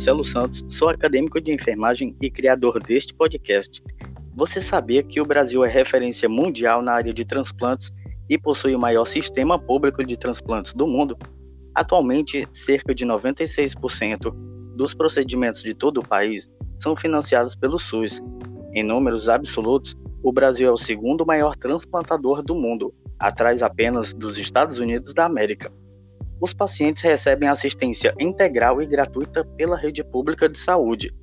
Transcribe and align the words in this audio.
Marcelo 0.00 0.24
Santos, 0.24 0.64
sou 0.68 0.88
acadêmico 0.88 1.40
de 1.40 1.52
enfermagem 1.52 2.16
e 2.22 2.30
criador 2.30 2.82
deste 2.82 3.12
podcast. 3.12 3.82
Você 4.34 4.62
sabia 4.62 5.02
que 5.02 5.20
o 5.20 5.26
Brasil 5.26 5.64
é 5.64 5.68
referência 5.68 6.28
mundial 6.28 6.80
na 6.80 6.92
área 6.92 7.12
de 7.12 7.24
transplantes 7.24 7.92
e 8.28 8.38
possui 8.38 8.74
o 8.74 8.78
maior 8.78 9.04
sistema 9.04 9.58
público 9.58 10.02
de 10.02 10.16
transplantes 10.16 10.72
do 10.72 10.86
mundo? 10.86 11.18
Atualmente, 11.74 12.48
cerca 12.52 12.94
de 12.94 13.04
96% 13.04 14.32
dos 14.74 14.94
procedimentos 14.94 15.62
de 15.62 15.74
todo 15.74 15.98
o 15.98 16.06
país 16.06 16.48
são 16.78 16.96
financiados 16.96 17.54
pelo 17.54 17.78
SUS. 17.78 18.22
Em 18.72 18.82
números 18.82 19.28
absolutos, 19.28 19.96
o 20.22 20.32
Brasil 20.32 20.68
é 20.68 20.72
o 20.72 20.76
segundo 20.76 21.26
maior 21.26 21.56
transplantador 21.56 22.42
do 22.42 22.54
mundo, 22.54 22.94
atrás 23.18 23.62
apenas 23.62 24.12
dos 24.12 24.38
Estados 24.38 24.78
Unidos 24.78 25.14
da 25.14 25.24
América 25.24 25.72
os 26.40 26.54
pacientes 26.54 27.02
recebem 27.02 27.48
assistência 27.48 28.14
integral 28.18 28.80
e 28.80 28.86
gratuita 28.86 29.44
pela 29.44 29.76
rede 29.76 30.02
pública 30.02 30.48
de 30.48 30.58
saúde, 30.58 31.14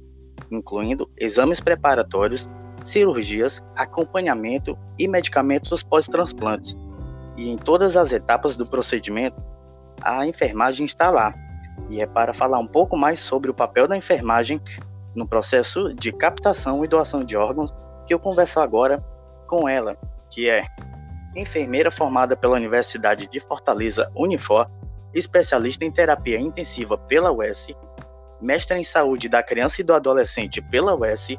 incluindo 0.51 1.09
exames 1.17 1.59
preparatórios, 1.59 2.47
cirurgias, 2.85 3.61
acompanhamento 3.75 4.77
e 4.97 5.07
medicamentos 5.07 5.81
pós-transplantes. 5.81 6.77
E 7.35 7.49
em 7.49 7.57
todas 7.57 7.97
as 7.97 8.11
etapas 8.11 8.55
do 8.55 8.69
procedimento, 8.69 9.41
a 10.01 10.25
enfermagem 10.27 10.85
está 10.85 11.09
lá. 11.09 11.33
E 11.89 11.99
é 11.99 12.05
para 12.05 12.33
falar 12.33 12.59
um 12.59 12.67
pouco 12.67 12.95
mais 12.95 13.19
sobre 13.19 13.49
o 13.49 13.53
papel 13.53 13.87
da 13.87 13.97
enfermagem 13.97 14.61
no 15.17 15.27
processo 15.27 15.91
de 15.95 16.11
captação 16.11 16.85
e 16.85 16.87
doação 16.87 17.23
de 17.23 17.35
órgãos 17.35 17.73
que 18.05 18.13
eu 18.13 18.19
converso 18.19 18.59
agora 18.59 19.03
com 19.47 19.67
ela, 19.67 19.97
que 20.29 20.47
é 20.47 20.63
enfermeira 21.35 21.89
formada 21.89 22.37
pela 22.37 22.55
Universidade 22.55 23.27
de 23.27 23.39
Fortaleza, 23.39 24.11
Unifor, 24.15 24.69
especialista 25.13 25.83
em 25.83 25.91
terapia 25.91 26.39
intensiva 26.39 26.97
pela 26.97 27.31
UES, 27.31 27.69
mestre 28.39 28.77
em 28.77 28.83
saúde 28.83 29.27
da 29.27 29.41
criança 29.41 29.81
e 29.81 29.83
do 29.83 29.93
adolescente 29.93 30.61
pela 30.61 30.95
UES, 30.95 31.29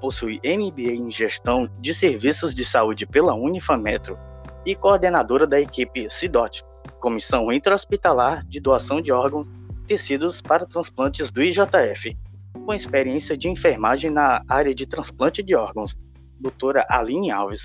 possui 0.00 0.38
MBA 0.44 0.92
em 0.92 1.10
gestão 1.10 1.66
de 1.80 1.94
serviços 1.94 2.54
de 2.54 2.64
saúde 2.64 3.06
pela 3.06 3.34
Unifametro 3.34 4.18
e 4.66 4.74
coordenadora 4.74 5.46
da 5.46 5.58
equipe 5.58 6.10
CIDOT, 6.10 6.62
Comissão 7.00 7.50
Intra-Hospitalar 7.50 8.44
de 8.44 8.60
Doação 8.60 9.00
de 9.00 9.10
Órgãos 9.10 9.46
Tecidos 9.86 10.42
para 10.42 10.66
Transplantes 10.66 11.30
do 11.30 11.42
IJF, 11.42 12.16
com 12.64 12.72
experiência 12.72 13.36
de 13.36 13.48
enfermagem 13.48 14.10
na 14.10 14.42
área 14.48 14.74
de 14.74 14.86
transplante 14.86 15.42
de 15.42 15.54
órgãos, 15.54 15.98
doutora 16.40 16.86
Aline 16.88 17.30
Alves. 17.30 17.64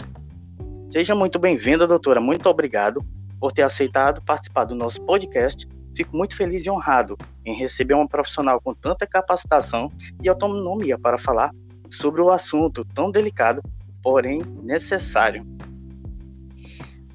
Seja 0.90 1.14
muito 1.14 1.38
bem-vinda, 1.38 1.88
doutora. 1.88 2.20
Muito 2.20 2.48
obrigado 2.50 3.04
por 3.40 3.52
ter 3.52 3.62
aceitado 3.62 4.22
participar 4.24 4.66
do 4.66 4.76
nosso 4.76 5.02
podcast. 5.04 5.68
Fico 5.96 6.16
muito 6.16 6.36
feliz 6.36 6.66
e 6.66 6.70
honrado 6.70 7.18
em 7.46 7.54
receber 7.54 7.94
uma 7.94 8.08
profissional 8.08 8.60
com 8.62 8.74
tanta 8.74 9.08
capacitação 9.08 9.92
e 10.22 10.30
autonomia 10.30 10.98
para 10.98 11.18
falar 11.18 11.52
sobre 11.92 12.22
o 12.22 12.30
assunto 12.30 12.86
tão 12.86 13.12
delicado, 13.12 13.62
porém 14.02 14.42
necessário. 14.62 15.46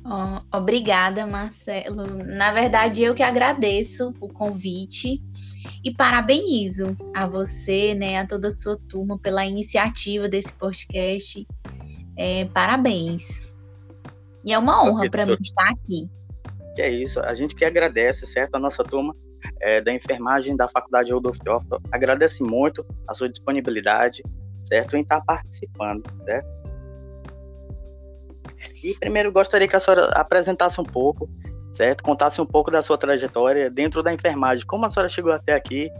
Oh, 0.05 0.56
obrigada, 0.56 1.27
Marcelo. 1.27 2.06
Na 2.24 2.52
verdade, 2.52 3.02
eu 3.02 3.14
que 3.14 3.22
agradeço 3.22 4.14
o 4.20 4.28
convite 4.28 5.22
e 5.83 5.91
parabenizo 5.91 6.94
a 7.14 7.27
você, 7.27 7.94
né, 7.94 8.19
a 8.19 8.27
toda 8.27 8.48
a 8.48 8.50
sua 8.50 8.78
turma 8.88 9.19
pela 9.19 9.47
iniciativa 9.47 10.28
desse 10.28 10.55
podcast. 10.55 11.47
É, 12.19 12.44
parabéns. 12.47 13.55
E 14.44 14.52
é 14.52 14.58
uma 14.58 14.84
honra 14.84 15.08
para 15.08 15.25
mim 15.25 15.36
estar 15.41 15.70
aqui. 15.70 16.10
Que 16.77 16.82
é 16.82 16.91
isso, 16.91 17.20
a 17.20 17.32
gente 17.32 17.55
que 17.55 17.64
agradece, 17.64 18.27
certo? 18.27 18.56
A 18.56 18.58
nossa 18.58 18.84
turma 18.84 19.16
é, 19.60 19.81
da 19.81 19.93
enfermagem 19.93 20.54
da 20.54 20.69
Faculdade 20.69 21.12
Rodolfo 21.12 21.43
Teófilo 21.43 21.81
agradece 21.91 22.43
muito 22.43 22.84
a 23.09 23.14
sua 23.14 23.28
disponibilidade, 23.28 24.22
certo? 24.64 24.97
Em 24.97 25.00
estar 25.00 25.22
participando, 25.22 26.03
certo? 26.25 26.63
E 28.82 28.94
primeiro 28.98 29.32
gostaria 29.32 29.69
que 29.69 29.76
a 29.76 29.80
senhora 29.80 30.06
apresentasse 30.08 30.80
um 30.80 30.84
pouco, 30.84 31.28
certo? 31.72 32.02
Contasse 32.02 32.41
um 32.41 32.47
pouco 32.47 32.70
da 32.70 32.82
sua 32.82 32.98
trajetória 32.98 33.70
dentro 33.70 34.02
da 34.02 34.12
enfermagem, 34.12 34.66
como 34.66 34.86
a 34.86 34.91
senhora 34.91 35.08
chegou 35.08 35.32
até 35.32 35.54
aqui, 35.54 35.91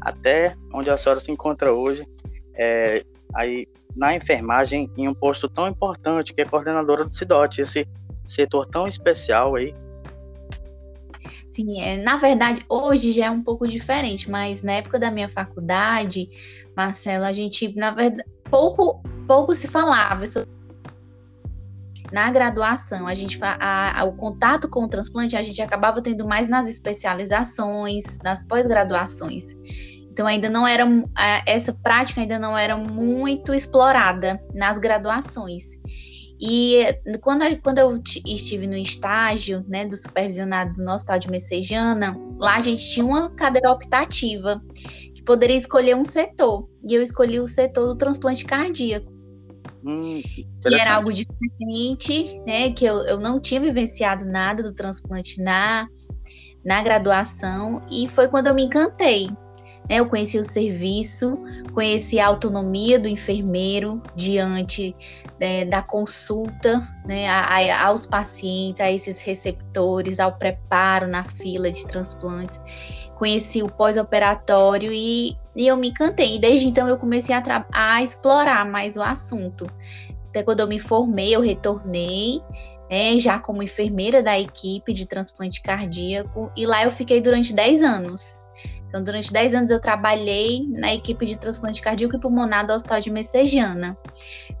até 0.00 0.54
onde 0.72 0.90
a 0.90 0.96
senhora 0.96 1.20
se 1.20 1.30
encontra 1.30 1.72
hoje, 1.72 2.06
é, 2.54 3.04
aí 3.34 3.66
na 3.96 4.14
enfermagem 4.14 4.90
em 4.96 5.08
um 5.08 5.14
posto 5.14 5.48
tão 5.48 5.68
importante 5.68 6.34
que 6.34 6.42
é 6.42 6.44
coordenadora 6.44 7.04
do 7.04 7.14
CIDOT, 7.14 7.62
esse 7.62 7.88
setor 8.26 8.66
tão 8.66 8.88
especial 8.88 9.54
aí. 9.54 9.74
Sim, 11.50 11.80
é, 11.80 11.96
na 11.96 12.16
verdade, 12.16 12.64
hoje 12.68 13.12
já 13.12 13.26
é 13.26 13.30
um 13.30 13.42
pouco 13.42 13.68
diferente, 13.68 14.28
mas 14.28 14.62
na 14.62 14.72
época 14.72 14.98
da 14.98 15.10
minha 15.10 15.28
faculdade, 15.28 16.28
Marcelo, 16.76 17.24
a 17.24 17.32
gente, 17.32 17.76
na 17.76 17.92
verdade, 17.92 18.28
pouco, 18.50 19.00
pouco 19.26 19.54
se 19.54 19.68
falava 19.68 20.26
sobre 20.26 20.50
na 22.14 22.30
graduação, 22.30 23.08
a 23.08 23.14
gente 23.14 23.36
a, 23.42 24.00
a, 24.00 24.04
o 24.04 24.12
contato 24.12 24.68
com 24.68 24.84
o 24.84 24.88
transplante 24.88 25.36
a 25.36 25.42
gente 25.42 25.60
acabava 25.60 26.00
tendo 26.00 26.24
mais 26.24 26.46
nas 26.46 26.68
especializações, 26.68 28.18
nas 28.22 28.44
pós-graduações. 28.44 29.52
Então 30.12 30.24
ainda 30.24 30.48
não 30.48 30.64
era 30.64 30.86
essa 31.44 31.72
prática 31.72 32.20
ainda 32.20 32.38
não 32.38 32.56
era 32.56 32.76
muito 32.76 33.52
explorada 33.52 34.38
nas 34.54 34.78
graduações. 34.78 35.64
E 36.40 36.86
quando, 37.20 37.44
quando 37.62 37.78
eu 37.80 38.00
estive 38.24 38.68
no 38.68 38.76
estágio, 38.76 39.64
né, 39.66 39.84
do 39.84 39.96
supervisionado 39.96 40.74
do 40.74 40.84
nosso 40.84 41.06
tal 41.06 41.18
de 41.18 41.28
Messejana, 41.28 42.14
lá 42.38 42.56
a 42.56 42.60
gente 42.60 42.88
tinha 42.92 43.04
uma 43.04 43.34
cadeira 43.34 43.72
optativa 43.72 44.62
que 45.16 45.22
poderia 45.24 45.56
escolher 45.56 45.96
um 45.96 46.04
setor. 46.04 46.68
E 46.88 46.94
eu 46.94 47.02
escolhi 47.02 47.40
o 47.40 47.48
setor 47.48 47.86
do 47.86 47.96
transplante 47.96 48.44
cardíaco. 48.44 49.13
Hum, 49.84 50.22
e 50.66 50.74
era 50.74 50.94
algo 50.94 51.12
diferente, 51.12 52.40
né? 52.46 52.70
Que 52.70 52.84
eu, 52.84 52.96
eu 53.06 53.20
não 53.20 53.40
tinha 53.40 53.60
vivenciado 53.60 54.24
nada 54.24 54.62
do 54.62 54.74
transplante 54.74 55.42
na, 55.42 55.86
na 56.64 56.82
graduação. 56.82 57.82
E 57.90 58.08
foi 58.08 58.28
quando 58.28 58.46
eu 58.46 58.54
me 58.54 58.64
encantei 58.64 59.28
né? 59.88 59.96
Eu 59.96 60.06
conheci 60.06 60.38
o 60.38 60.44
serviço, 60.44 61.38
conheci 61.72 62.18
a 62.18 62.26
autonomia 62.26 62.98
do 62.98 63.08
enfermeiro 63.08 64.02
diante 64.14 64.94
né, 65.38 65.64
da 65.64 65.82
consulta 65.82 66.80
né, 67.06 67.28
a, 67.28 67.40
a, 67.40 67.86
aos 67.86 68.06
pacientes, 68.06 68.80
a 68.80 68.90
esses 68.90 69.20
receptores, 69.20 70.18
ao 70.18 70.36
preparo 70.36 71.06
na 71.06 71.24
fila 71.24 71.70
de 71.70 71.86
transplantes. 71.86 72.60
Conheci 73.16 73.62
o 73.62 73.68
pós-operatório 73.68 74.92
e, 74.92 75.36
e 75.54 75.66
eu 75.66 75.76
me 75.76 75.88
encantei. 75.88 76.36
E 76.36 76.38
desde 76.38 76.66
então 76.66 76.88
eu 76.88 76.98
comecei 76.98 77.34
a, 77.34 77.66
a 77.72 78.02
explorar 78.02 78.64
mais 78.64 78.96
o 78.96 79.02
assunto. 79.02 79.66
Até 80.28 80.42
quando 80.42 80.60
eu 80.60 80.66
me 80.66 80.78
formei, 80.78 81.34
eu 81.34 81.40
retornei 81.40 82.42
né, 82.90 83.18
já 83.18 83.38
como 83.38 83.62
enfermeira 83.62 84.22
da 84.22 84.38
equipe 84.38 84.92
de 84.92 85.06
transplante 85.06 85.62
cardíaco, 85.62 86.50
e 86.56 86.66
lá 86.66 86.84
eu 86.84 86.90
fiquei 86.90 87.20
durante 87.20 87.52
10 87.52 87.82
anos. 87.82 88.46
Então, 88.86 89.02
durante 89.02 89.32
10 89.32 89.54
anos 89.54 89.70
eu 89.70 89.80
trabalhei 89.80 90.64
na 90.68 90.94
equipe 90.94 91.26
de 91.26 91.36
transplante 91.36 91.82
cardíaco 91.82 92.14
e 92.14 92.20
pulmonar 92.20 92.66
do 92.66 92.72
Hospital 92.72 93.00
de 93.00 93.10
Messejana. 93.10 93.98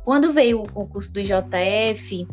Quando 0.04 0.32
veio 0.32 0.62
o 0.62 0.72
concurso 0.72 1.12
do 1.12 1.20
IJF, 1.20 2.26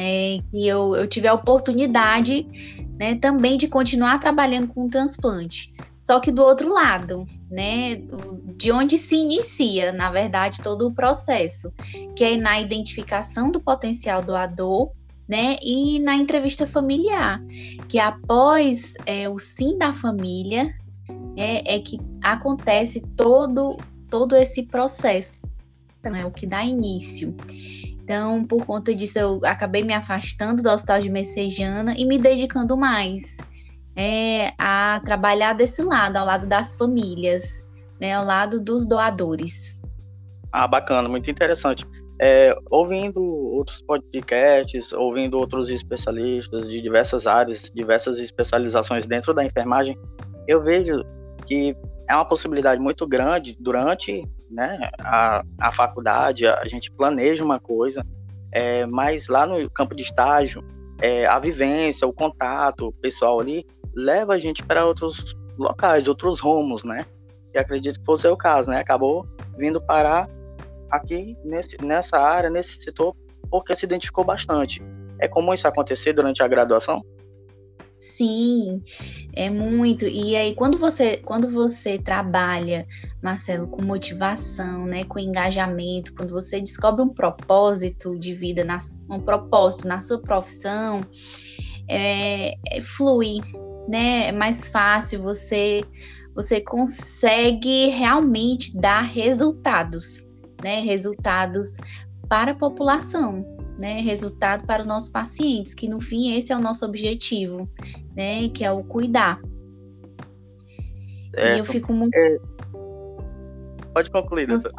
é, 0.00 0.38
e 0.52 0.68
eu, 0.68 0.94
eu 0.94 1.08
tive 1.08 1.26
a 1.26 1.34
oportunidade 1.34 2.46
né, 2.96 3.16
também 3.16 3.56
de 3.56 3.66
continuar 3.66 4.20
trabalhando 4.20 4.68
com 4.68 4.86
o 4.86 4.88
transplante. 4.88 5.74
Só 5.98 6.20
que 6.20 6.30
do 6.30 6.40
outro 6.40 6.72
lado, 6.72 7.24
né, 7.50 8.00
de 8.56 8.70
onde 8.70 8.96
se 8.96 9.16
inicia, 9.16 9.90
na 9.90 10.08
verdade, 10.12 10.62
todo 10.62 10.86
o 10.86 10.94
processo, 10.94 11.74
que 12.14 12.22
é 12.22 12.36
na 12.36 12.60
identificação 12.60 13.50
do 13.50 13.60
potencial 13.60 14.22
doador, 14.22 14.92
né, 15.28 15.56
e 15.60 15.98
na 15.98 16.14
entrevista 16.14 16.64
familiar, 16.64 17.42
que 17.88 17.98
após 17.98 18.94
é, 19.04 19.28
o 19.28 19.36
sim 19.36 19.76
da 19.76 19.92
família, 19.92 20.72
é, 21.36 21.74
é 21.74 21.80
que 21.80 21.98
acontece 22.22 23.00
todo, 23.16 23.76
todo 24.08 24.36
esse 24.36 24.62
processo, 24.62 25.42
é 26.04 26.24
o 26.24 26.30
que 26.30 26.46
dá 26.46 26.64
início. 26.64 27.34
Então, 28.08 28.42
por 28.42 28.64
conta 28.64 28.94
disso, 28.94 29.18
eu 29.18 29.38
acabei 29.44 29.84
me 29.84 29.92
afastando 29.92 30.62
do 30.62 30.70
hospital 30.70 30.98
de 30.98 31.10
Messejana 31.10 31.94
e 31.94 32.06
me 32.06 32.16
dedicando 32.18 32.74
mais 32.74 33.36
é, 33.94 34.54
a 34.56 34.98
trabalhar 35.04 35.52
desse 35.52 35.82
lado, 35.82 36.16
ao 36.16 36.24
lado 36.24 36.46
das 36.46 36.74
famílias, 36.74 37.68
né, 38.00 38.14
ao 38.14 38.24
lado 38.24 38.64
dos 38.64 38.88
doadores. 38.88 39.82
Ah, 40.50 40.66
bacana, 40.66 41.06
muito 41.06 41.30
interessante. 41.30 41.84
É, 42.18 42.56
ouvindo 42.70 43.22
outros 43.22 43.82
podcasts, 43.82 44.90
ouvindo 44.94 45.36
outros 45.36 45.68
especialistas 45.68 46.66
de 46.66 46.80
diversas 46.80 47.26
áreas, 47.26 47.70
diversas 47.74 48.18
especializações 48.18 49.04
dentro 49.06 49.34
da 49.34 49.44
enfermagem, 49.44 49.98
eu 50.48 50.62
vejo 50.62 51.04
que 51.44 51.76
é 52.08 52.14
uma 52.14 52.24
possibilidade 52.24 52.80
muito 52.80 53.06
grande 53.06 53.54
durante 53.60 54.26
né? 54.50 54.90
A, 55.00 55.42
a 55.58 55.72
faculdade, 55.72 56.46
a, 56.46 56.60
a 56.60 56.68
gente 56.68 56.90
planeja 56.90 57.44
uma 57.44 57.60
coisa, 57.60 58.04
é, 58.52 58.86
mas 58.86 59.28
lá 59.28 59.46
no 59.46 59.70
campo 59.70 59.94
de 59.94 60.02
estágio, 60.02 60.64
é, 61.00 61.26
a 61.26 61.38
vivência, 61.38 62.06
o 62.06 62.12
contato, 62.12 62.92
pessoal 63.00 63.38
ali, 63.40 63.64
leva 63.94 64.34
a 64.34 64.38
gente 64.38 64.62
para 64.62 64.86
outros 64.86 65.36
locais, 65.58 66.08
outros 66.08 66.40
rumos, 66.40 66.84
né? 66.84 67.04
E 67.54 67.58
acredito 67.58 67.98
que 67.98 68.06
fosse 68.06 68.26
o 68.28 68.36
caso, 68.36 68.70
né? 68.70 68.80
Acabou 68.80 69.26
vindo 69.56 69.80
parar 69.80 70.28
aqui 70.90 71.36
nesse, 71.44 71.76
nessa 71.82 72.18
área, 72.18 72.50
nesse 72.50 72.82
setor, 72.82 73.14
porque 73.50 73.74
se 73.74 73.84
identificou 73.84 74.24
bastante. 74.24 74.82
É 75.20 75.26
comum 75.26 75.52
isso 75.52 75.66
acontecer 75.66 76.12
durante 76.12 76.42
a 76.42 76.48
graduação? 76.48 77.04
Sim, 77.98 78.80
é 79.32 79.50
muito. 79.50 80.06
E 80.06 80.36
aí, 80.36 80.54
quando 80.54 80.78
você, 80.78 81.16
quando 81.16 81.50
você 81.50 81.98
trabalha, 81.98 82.86
Marcelo, 83.20 83.66
com 83.66 83.82
motivação, 83.82 84.86
né, 84.86 85.02
com 85.02 85.18
engajamento, 85.18 86.14
quando 86.14 86.32
você 86.32 86.60
descobre 86.60 87.02
um 87.02 87.08
propósito 87.08 88.16
de 88.16 88.32
vida, 88.32 88.64
na, 88.64 88.78
um 89.10 89.20
propósito 89.20 89.88
na 89.88 90.00
sua 90.00 90.22
profissão, 90.22 91.00
é, 91.88 92.54
é 92.70 92.80
flui, 92.80 93.40
né? 93.88 94.28
É 94.28 94.32
mais 94.32 94.68
fácil, 94.68 95.20
você, 95.20 95.82
você 96.36 96.60
consegue 96.60 97.88
realmente 97.88 98.78
dar 98.78 99.00
resultados, 99.00 100.32
né? 100.62 100.80
Resultados 100.82 101.76
para 102.28 102.52
a 102.52 102.54
população, 102.54 103.42
né, 103.78 104.00
resultado 104.00 104.66
para 104.66 104.82
os 104.82 104.88
nossos 104.88 105.08
pacientes, 105.08 105.72
que 105.72 105.88
no 105.88 106.00
fim 106.00 106.36
esse 106.36 106.52
é 106.52 106.56
o 106.56 106.60
nosso 106.60 106.84
objetivo, 106.84 107.70
né, 108.16 108.48
que 108.48 108.64
é 108.64 108.72
o 108.72 108.82
cuidar. 108.82 109.40
É, 111.36 111.56
e 111.56 111.58
eu 111.60 111.64
fico 111.64 111.92
muito. 111.92 112.14
É... 112.14 112.38
Pode 113.94 114.10
concluir, 114.10 114.46
doutor. 114.46 114.72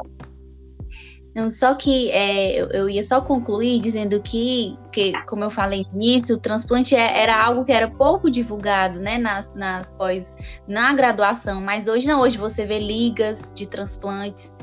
Não, 1.36 1.50
só 1.50 1.76
que 1.76 2.10
é, 2.12 2.60
eu, 2.60 2.68
eu, 2.70 2.90
ia 2.90 3.04
só 3.04 3.22
concluir 3.22 3.80
dizendo 3.80 4.20
que, 4.20 4.78
que, 4.92 5.14
como 5.24 5.44
eu 5.44 5.50
falei 5.50 5.86
nisso, 5.94 6.34
o 6.34 6.40
transplante 6.40 6.96
é, 6.96 7.22
era 7.22 7.42
algo 7.42 7.64
que 7.64 7.72
era 7.72 7.88
pouco 7.88 8.32
divulgado, 8.32 9.00
né, 9.00 9.18
nas, 9.18 9.54
nas 9.54 9.90
pós, 9.92 10.36
na 10.68 10.92
graduação, 10.94 11.62
mas 11.62 11.88
hoje 11.88 12.08
não, 12.08 12.20
hoje 12.22 12.38
você 12.38 12.66
vê 12.66 12.80
ligas 12.80 13.54
de 13.56 13.70
transplantes, 13.70 14.54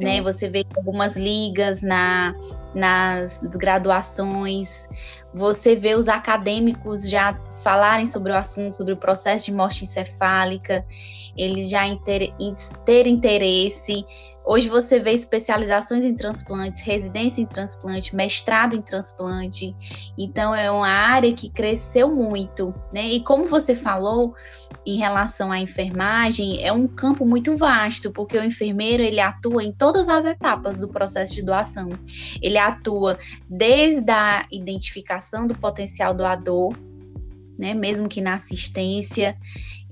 né? 0.00 0.20
Você 0.22 0.48
vê 0.48 0.64
algumas 0.76 1.16
ligas 1.16 1.82
na, 1.82 2.34
nas 2.74 3.40
graduações, 3.42 4.88
você 5.32 5.76
vê 5.76 5.94
os 5.94 6.08
acadêmicos 6.08 7.08
já 7.08 7.38
falarem 7.62 8.06
sobre 8.06 8.32
o 8.32 8.36
assunto, 8.36 8.76
sobre 8.76 8.94
o 8.94 8.96
processo 8.96 9.46
de 9.46 9.52
morte 9.52 9.84
encefálica, 9.84 10.84
eles 11.36 11.70
já 11.70 11.82
ter, 11.96 12.32
ter 12.84 13.06
interesse. 13.06 14.04
Hoje 14.44 14.68
você 14.68 14.98
vê 14.98 15.12
especializações 15.12 16.04
em 16.04 16.14
transplantes, 16.14 16.80
residência 16.82 17.42
em 17.42 17.46
transplante, 17.46 18.16
mestrado 18.16 18.74
em 18.74 18.82
transplante. 18.82 19.76
Então 20.18 20.54
é 20.54 20.70
uma 20.70 20.88
área 20.88 21.32
que 21.32 21.50
cresceu 21.50 22.14
muito, 22.14 22.74
né? 22.92 23.06
E 23.06 23.22
como 23.22 23.44
você 23.44 23.74
falou 23.74 24.34
em 24.84 24.96
relação 24.96 25.52
à 25.52 25.60
enfermagem, 25.60 26.64
é 26.64 26.72
um 26.72 26.88
campo 26.88 27.26
muito 27.26 27.56
vasto, 27.56 28.10
porque 28.10 28.38
o 28.38 28.42
enfermeiro 28.42 29.02
ele 29.02 29.20
atua 29.20 29.62
em 29.62 29.72
todas 29.72 30.08
as 30.08 30.24
etapas 30.24 30.78
do 30.78 30.88
processo 30.88 31.34
de 31.34 31.42
doação. 31.42 31.88
Ele 32.42 32.58
atua 32.58 33.18
desde 33.48 34.10
a 34.10 34.46
identificação 34.50 35.46
do 35.46 35.54
potencial 35.54 36.14
doador, 36.14 36.74
né, 37.58 37.74
mesmo 37.74 38.08
que 38.08 38.22
na 38.22 38.34
assistência, 38.34 39.36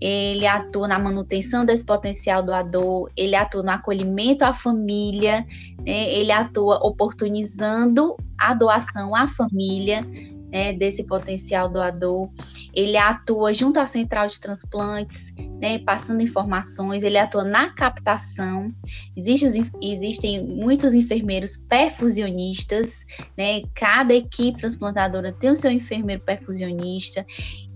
ele 0.00 0.46
atua 0.46 0.88
na 0.88 0.98
manutenção 0.98 1.64
desse 1.64 1.84
potencial 1.84 2.42
doador, 2.42 3.10
ele 3.16 3.34
atua 3.34 3.62
no 3.62 3.70
acolhimento 3.70 4.44
à 4.44 4.52
família, 4.52 5.46
né, 5.84 6.12
ele 6.12 6.30
atua 6.30 6.78
oportunizando 6.86 8.16
a 8.38 8.54
doação 8.54 9.14
à 9.14 9.26
família, 9.26 10.06
né, 10.50 10.72
desse 10.72 11.04
potencial 11.04 11.68
doador. 11.68 12.30
Ele 12.74 12.96
atua 12.96 13.52
junto 13.52 13.78
à 13.78 13.86
central 13.86 14.28
de 14.28 14.40
transplantes, 14.40 15.32
né, 15.60 15.78
passando 15.78 16.22
informações, 16.22 17.02
ele 17.02 17.18
atua 17.18 17.44
na 17.44 17.70
captação. 17.70 18.72
Existe, 19.16 19.70
existem 19.82 20.44
muitos 20.44 20.94
enfermeiros 20.94 21.56
perfusionistas, 21.56 23.04
né, 23.36 23.62
cada 23.74 24.14
equipe 24.14 24.58
transplantadora 24.58 25.32
tem 25.32 25.50
o 25.50 25.56
seu 25.56 25.70
enfermeiro 25.70 26.22
perfusionista. 26.22 27.26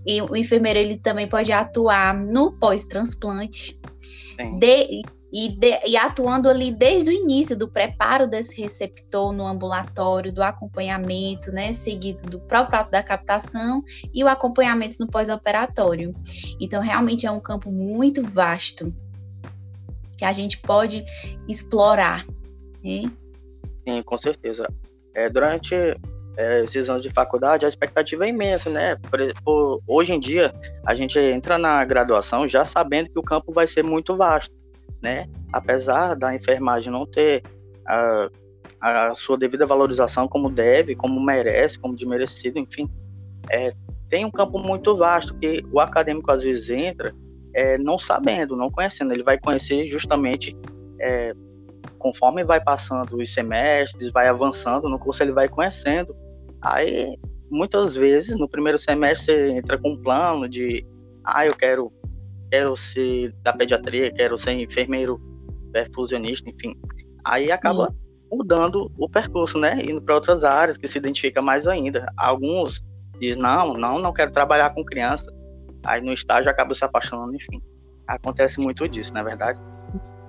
E 0.05 0.21
o 0.21 0.35
enfermeiro 0.35 0.79
ele 0.79 0.97
também 0.97 1.27
pode 1.27 1.51
atuar 1.51 2.15
no 2.15 2.51
pós-transplante. 2.53 3.79
E, 5.35 5.49
de, 5.49 5.79
e, 5.87 5.97
atuando 5.97 6.47
ali 6.47 6.71
desde 6.71 7.09
o 7.09 7.13
início 7.13 7.57
do 7.57 7.67
preparo 7.67 8.27
desse 8.27 8.61
receptor 8.61 9.33
no 9.33 9.47
ambulatório, 9.47 10.31
do 10.31 10.43
acompanhamento, 10.43 11.51
né, 11.51 11.73
seguido 11.73 12.29
do 12.29 12.39
próprio 12.39 12.79
ato 12.79 12.91
da 12.91 13.01
captação 13.01 13.83
e 14.13 14.23
o 14.23 14.27
acompanhamento 14.27 14.97
no 14.99 15.07
pós-operatório. 15.07 16.13
Então, 16.59 16.83
realmente 16.83 17.25
é 17.25 17.31
um 17.31 17.39
campo 17.39 17.71
muito 17.71 18.21
vasto 18.21 18.93
que 20.15 20.23
a 20.23 20.31
gente 20.31 20.59
pode 20.59 21.03
explorar. 21.47 22.23
Né? 22.83 23.11
Sim, 23.87 24.03
com 24.03 24.17
certeza. 24.19 24.71
É, 25.15 25.29
durante 25.29 25.75
é, 26.37 26.63
esses 26.63 26.89
anos 26.89 27.03
de 27.03 27.09
faculdade, 27.09 27.65
a 27.65 27.69
expectativa 27.69 28.25
é 28.25 28.29
imensa, 28.29 28.69
né? 28.69 28.95
Por, 28.95 29.19
por, 29.43 29.81
hoje 29.87 30.13
em 30.13 30.19
dia, 30.19 30.53
a 30.85 30.95
gente 30.95 31.17
entra 31.19 31.57
na 31.57 31.83
graduação 31.85 32.47
já 32.47 32.65
sabendo 32.65 33.09
que 33.09 33.19
o 33.19 33.23
campo 33.23 33.51
vai 33.53 33.67
ser 33.67 33.83
muito 33.83 34.15
vasto 34.15 34.51
né? 35.03 35.27
Apesar 35.51 36.15
da 36.15 36.33
enfermagem 36.33 36.91
não 36.91 37.05
ter 37.05 37.43
a, 37.85 38.29
a 38.79 39.13
sua 39.15 39.37
devida 39.37 39.67
valorização 39.67 40.27
como 40.29 40.49
deve, 40.49 40.95
como 40.95 41.21
merece, 41.21 41.77
como 41.77 41.93
de 41.93 42.05
merecido, 42.05 42.57
enfim, 42.57 42.89
é, 43.51 43.73
tem 44.09 44.23
um 44.23 44.31
campo 44.31 44.57
muito 44.57 44.95
vasto 44.95 45.35
que 45.35 45.61
o 45.71 45.79
acadêmico 45.81 46.31
às 46.31 46.41
vezes 46.41 46.69
entra 46.69 47.13
é, 47.53 47.77
não 47.77 47.99
sabendo, 47.99 48.55
não 48.55 48.71
conhecendo. 48.71 49.11
Ele 49.11 49.23
vai 49.23 49.37
conhecer 49.37 49.87
justamente 49.89 50.55
é, 51.01 51.33
conforme 51.99 52.45
vai 52.45 52.63
passando 52.63 53.17
os 53.17 53.33
semestres, 53.33 54.11
vai 54.11 54.29
avançando 54.29 54.87
no 54.87 54.97
curso, 54.97 55.21
ele 55.21 55.33
vai 55.33 55.49
conhecendo. 55.49 56.15
Aí, 56.63 57.17
muitas 57.51 57.95
vezes, 57.95 58.39
no 58.39 58.47
primeiro 58.47 58.79
semestre, 58.79 59.25
você 59.25 59.51
entra 59.51 59.77
com 59.77 59.91
um 59.91 60.01
plano 60.01 60.47
de, 60.47 60.85
ah, 61.25 61.45
eu 61.45 61.53
quero 61.53 61.91
quero 62.49 62.77
ser 62.77 63.33
da 63.41 63.51
pediatria, 63.51 64.11
quero 64.11 64.37
ser 64.37 64.51
enfermeiro 64.51 65.19
perfusionista, 65.71 66.47
enfim. 66.47 66.75
Aí 67.25 67.51
acaba 67.51 67.93
mudando 68.31 68.91
o 68.95 69.09
percurso, 69.09 69.57
né? 69.57 69.79
Indo 69.83 69.99
para 69.99 70.13
outras 70.13 70.43
áreas 70.43 70.77
que 70.77 70.87
se 70.87 70.99
identifica 70.99 71.41
mais 71.41 71.67
ainda. 71.67 72.05
Alguns 72.15 72.79
dizem, 73.19 73.41
não, 73.41 73.73
não, 73.73 73.97
não 73.97 74.13
quero 74.13 74.31
trabalhar 74.31 74.69
com 74.69 74.85
criança. 74.85 75.33
Aí 75.83 75.99
no 75.99 76.13
estágio 76.13 76.49
acaba 76.49 76.75
se 76.75 76.85
apaixonando, 76.85 77.35
enfim. 77.35 77.59
Acontece 78.07 78.59
muito 78.59 78.87
disso, 78.87 79.11
não 79.13 79.21
é 79.21 79.23
verdade? 79.23 79.59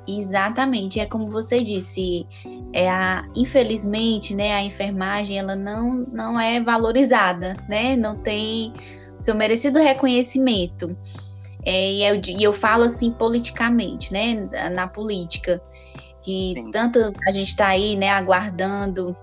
Exatamente, 0.07 1.01
é 1.01 1.07
como 1.07 1.29
você 1.29 1.63
disse, 1.63 2.27
é 2.73 2.91
a, 2.91 3.25
infelizmente, 3.35 4.35
né, 4.35 4.53
a 4.53 4.63
enfermagem 4.63 5.39
ela 5.39 5.57
não, 5.57 6.07
não 6.13 6.39
é 6.39 6.61
valorizada, 6.61 7.57
né, 7.69 7.97
não 7.97 8.15
tem 8.17 8.73
seu 9.19 9.35
merecido 9.35 9.79
reconhecimento. 9.79 10.95
É, 11.65 11.93
e, 11.93 12.05
eu, 12.05 12.21
e 12.27 12.43
eu 12.43 12.53
falo 12.53 12.85
assim 12.85 13.11
politicamente, 13.11 14.13
né? 14.13 14.49
Na 14.71 14.87
política, 14.87 15.63
que 16.23 16.53
Sim. 16.55 16.71
tanto 16.71 17.13
a 17.27 17.33
gente 17.33 17.49
está 17.49 17.69
aí, 17.69 17.97
né, 17.97 18.11
aguardando 18.11 19.17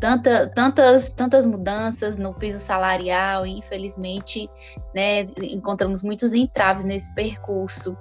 tanta, 0.00 0.50
tantas, 0.54 1.12
tantas 1.12 1.46
mudanças 1.46 2.18
no 2.18 2.34
piso 2.34 2.58
salarial, 2.58 3.46
e 3.46 3.58
infelizmente, 3.58 4.50
né, 4.94 5.22
encontramos 5.40 6.02
muitos 6.02 6.34
entraves 6.34 6.84
nesse 6.84 7.14
percurso. 7.14 7.96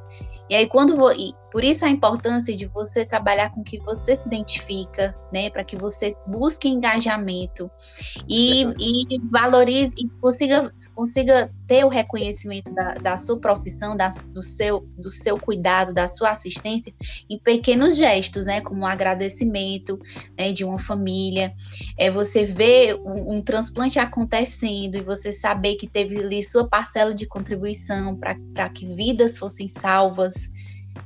E 0.50 0.56
aí, 0.56 0.68
quando 0.68 0.96
vou, 0.96 1.12
por 1.56 1.64
isso 1.64 1.86
a 1.86 1.90
importância 1.90 2.54
de 2.54 2.66
você 2.66 3.06
trabalhar 3.06 3.50
com 3.52 3.62
o 3.62 3.64
que 3.64 3.80
você 3.80 4.14
se 4.14 4.28
identifica, 4.28 5.16
né, 5.32 5.50
para 5.50 5.64
que 5.64 5.78
você 5.78 6.14
busque 6.28 6.68
engajamento 6.68 7.72
e, 8.28 8.64
e 8.78 9.22
valorize 9.32 9.96
e 9.98 10.10
consiga, 10.20 10.70
consiga 10.94 11.50
ter 11.66 11.86
o 11.86 11.88
reconhecimento 11.88 12.74
da, 12.74 12.96
da 12.96 13.18
sua 13.18 13.40
profissão, 13.40 13.96
da, 13.96 14.10
do, 14.34 14.42
seu, 14.42 14.82
do 14.98 15.10
seu 15.10 15.40
cuidado, 15.40 15.94
da 15.94 16.10
sua 16.10 16.32
assistência 16.32 16.94
em 17.30 17.40
pequenos 17.40 17.96
gestos, 17.96 18.46
né, 18.46 18.60
como 18.60 18.82
um 18.82 18.86
agradecimento 18.86 19.98
né, 20.38 20.52
de 20.52 20.66
uma 20.66 20.78
família, 20.78 21.54
é 21.98 22.12
você 22.12 22.44
ver 22.44 22.96
um, 22.96 23.38
um 23.38 23.42
transplante 23.42 23.98
acontecendo 23.98 24.98
e 24.98 25.02
você 25.02 25.32
saber 25.32 25.76
que 25.76 25.88
teve 25.88 26.18
ali 26.18 26.44
sua 26.44 26.68
parcela 26.68 27.14
de 27.14 27.26
contribuição 27.26 28.14
para 28.20 28.68
que 28.68 28.94
vidas 28.94 29.38
fossem 29.38 29.70
salvas. 29.70 30.52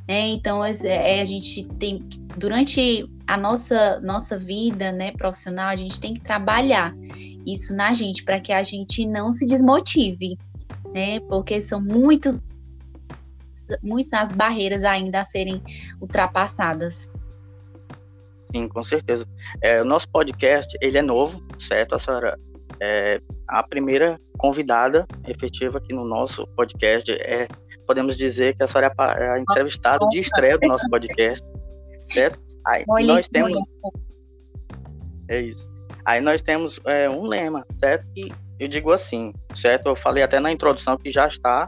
Né? 0.07 0.27
Então, 0.29 0.63
é, 0.63 0.71
é, 0.83 1.21
a 1.21 1.25
gente 1.25 1.67
tem, 1.75 2.03
durante 2.37 3.07
a 3.27 3.37
nossa, 3.37 3.99
nossa 4.01 4.37
vida 4.37 4.91
né, 4.91 5.11
profissional, 5.11 5.67
a 5.67 5.75
gente 5.75 5.99
tem 5.99 6.13
que 6.13 6.21
trabalhar 6.21 6.95
isso 7.45 7.75
na 7.75 7.93
gente 7.93 8.23
para 8.23 8.39
que 8.39 8.51
a 8.51 8.63
gente 8.63 9.05
não 9.05 9.31
se 9.31 9.45
desmotive, 9.45 10.37
né? 10.93 11.19
Porque 11.21 11.61
são 11.61 11.79
muitos, 11.79 12.41
muitas 13.81 14.13
as 14.13 14.31
barreiras 14.31 14.83
ainda 14.83 15.21
a 15.21 15.25
serem 15.25 15.61
ultrapassadas. 16.01 17.09
Sim, 18.51 18.67
com 18.67 18.83
certeza. 18.83 19.25
É, 19.61 19.81
o 19.81 19.85
nosso 19.85 20.09
podcast, 20.09 20.75
ele 20.81 20.97
é 20.97 21.01
novo, 21.01 21.43
certo? 21.59 21.95
A 21.95 21.99
senhora 21.99 22.37
é 22.79 23.21
a 23.47 23.61
primeira 23.63 24.19
convidada 24.37 25.05
efetiva 25.27 25.77
aqui 25.77 25.93
no 25.93 26.03
nosso 26.03 26.47
podcast. 26.55 27.11
É, 27.11 27.47
podemos 27.89 28.15
dizer 28.15 28.55
que 28.55 28.63
a 28.63 28.67
senhora 28.67 28.93
é 29.17 29.29
a, 29.31 29.39
entrevistada 29.39 30.07
de 30.09 30.19
estreia 30.19 30.59
do 30.59 30.67
nosso 30.67 30.87
podcast, 30.91 31.43
certo? 32.11 32.39
Aí, 32.67 32.85
nós 33.03 33.27
temos... 33.27 33.57
É 35.27 35.41
isso. 35.41 35.67
Aí 36.05 36.21
nós 36.21 36.39
temos 36.43 36.79
é, 36.85 37.09
um 37.09 37.23
lema, 37.23 37.65
certo? 37.79 38.05
E 38.15 38.31
eu 38.59 38.67
digo 38.67 38.91
assim, 38.91 39.33
certo? 39.55 39.87
Eu 39.87 39.95
falei 39.95 40.21
até 40.21 40.39
na 40.39 40.51
introdução 40.51 40.97
que 40.97 41.09
já 41.09 41.27
está, 41.27 41.67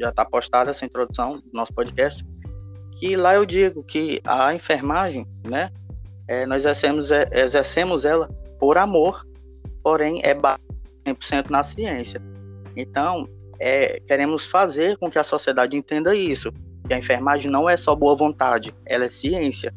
já 0.00 0.08
está 0.08 0.24
postada 0.24 0.70
essa 0.70 0.86
introdução 0.86 1.36
do 1.40 1.50
nosso 1.52 1.74
podcast, 1.74 2.24
que 2.98 3.14
lá 3.14 3.34
eu 3.34 3.44
digo 3.44 3.84
que 3.84 4.22
a 4.26 4.54
enfermagem, 4.54 5.26
né? 5.46 5.68
É, 6.26 6.46
nós 6.46 6.60
exercemos, 6.60 7.10
é, 7.10 7.28
exercemos 7.34 8.06
ela 8.06 8.28
por 8.58 8.78
amor, 8.78 9.26
porém 9.82 10.22
é 10.24 10.34
100% 10.34 11.50
na 11.50 11.62
ciência. 11.62 12.18
Então, 12.74 13.28
é, 13.60 14.00
queremos 14.06 14.46
fazer 14.46 14.96
com 14.98 15.10
que 15.10 15.18
a 15.18 15.24
sociedade 15.24 15.76
entenda 15.76 16.14
isso, 16.14 16.52
que 16.86 16.94
a 16.94 16.98
enfermagem 16.98 17.50
não 17.50 17.68
é 17.68 17.76
só 17.76 17.94
boa 17.94 18.14
vontade, 18.14 18.74
ela 18.86 19.04
é 19.04 19.08
ciência. 19.08 19.72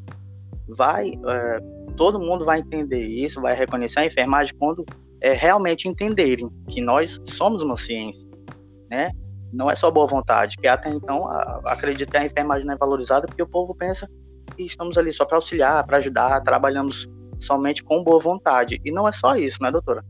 Vai 0.67 1.13
é, 1.27 1.60
todo 1.98 2.19
mundo 2.19 2.46
vai 2.46 2.60
entender 2.60 3.05
isso, 3.05 3.41
vai 3.41 3.55
reconhecer 3.55 4.00
a 4.00 4.05
enfermagem 4.05 4.53
quando 4.57 4.86
é, 5.19 5.34
realmente 5.34 5.88
entenderem 5.88 6.50
que 6.69 6.79
nós 6.79 7.19
somos 7.25 7.62
uma 7.62 7.75
ciência, 7.75 8.25
né? 8.89 9.12
Não 9.51 9.72
é 9.72 9.75
só 9.75 9.89
boa 9.89 10.07
vontade, 10.07 10.57
que 10.57 10.67
até 10.67 10.89
então 10.89 11.27
acredito 11.65 12.12
que 12.12 12.17
a 12.17 12.25
enfermagem 12.25 12.65
não 12.65 12.74
é 12.74 12.77
valorizada 12.77 13.25
porque 13.25 13.41
o 13.41 13.48
povo 13.48 13.74
pensa 13.74 14.07
que 14.55 14.63
estamos 14.63 14.98
ali 14.98 15.12
só 15.12 15.25
para 15.25 15.38
auxiliar, 15.38 15.86
para 15.86 15.98
ajudar, 15.98 16.41
trabalhamos 16.41 17.10
somente 17.39 17.84
com 17.84 18.03
boa 18.03 18.19
vontade. 18.19 18.79
E 18.84 18.91
não 18.91 19.07
é 19.07 19.12
só 19.12 19.36
isso, 19.36 19.62
né, 19.62 19.72
doutora? 19.72 20.03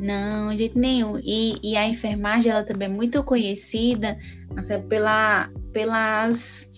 Não, 0.00 0.48
de 0.48 0.56
jeito 0.56 0.78
nenhum. 0.78 1.18
E, 1.22 1.58
e 1.62 1.76
a 1.76 1.86
enfermagem, 1.86 2.50
ela 2.50 2.64
também 2.64 2.88
é 2.88 2.90
muito 2.90 3.22
conhecida 3.22 4.18
assim, 4.56 4.80
pela, 4.88 5.50
pelas 5.74 6.70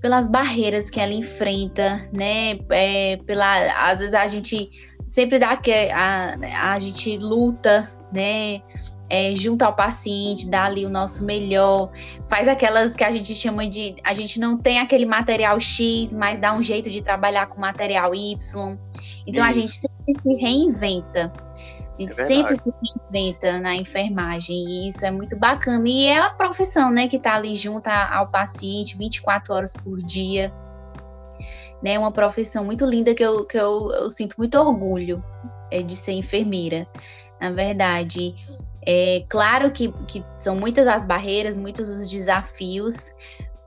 pelas 0.00 0.28
barreiras 0.28 0.90
que 0.90 1.00
ela 1.00 1.12
enfrenta, 1.12 1.98
né? 2.12 2.58
É, 2.70 3.16
pela, 3.26 3.90
às 3.90 4.00
vezes 4.00 4.14
a 4.14 4.26
gente 4.26 4.70
sempre 5.08 5.38
dá 5.38 5.56
que 5.56 5.72
a, 5.72 6.36
a 6.72 6.78
gente 6.78 7.16
luta, 7.16 7.88
né? 8.12 8.60
É, 9.08 9.34
junto 9.34 9.62
ao 9.62 9.74
paciente, 9.74 10.48
dá 10.50 10.64
ali 10.64 10.84
o 10.84 10.90
nosso 10.90 11.24
melhor, 11.24 11.90
faz 12.28 12.48
aquelas 12.48 12.94
que 12.94 13.04
a 13.04 13.10
gente 13.10 13.34
chama 13.34 13.66
de. 13.66 13.96
A 14.02 14.12
gente 14.12 14.40
não 14.40 14.58
tem 14.58 14.78
aquele 14.78 15.06
material 15.06 15.58
X, 15.60 16.12
mas 16.12 16.38
dá 16.38 16.54
um 16.54 16.62
jeito 16.62 16.90
de 16.90 17.02
trabalhar 17.02 17.46
com 17.46 17.60
material 17.60 18.14
Y. 18.14 18.78
Então 19.26 19.42
Isso. 19.42 19.42
a 19.42 19.52
gente 19.52 19.72
sempre 19.72 20.14
se 20.22 20.42
reinventa. 20.42 21.32
A 21.96 22.02
gente 22.02 22.20
é 22.20 22.24
sempre 22.24 22.56
se 22.56 22.62
reinventa 23.12 23.60
na 23.60 23.76
enfermagem 23.76 24.56
e 24.56 24.88
isso 24.88 25.04
é 25.04 25.10
muito 25.10 25.36
bacana. 25.36 25.88
E 25.88 26.06
é 26.06 26.18
a 26.18 26.30
profissão, 26.30 26.90
né, 26.90 27.06
que 27.06 27.16
está 27.16 27.34
ali 27.34 27.54
junto 27.54 27.88
ao 27.88 28.28
paciente 28.28 28.96
24 28.96 29.54
horas 29.54 29.76
por 29.76 30.02
dia. 30.02 30.52
Né, 31.82 31.98
uma 31.98 32.10
profissão 32.10 32.64
muito 32.64 32.84
linda 32.84 33.14
que 33.14 33.22
eu, 33.22 33.44
que 33.44 33.58
eu, 33.58 33.90
eu 33.92 34.08
sinto 34.08 34.36
muito 34.38 34.58
orgulho 34.58 35.22
é, 35.70 35.82
de 35.82 35.94
ser 35.94 36.12
enfermeira. 36.12 36.86
Na 37.40 37.50
verdade, 37.50 38.34
é 38.86 39.24
claro 39.28 39.70
que, 39.70 39.92
que 40.06 40.24
são 40.38 40.56
muitas 40.56 40.86
as 40.86 41.04
barreiras, 41.04 41.58
muitos 41.58 41.90
os 41.90 42.08
desafios, 42.08 43.12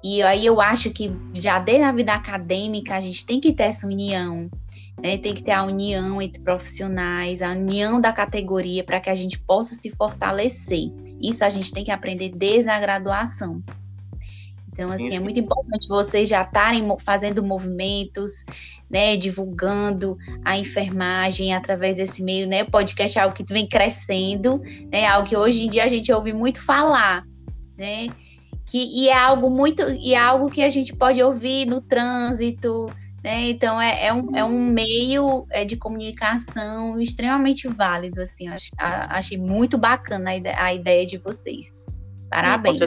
e 0.04 0.22
aí 0.22 0.46
eu 0.46 0.62
acho 0.62 0.92
que 0.92 1.12
já 1.34 1.60
desde 1.60 1.84
a 1.84 1.92
vida 1.92 2.14
acadêmica 2.14 2.96
a 2.96 3.00
gente 3.00 3.26
tem 3.26 3.40
que 3.40 3.52
ter 3.52 3.64
essa 3.64 3.88
união 3.88 4.50
né? 5.02 5.18
Tem 5.18 5.34
que 5.34 5.44
ter 5.44 5.52
a 5.52 5.64
união 5.64 6.22
entre 6.22 6.42
profissionais, 6.42 7.42
a 7.42 7.52
união 7.52 8.02
da 8.02 8.12
categoria 8.12 8.84
para 8.84 9.00
que 9.00 9.10
a 9.10 9.16
gente 9.16 9.40
possa 9.40 9.76
se 9.76 9.92
fortalecer. 9.92 10.92
Isso 11.22 11.46
a 11.46 11.50
gente 11.50 11.72
tem 11.72 11.84
que 11.84 11.92
aprender 11.92 12.30
desde 12.30 12.70
a 12.70 12.80
graduação. 12.80 13.62
Então, 14.78 14.92
assim, 14.92 15.16
é 15.16 15.20
muito 15.20 15.40
importante 15.40 15.88
vocês 15.88 16.30
já 16.30 16.44
estarem 16.44 16.86
fazendo 17.00 17.44
movimentos, 17.44 18.46
né, 18.88 19.18
divulgando 19.18 20.16
a 20.46 20.56
enfermagem 20.56 21.52
através 21.52 21.96
desse 21.96 22.22
meio, 22.22 22.46
né? 22.46 22.62
O 22.62 22.70
podcast 22.70 23.18
é 23.18 23.22
algo 23.24 23.36
que 23.36 23.44
vem 23.52 23.68
crescendo, 23.68 24.62
né? 24.92 25.08
Algo 25.08 25.28
que 25.28 25.36
hoje 25.36 25.66
em 25.66 25.70
dia 25.70 25.84
a 25.84 25.88
gente 25.88 26.12
ouve 26.14 26.32
muito 26.32 26.64
falar, 26.64 27.26
né? 27.76 28.10
Que, 28.68 28.78
e 28.78 29.10
é 29.10 29.18
algo 29.18 29.50
muito, 29.50 29.82
e 29.82 30.14
é 30.14 30.20
algo 30.20 30.48
que 30.48 30.62
a 30.62 30.70
gente 30.70 30.96
pode 30.96 31.24
ouvir 31.24 31.66
no 31.66 31.82
trânsito, 31.82 32.88
né? 33.28 33.50
Então 33.50 33.80
é, 33.80 34.06
é, 34.06 34.14
um, 34.14 34.36
é 34.38 34.44
um 34.46 34.58
meio 34.58 35.46
é, 35.52 35.66
de 35.66 35.76
comunicação 35.76 36.98
extremamente 36.98 37.68
válido, 37.68 38.22
assim. 38.22 38.48
Ach, 38.48 38.70
achei 38.80 39.38
muito 39.38 39.78
bacana 39.78 40.30
a 40.30 40.38
ideia, 40.38 40.56
a 40.58 40.74
ideia 40.74 41.06
de 41.06 41.18
vocês. 41.18 41.76
Parabéns. 42.30 42.80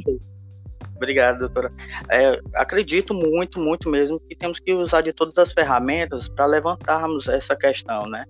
Obrigado, 0.96 1.40
doutora. 1.40 1.70
É, 2.10 2.40
acredito 2.54 3.12
muito, 3.12 3.60
muito 3.60 3.90
mesmo 3.90 4.18
que 4.18 4.34
temos 4.34 4.58
que 4.58 4.72
usar 4.72 5.02
de 5.02 5.12
todas 5.12 5.36
as 5.36 5.52
ferramentas 5.52 6.26
para 6.26 6.46
levantarmos 6.46 7.28
essa 7.28 7.54
questão, 7.54 8.06
né? 8.06 8.24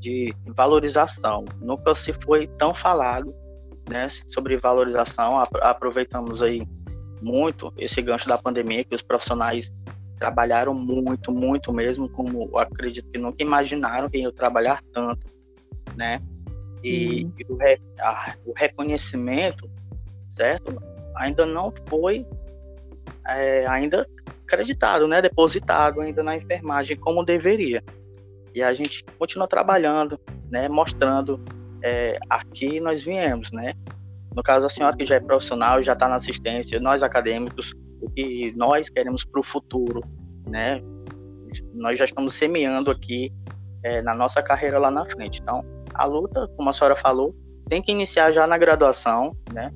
De 0.00 0.34
valorização. 0.48 1.44
Nunca 1.60 1.94
se 1.94 2.12
foi 2.12 2.48
tão 2.58 2.74
falado, 2.74 3.32
né? 3.88 4.08
Sobre 4.28 4.56
valorização. 4.56 5.38
Aproveitamos 5.60 6.42
aí 6.42 6.66
muito 7.22 7.72
esse 7.76 8.02
gancho 8.02 8.28
da 8.28 8.36
pandemia 8.36 8.84
que 8.84 8.96
os 8.96 9.02
profissionais 9.02 9.72
trabalharam 10.18 10.74
muito, 10.74 11.32
muito 11.32 11.72
mesmo, 11.72 12.08
como 12.08 12.56
acredito 12.58 13.10
que 13.10 13.18
nunca 13.18 13.42
imaginaram 13.42 14.08
que 14.08 14.18
iam 14.18 14.32
trabalhar 14.32 14.82
tanto, 14.92 15.26
né? 15.94 16.20
E, 16.82 17.24
uhum. 17.24 17.32
e 17.38 17.52
o, 17.52 17.56
re, 17.56 17.80
a, 17.98 18.34
o, 18.44 18.52
reconhecimento, 18.54 19.70
certo? 20.28 20.80
Ainda 21.16 21.44
não 21.44 21.72
foi 21.86 22.26
é, 23.26 23.66
ainda 23.66 24.06
acreditado, 24.44 25.06
né? 25.08 25.20
Depositado 25.20 26.00
ainda 26.00 26.22
na 26.22 26.36
enfermagem 26.36 26.96
como 26.96 27.24
deveria. 27.24 27.82
E 28.54 28.62
a 28.62 28.72
gente 28.72 29.04
continua 29.18 29.46
trabalhando, 29.46 30.18
né? 30.50 30.68
Mostrando 30.68 31.42
é, 31.82 32.18
aqui 32.28 32.80
nós 32.80 33.02
viemos, 33.02 33.52
né? 33.52 33.74
No 34.34 34.42
caso, 34.42 34.66
a 34.66 34.70
senhora 34.70 34.96
que 34.96 35.06
já 35.06 35.16
é 35.16 35.20
profissional, 35.20 35.82
já 35.82 35.94
está 35.94 36.08
na 36.08 36.16
assistência, 36.16 36.78
nós 36.78 37.02
acadêmicos, 37.02 37.74
o 38.00 38.10
que 38.10 38.52
nós 38.56 38.88
queremos 38.88 39.24
para 39.24 39.40
o 39.40 39.44
futuro, 39.44 40.00
né? 40.46 40.80
Nós 41.74 41.98
já 41.98 42.04
estamos 42.04 42.34
semeando 42.34 42.90
aqui 42.90 43.32
é, 43.82 44.02
na 44.02 44.14
nossa 44.14 44.42
carreira 44.42 44.78
lá 44.78 44.90
na 44.90 45.04
frente. 45.04 45.40
Então, 45.40 45.64
a 45.94 46.04
luta, 46.04 46.48
como 46.56 46.68
a 46.68 46.72
senhora 46.72 46.96
falou, 46.96 47.34
tem 47.68 47.82
que 47.82 47.92
iniciar 47.92 48.32
já 48.32 48.46
na 48.46 48.58
graduação, 48.58 49.36
né? 49.52 49.72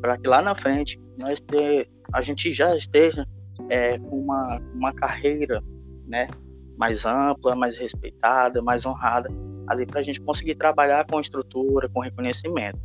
Para 0.00 0.16
que 0.16 0.28
lá 0.28 0.40
na 0.40 0.54
frente 0.54 1.00
nós 1.18 1.40
ter, 1.40 1.88
a 2.12 2.20
gente 2.20 2.52
já 2.52 2.76
esteja 2.76 3.26
é, 3.68 3.98
com 3.98 4.20
uma, 4.20 4.60
uma 4.74 4.92
carreira, 4.92 5.62
né? 6.06 6.28
Mais 6.76 7.04
ampla, 7.04 7.56
mais 7.56 7.76
respeitada, 7.76 8.62
mais 8.62 8.86
honrada, 8.86 9.28
ali 9.66 9.84
para 9.84 10.00
a 10.00 10.02
gente 10.02 10.20
conseguir 10.20 10.54
trabalhar 10.54 11.04
com 11.06 11.20
estrutura, 11.20 11.88
com 11.88 12.00
reconhecimento. 12.00 12.78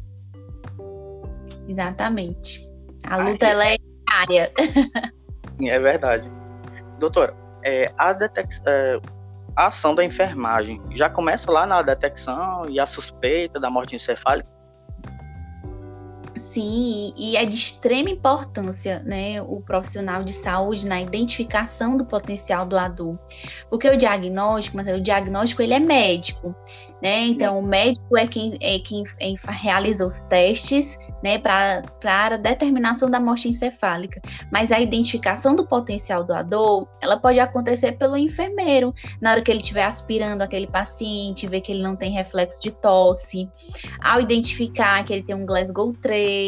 Exatamente. 1.68 2.60
A 3.06 3.18
luta 3.18 3.46
ela 3.46 3.68
é 3.68 3.78
área. 4.22 4.52
é 5.62 5.80
verdade. 5.80 6.32
Doutora, 7.00 7.36
é, 7.64 7.92
a, 7.98 8.14
detec... 8.14 8.50
É, 8.66 9.00
a 9.56 9.68
ação 9.68 9.94
da 9.96 10.04
enfermagem 10.04 10.82
já 10.96 11.10
começa 11.10 11.52
lá 11.52 11.66
na 11.66 11.82
detecção 11.82 12.66
e 12.70 12.80
a 12.80 12.86
suspeita 12.86 13.60
da 13.60 13.70
morte 13.70 13.96
encefálica? 13.96 14.53
Sim, 16.54 17.12
e 17.18 17.36
é 17.36 17.46
de 17.46 17.56
extrema 17.56 18.12
importância, 18.12 19.02
né, 19.04 19.42
o 19.42 19.60
profissional 19.60 20.24
de 20.24 20.34
saúde 20.34 20.86
na 20.86 21.02
identificação 21.02 21.98
do 21.98 22.06
potencial 22.06 22.64
doador, 22.64 23.18
porque 23.72 23.90
o 23.90 23.98
diagnóstico, 23.98 24.78
mas 24.78 24.88
o 24.96 25.02
diagnóstico 25.02 25.64
ele 25.64 25.74
é 25.74 25.80
médico, 25.80 26.56
né? 27.02 27.26
Então, 27.26 27.58
o 27.58 27.64
médico 27.64 28.16
é 28.16 28.28
quem, 28.28 28.56
é 28.62 28.78
quem 28.78 29.04
é, 29.20 29.34
realiza 29.52 30.06
os 30.06 30.22
testes, 30.22 31.00
né, 31.24 31.40
para 31.40 31.84
a 32.04 32.38
determinação 32.38 33.10
da 33.10 33.20
morte 33.20 33.50
encefálica. 33.50 34.22
Mas 34.52 34.72
a 34.72 34.80
identificação 34.80 35.56
do 35.56 35.66
potencial 35.66 36.24
doador, 36.24 36.88
ela 37.02 37.18
pode 37.18 37.40
acontecer 37.40 37.94
pelo 37.94 38.16
enfermeiro, 38.16 38.94
na 39.20 39.32
hora 39.32 39.42
que 39.42 39.50
ele 39.50 39.62
estiver 39.62 39.86
aspirando 39.86 40.44
aquele 40.44 40.68
paciente, 40.68 41.48
ver 41.48 41.62
que 41.62 41.72
ele 41.72 41.82
não 41.82 41.96
tem 41.96 42.12
reflexo 42.12 42.62
de 42.62 42.70
tosse, 42.70 43.50
ao 44.00 44.22
identificar 44.22 45.04
que 45.04 45.14
ele 45.14 45.24
tem 45.24 45.36
um 45.36 45.48
Glasgow 45.48 45.92
3, 45.94 46.43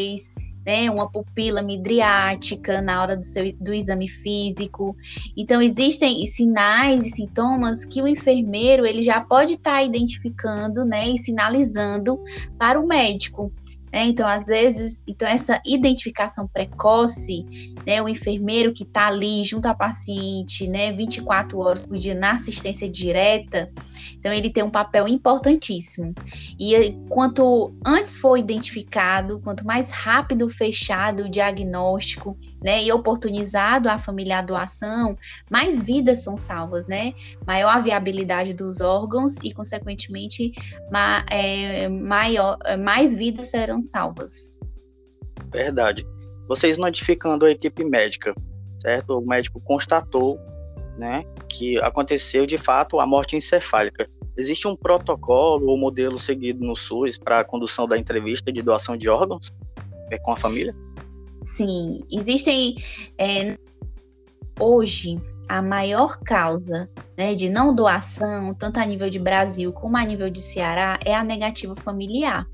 né, 0.66 0.90
uma 0.90 1.08
pupila 1.08 1.62
midriática 1.62 2.82
na 2.82 3.00
hora 3.00 3.16
do, 3.16 3.24
seu, 3.24 3.52
do 3.60 3.72
exame 3.72 4.08
físico. 4.08 4.96
Então, 5.36 5.62
existem 5.62 6.26
sinais 6.26 7.06
e 7.06 7.10
sintomas 7.10 7.84
que 7.84 8.02
o 8.02 8.08
enfermeiro 8.08 8.84
ele 8.84 9.00
já 9.00 9.20
pode 9.20 9.54
estar 9.54 9.76
tá 9.76 9.82
identificando 9.84 10.84
né, 10.84 11.08
e 11.08 11.18
sinalizando 11.18 12.20
para 12.58 12.80
o 12.80 12.86
médico. 12.86 13.52
É, 13.92 14.04
então, 14.04 14.26
às 14.26 14.46
vezes, 14.46 15.02
então 15.06 15.28
essa 15.28 15.60
identificação 15.64 16.46
precoce, 16.46 17.46
né, 17.86 18.02
o 18.02 18.08
enfermeiro 18.08 18.72
que 18.72 18.82
está 18.82 19.06
ali 19.06 19.44
junto 19.44 19.66
à 19.66 19.74
paciente, 19.74 20.66
né, 20.66 20.92
24 20.92 21.58
horas 21.58 21.86
por 21.86 21.96
dia 21.96 22.14
na 22.14 22.32
assistência 22.32 22.88
direta, 22.90 23.70
então 24.18 24.32
ele 24.32 24.50
tem 24.50 24.62
um 24.62 24.70
papel 24.70 25.06
importantíssimo. 25.06 26.12
E 26.58 26.92
quanto 27.08 27.72
antes 27.84 28.16
for 28.16 28.36
identificado, 28.36 29.40
quanto 29.40 29.64
mais 29.64 29.90
rápido 29.90 30.48
fechado 30.48 31.24
o 31.24 31.28
diagnóstico, 31.28 32.36
né, 32.62 32.82
e 32.82 32.90
oportunizado 32.92 33.88
a 33.88 33.98
família 33.98 34.38
a 34.38 34.42
doação, 34.42 35.16
mais 35.50 35.82
vidas 35.82 36.22
são 36.22 36.36
salvas, 36.36 36.86
né? 36.86 37.14
Maior 37.46 37.68
a 37.68 37.80
viabilidade 37.80 38.52
dos 38.52 38.80
órgãos 38.80 39.36
e, 39.42 39.52
consequentemente, 39.52 40.52
ma 40.90 41.24
é, 41.30 41.88
maior, 41.88 42.58
mais 42.82 43.14
vidas 43.14 43.48
serão 43.48 43.75
salvas. 43.80 44.58
Verdade. 45.52 46.06
Vocês 46.48 46.78
notificando 46.78 47.44
a 47.44 47.50
equipe 47.50 47.84
médica, 47.84 48.34
certo? 48.80 49.18
O 49.18 49.26
médico 49.26 49.60
constatou, 49.60 50.38
né, 50.96 51.24
que 51.48 51.78
aconteceu 51.78 52.46
de 52.46 52.56
fato 52.56 53.00
a 53.00 53.06
morte 53.06 53.36
encefálica. 53.36 54.08
Existe 54.36 54.68
um 54.68 54.76
protocolo 54.76 55.68
ou 55.68 55.78
modelo 55.78 56.18
seguido 56.18 56.64
no 56.64 56.76
SUS 56.76 57.18
para 57.18 57.40
a 57.40 57.44
condução 57.44 57.88
da 57.88 57.98
entrevista 57.98 58.52
de 58.52 58.62
doação 58.62 58.96
de 58.96 59.08
órgãos 59.08 59.52
é, 60.10 60.18
com 60.18 60.32
a 60.32 60.36
família? 60.36 60.74
Sim, 61.42 62.00
existem 62.10 62.74
é, 63.18 63.56
hoje 64.58 65.18
a 65.48 65.62
maior 65.62 66.18
causa 66.20 66.88
né, 67.16 67.34
de 67.34 67.48
não 67.48 67.74
doação, 67.74 68.54
tanto 68.54 68.78
a 68.78 68.84
nível 68.84 69.08
de 69.08 69.18
Brasil 69.18 69.72
como 69.72 69.96
a 69.96 70.04
nível 70.04 70.28
de 70.28 70.40
Ceará, 70.40 70.98
é 71.04 71.14
a 71.14 71.24
negativa 71.24 71.74
familiar. 71.74 72.46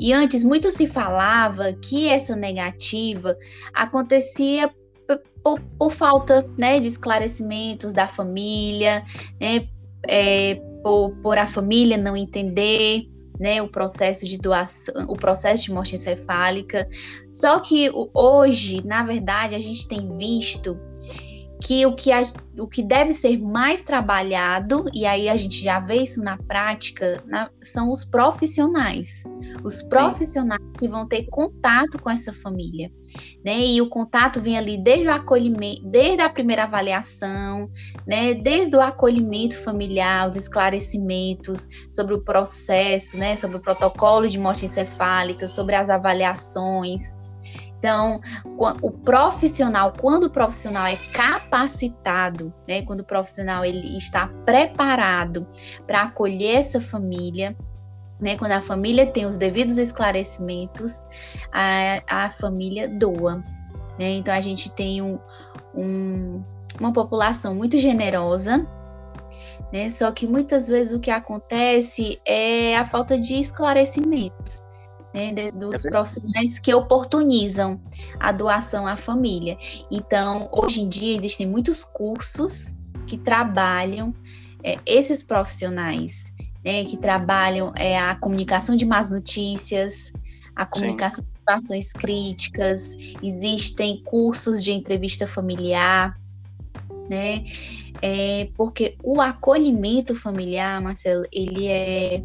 E 0.00 0.12
antes 0.12 0.44
muito 0.44 0.70
se 0.70 0.86
falava 0.86 1.72
que 1.72 2.08
essa 2.08 2.34
negativa 2.34 3.36
acontecia 3.72 4.72
por, 5.42 5.60
por 5.78 5.92
falta 5.92 6.50
né, 6.58 6.80
de 6.80 6.88
esclarecimentos 6.88 7.92
da 7.92 8.08
família, 8.08 9.04
né, 9.40 9.66
é, 10.08 10.54
por, 10.82 11.10
por 11.22 11.38
a 11.38 11.46
família 11.46 11.96
não 11.96 12.16
entender 12.16 13.06
né, 13.38 13.60
o 13.60 13.68
processo 13.68 14.26
de 14.26 14.38
doação, 14.38 14.94
o 15.08 15.16
processo 15.16 15.64
de 15.64 15.72
morte 15.72 15.94
encefálica. 15.96 16.88
Só 17.28 17.60
que 17.60 17.90
hoje, 18.14 18.84
na 18.86 19.02
verdade, 19.02 19.54
a 19.54 19.58
gente 19.58 19.86
tem 19.86 20.12
visto 20.16 20.78
que 21.64 21.86
o 21.86 21.94
que, 21.94 22.12
a, 22.12 22.22
o 22.58 22.68
que 22.68 22.82
deve 22.82 23.14
ser 23.14 23.38
mais 23.38 23.80
trabalhado, 23.80 24.84
e 24.92 25.06
aí 25.06 25.30
a 25.30 25.36
gente 25.36 25.62
já 25.62 25.80
vê 25.80 26.02
isso 26.02 26.20
na 26.20 26.36
prática, 26.36 27.24
na, 27.26 27.50
são 27.62 27.90
os 27.90 28.04
profissionais. 28.04 29.24
Os 29.64 29.80
profissionais 29.82 30.60
Sim. 30.60 30.72
que 30.78 30.88
vão 30.88 31.08
ter 31.08 31.24
contato 31.30 31.98
com 31.98 32.10
essa 32.10 32.34
família. 32.34 32.92
Né? 33.42 33.60
E 33.60 33.80
o 33.80 33.88
contato 33.88 34.42
vem 34.42 34.58
ali 34.58 34.76
desde 34.76 35.08
o 35.08 35.12
acolhimento, 35.12 35.82
desde 35.86 36.20
a 36.20 36.28
primeira 36.28 36.64
avaliação, 36.64 37.70
né? 38.06 38.34
desde 38.34 38.76
o 38.76 38.80
acolhimento 38.82 39.58
familiar, 39.58 40.28
os 40.28 40.36
esclarecimentos 40.36 41.66
sobre 41.90 42.12
o 42.12 42.22
processo, 42.22 43.16
né? 43.16 43.36
sobre 43.36 43.56
o 43.56 43.60
protocolo 43.60 44.28
de 44.28 44.38
morte 44.38 44.66
encefálica, 44.66 45.48
sobre 45.48 45.74
as 45.76 45.88
avaliações. 45.88 47.23
Então, 47.84 48.18
o 48.82 48.90
profissional, 48.90 49.92
quando 49.92 50.24
o 50.24 50.30
profissional 50.30 50.86
é 50.86 50.96
capacitado, 51.12 52.50
né, 52.66 52.80
quando 52.80 53.00
o 53.00 53.04
profissional 53.04 53.62
ele 53.62 53.98
está 53.98 54.28
preparado 54.46 55.46
para 55.86 56.04
acolher 56.04 56.60
essa 56.60 56.80
família, 56.80 57.54
né, 58.18 58.38
quando 58.38 58.52
a 58.52 58.62
família 58.62 59.04
tem 59.04 59.26
os 59.26 59.36
devidos 59.36 59.76
esclarecimentos, 59.76 61.06
a, 61.52 62.24
a 62.24 62.30
família 62.30 62.88
doa. 62.88 63.42
Né? 63.98 64.12
Então, 64.12 64.32
a 64.32 64.40
gente 64.40 64.72
tem 64.72 65.02
um, 65.02 65.18
um, 65.74 66.42
uma 66.80 66.90
população 66.90 67.54
muito 67.54 67.76
generosa, 67.76 68.66
né? 69.70 69.90
Só 69.90 70.10
que 70.10 70.26
muitas 70.26 70.68
vezes 70.68 70.94
o 70.94 71.00
que 71.00 71.10
acontece 71.10 72.18
é 72.24 72.78
a 72.78 72.84
falta 72.86 73.18
de 73.18 73.34
esclarecimentos 73.34 74.63
né, 75.14 75.32
de, 75.32 75.52
dos 75.52 75.84
é 75.84 75.88
profissionais 75.88 76.58
que 76.58 76.74
oportunizam 76.74 77.80
a 78.18 78.32
doação 78.32 78.84
à 78.84 78.96
família. 78.96 79.56
Então, 79.90 80.48
hoje 80.50 80.82
em 80.82 80.88
dia, 80.88 81.16
existem 81.16 81.46
muitos 81.46 81.84
cursos 81.84 82.74
que 83.06 83.16
trabalham 83.16 84.12
é, 84.64 84.76
esses 84.84 85.22
profissionais, 85.22 86.34
né, 86.64 86.84
que 86.84 86.96
trabalham 86.96 87.72
é, 87.76 87.96
a 87.96 88.16
comunicação 88.16 88.74
de 88.74 88.84
más 88.84 89.10
notícias, 89.10 90.12
a 90.56 90.66
comunicação 90.66 91.24
Sim. 91.24 91.30
de 91.30 91.38
situações 91.38 91.92
críticas, 91.92 92.96
existem 93.22 94.02
cursos 94.02 94.64
de 94.64 94.72
entrevista 94.72 95.26
familiar, 95.26 96.18
né? 97.08 97.44
É, 98.02 98.48
porque 98.56 98.96
o 99.02 99.20
acolhimento 99.20 100.14
familiar, 100.14 100.80
Marcelo, 100.80 101.24
ele 101.32 101.68
é 101.68 102.22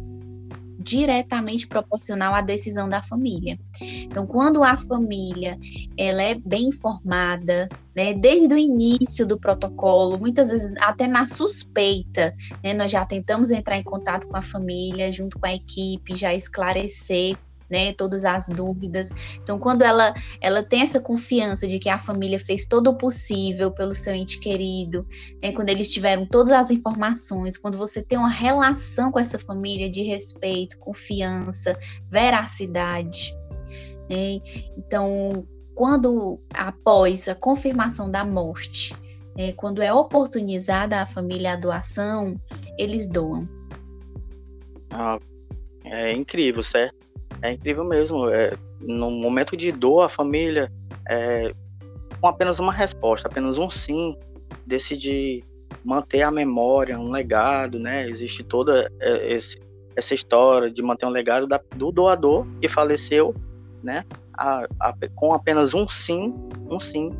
diretamente 0.80 1.66
proporcional 1.66 2.34
à 2.34 2.40
decisão 2.40 2.88
da 2.88 3.02
família. 3.02 3.58
Então, 3.82 4.26
quando 4.26 4.64
a 4.64 4.76
família 4.76 5.58
ela 5.96 6.22
é 6.22 6.34
bem 6.34 6.68
informada, 6.68 7.68
né, 7.94 8.14
desde 8.14 8.54
o 8.54 8.58
início 8.58 9.26
do 9.26 9.38
protocolo, 9.38 10.18
muitas 10.18 10.48
vezes 10.48 10.72
até 10.80 11.06
na 11.06 11.26
suspeita, 11.26 12.34
né, 12.64 12.72
nós 12.72 12.90
já 12.90 13.04
tentamos 13.04 13.50
entrar 13.50 13.76
em 13.76 13.84
contato 13.84 14.26
com 14.26 14.36
a 14.36 14.42
família, 14.42 15.12
junto 15.12 15.38
com 15.38 15.46
a 15.46 15.54
equipe, 15.54 16.16
já 16.16 16.32
esclarecer 16.32 17.36
né, 17.70 17.92
todas 17.92 18.24
as 18.24 18.48
dúvidas. 18.48 19.10
Então, 19.42 19.58
quando 19.58 19.82
ela, 19.82 20.12
ela 20.40 20.62
tem 20.62 20.82
essa 20.82 21.00
confiança 21.00 21.68
de 21.68 21.78
que 21.78 21.88
a 21.88 21.98
família 21.98 22.40
fez 22.40 22.66
todo 22.66 22.90
o 22.90 22.96
possível 22.96 23.70
pelo 23.70 23.94
seu 23.94 24.14
ente 24.14 24.40
querido, 24.40 25.06
né, 25.42 25.52
quando 25.52 25.70
eles 25.70 25.92
tiveram 25.92 26.26
todas 26.26 26.50
as 26.50 26.70
informações, 26.70 27.56
quando 27.56 27.78
você 27.78 28.02
tem 28.02 28.18
uma 28.18 28.28
relação 28.28 29.12
com 29.12 29.20
essa 29.20 29.38
família 29.38 29.88
de 29.88 30.02
respeito, 30.02 30.78
confiança, 30.78 31.78
veracidade, 32.10 33.34
né, 34.10 34.40
então, 34.76 35.46
quando 35.74 36.40
após 36.52 37.28
a 37.28 37.34
confirmação 37.34 38.10
da 38.10 38.24
morte, 38.24 38.94
né, 39.36 39.52
quando 39.52 39.80
é 39.80 39.92
oportunizada 39.92 41.00
a 41.00 41.06
família 41.06 41.52
a 41.52 41.56
doação, 41.56 42.34
eles 42.76 43.08
doam. 43.08 43.48
Ah, 44.90 45.18
é 45.84 46.12
incrível, 46.12 46.62
certo? 46.62 46.99
É 47.42 47.52
incrível 47.52 47.84
mesmo. 47.84 48.28
É, 48.28 48.52
no 48.80 49.10
momento 49.10 49.56
de 49.56 49.72
dor, 49.72 50.02
a 50.02 50.08
família, 50.08 50.70
é, 51.08 51.52
com 52.20 52.26
apenas 52.26 52.58
uma 52.58 52.72
resposta, 52.72 53.28
apenas 53.28 53.58
um 53.58 53.70
sim, 53.70 54.16
decide 54.66 55.42
manter 55.84 56.22
a 56.22 56.30
memória, 56.30 56.98
um 56.98 57.10
legado, 57.10 57.78
né? 57.78 58.08
Existe 58.08 58.42
toda 58.42 58.90
é, 59.00 59.32
esse, 59.32 59.58
essa 59.96 60.14
história 60.14 60.70
de 60.70 60.82
manter 60.82 61.06
um 61.06 61.10
legado 61.10 61.46
da, 61.46 61.60
do 61.76 61.90
doador 61.90 62.46
que 62.60 62.68
faleceu, 62.68 63.34
né? 63.82 64.04
A, 64.34 64.66
a, 64.78 64.94
com 65.14 65.32
apenas 65.32 65.74
um 65.74 65.88
sim, 65.88 66.34
um 66.70 66.80
sim, 66.80 67.10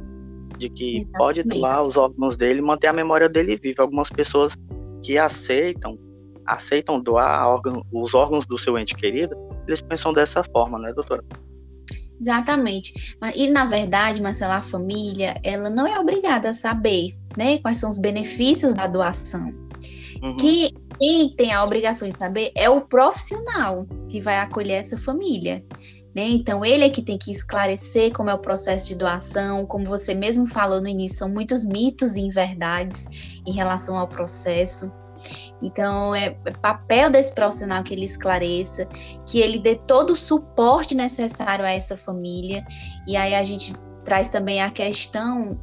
de 0.59 0.69
que 0.69 0.99
Exatamente. 0.99 1.19
pode 1.19 1.43
doar 1.43 1.83
os 1.83 1.97
órgãos 1.97 2.37
dele, 2.37 2.61
manter 2.61 2.89
a 2.89 2.93
memória 2.93 3.29
dele 3.29 3.57
viva. 3.57 3.83
Algumas 3.83 4.11
pessoas 4.11 4.55
que 5.03 5.17
aceitam, 5.17 5.99
aceitam 6.45 7.01
doar 7.01 7.47
órgão, 7.49 7.85
os 7.91 8.15
órgãos 8.15 8.47
do 8.47 8.59
seu 8.59 8.79
ente 8.79 8.95
querido, 8.95 9.35
eles 9.71 9.81
pensam 9.81 10.13
dessa 10.13 10.43
forma, 10.43 10.79
né, 10.79 10.93
doutora? 10.93 11.25
Exatamente. 12.21 13.17
E 13.35 13.49
na 13.49 13.65
verdade, 13.65 14.21
Marcela, 14.21 14.57
a 14.57 14.63
família, 14.63 15.41
ela 15.43 15.71
não 15.71 15.87
é 15.87 15.99
obrigada 15.99 16.51
a 16.51 16.55
saber, 16.55 17.13
né, 17.37 17.59
quais 17.59 17.79
são 17.79 17.89
os 17.89 17.99
benefícios 17.99 18.75
da 18.75 18.87
doação. 18.87 19.55
Uhum. 20.23 20.37
Que 20.37 20.71
quem 20.99 21.31
tem 21.31 21.53
a 21.53 21.65
obrigação 21.65 22.07
de 22.07 22.17
saber 22.17 22.53
é 22.55 22.69
o 22.69 22.83
profissional 22.83 23.87
que 24.11 24.21
vai 24.21 24.37
acolher 24.37 24.75
essa 24.75 24.99
família. 24.99 25.65
Né? 26.15 26.29
Então, 26.29 26.65
ele 26.65 26.85
é 26.85 26.91
que 26.91 27.03
tem 27.03 27.17
que 27.17 27.31
esclarecer 27.31 28.13
como 28.13 28.29
é 28.29 28.35
o 28.35 28.39
processo 28.39 28.89
de 28.89 28.97
doação, 28.97 29.65
como 29.65 29.85
você 29.85 30.13
mesmo 30.13 30.47
falou 30.47 30.81
no 30.81 30.89
início, 30.89 31.19
são 31.19 31.29
muitos 31.29 31.65
mitos 31.65 32.17
e 32.17 32.21
inverdades 32.21 33.07
em 33.47 33.53
relação 33.53 33.97
ao 33.97 34.09
processo. 34.09 34.93
Então, 35.63 36.15
é, 36.15 36.31
papel 36.63 37.11
desse 37.11 37.35
profissional 37.35 37.83
que 37.83 37.95
ele 37.95 38.05
esclareça, 38.05 38.87
que 39.27 39.41
ele 39.41 39.59
dê 39.59 39.77
todo 39.77 40.13
o 40.13 40.17
suporte 40.17 40.95
necessário 40.95 41.65
a 41.65 41.71
essa 41.71 41.97
família. 41.97 42.65
E 43.07 43.17
aí 43.17 43.35
a 43.35 43.43
gente 43.45 43.75
traz 44.05 44.29
também 44.29 44.63
a 44.63 44.71
questão 44.71 45.59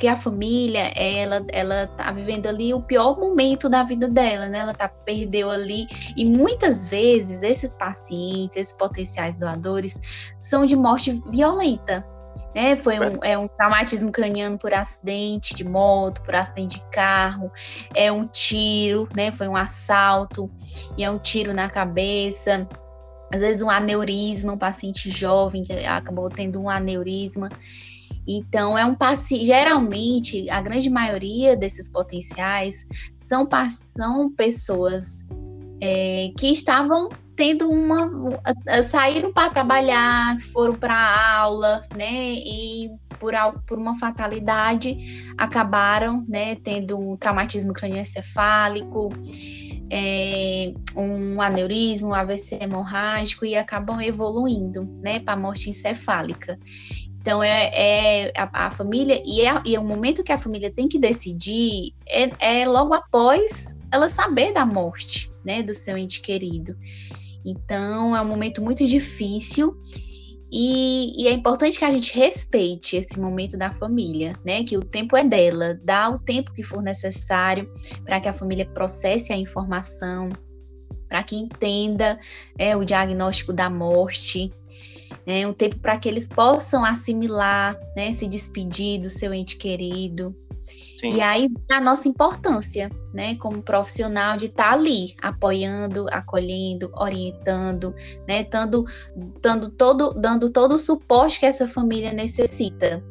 porque 0.00 0.08
a 0.08 0.16
família, 0.16 0.90
ela, 0.96 1.44
ela 1.52 1.86
tá 1.88 2.10
vivendo 2.10 2.46
ali 2.46 2.72
o 2.72 2.80
pior 2.80 3.20
momento 3.20 3.68
da 3.68 3.82
vida 3.82 4.08
dela, 4.08 4.48
né? 4.48 4.60
Ela 4.60 4.72
tá, 4.72 4.88
perdeu 4.88 5.50
ali, 5.50 5.86
e 6.16 6.24
muitas 6.24 6.86
vezes 6.86 7.42
esses 7.42 7.74
pacientes, 7.74 8.56
esses 8.56 8.72
potenciais 8.72 9.36
doadores, 9.36 10.32
são 10.38 10.64
de 10.64 10.74
morte 10.74 11.22
violenta, 11.30 12.02
né? 12.54 12.76
Foi 12.76 12.98
um, 12.98 13.18
é 13.22 13.36
um 13.38 13.48
traumatismo 13.48 14.10
craniano 14.10 14.58
por 14.58 14.72
acidente 14.72 15.54
de 15.54 15.64
moto, 15.64 16.22
por 16.22 16.34
acidente 16.34 16.78
de 16.78 16.90
carro, 16.90 17.50
é 17.94 18.10
um 18.10 18.26
tiro, 18.26 19.08
né? 19.14 19.32
Foi 19.32 19.48
um 19.48 19.56
assalto 19.56 20.50
e 20.96 21.04
é 21.04 21.10
um 21.10 21.18
tiro 21.18 21.52
na 21.52 21.68
cabeça. 21.68 22.68
Às 23.32 23.42
vezes 23.42 23.62
um 23.62 23.70
aneurisma, 23.70 24.52
um 24.52 24.58
paciente 24.58 25.08
jovem 25.10 25.62
que 25.62 25.72
acabou 25.86 26.28
tendo 26.28 26.60
um 26.60 26.68
aneurisma. 26.68 27.48
Então, 28.26 28.76
é 28.76 28.84
um 28.84 28.94
paciente. 28.94 29.46
Geralmente, 29.46 30.48
a 30.50 30.60
grande 30.60 30.90
maioria 30.90 31.56
desses 31.56 31.88
potenciais 31.88 32.86
são, 33.16 33.48
são 33.70 34.30
pessoas 34.32 35.28
é, 35.80 36.30
que 36.38 36.48
estavam 36.48 37.08
tendo 37.36 37.70
uma. 37.70 38.10
saíram 38.82 39.32
para 39.32 39.50
trabalhar, 39.50 40.38
foram 40.52 40.74
para 40.74 41.38
aula, 41.38 41.80
né? 41.96 42.34
E 42.34 42.90
por, 43.18 43.34
por 43.66 43.78
uma 43.78 43.98
fatalidade 43.98 45.32
acabaram 45.38 46.24
né, 46.28 46.56
tendo 46.56 46.98
um 46.98 47.16
traumatismo 47.16 47.72
crânioencefálico, 47.72 49.10
é, 49.90 50.72
um 50.96 51.40
aneurisma, 51.40 52.08
um 52.08 52.14
AVC 52.14 52.58
hemorrágico 52.62 53.44
e 53.44 53.56
acabam 53.56 54.00
evoluindo 54.00 54.84
né, 55.02 55.20
para 55.20 55.36
morte 55.36 55.68
encefálica. 55.68 56.58
Então, 57.20 57.42
é, 57.42 57.70
é 57.74 58.32
a, 58.34 58.66
a, 58.66 58.70
família, 58.70 59.22
e 59.26 59.42
é, 59.42 59.60
e 59.66 59.76
é 59.76 59.80
o 59.80 59.84
momento 59.84 60.24
que 60.24 60.32
a 60.32 60.38
família 60.38 60.72
tem 60.72 60.88
que 60.88 60.98
decidir, 60.98 61.92
é, 62.08 62.62
é 62.62 62.66
logo 62.66 62.94
após 62.94 63.78
ela 63.92 64.08
saber 64.08 64.54
da 64.54 64.64
morte, 64.64 65.29
né, 65.44 65.62
do 65.62 65.74
seu 65.74 65.96
ente 65.96 66.20
querido. 66.20 66.76
Então, 67.44 68.14
é 68.14 68.20
um 68.20 68.28
momento 68.28 68.62
muito 68.62 68.86
difícil 68.86 69.76
e, 70.52 71.22
e, 71.22 71.28
é 71.28 71.32
importante 71.32 71.78
que 71.78 71.84
a 71.84 71.92
gente 71.92 72.12
respeite 72.18 72.96
esse 72.96 73.20
momento 73.20 73.56
da 73.56 73.72
família, 73.72 74.34
né? 74.44 74.64
Que 74.64 74.76
o 74.76 74.82
tempo 74.82 75.16
é 75.16 75.22
dela, 75.22 75.78
dá 75.84 76.10
o 76.10 76.18
tempo 76.18 76.52
que 76.52 76.62
for 76.62 76.82
necessário 76.82 77.70
para 78.04 78.20
que 78.20 78.28
a 78.28 78.32
família 78.32 78.66
processe 78.66 79.32
a 79.32 79.36
informação, 79.36 80.28
para 81.08 81.22
que 81.22 81.36
entenda 81.36 82.18
é, 82.58 82.76
o 82.76 82.84
diagnóstico 82.84 83.52
da 83.52 83.70
morte, 83.70 84.52
é, 85.24 85.46
um 85.46 85.52
tempo 85.52 85.78
para 85.78 85.96
que 85.96 86.08
eles 86.08 86.26
possam 86.26 86.84
assimilar, 86.84 87.78
né? 87.96 88.10
Se 88.10 88.26
despedir 88.26 89.00
do 89.00 89.08
seu 89.08 89.32
ente 89.32 89.56
querido. 89.56 90.34
Sim. 91.00 91.14
E 91.14 91.20
aí 91.22 91.48
a 91.70 91.80
nossa 91.80 92.08
importância, 92.08 92.90
né, 93.14 93.34
como 93.36 93.62
profissional 93.62 94.36
de 94.36 94.46
estar 94.46 94.64
tá 94.64 94.72
ali, 94.72 95.14
apoiando, 95.22 96.06
acolhendo, 96.10 96.92
orientando, 96.94 97.94
né, 98.28 98.44
dando, 98.44 98.84
dando, 99.40 99.70
todo, 99.70 100.12
dando 100.12 100.50
todo 100.50 100.74
o 100.74 100.78
suporte 100.78 101.40
que 101.40 101.46
essa 101.46 101.66
família 101.66 102.12
necessita. 102.12 103.02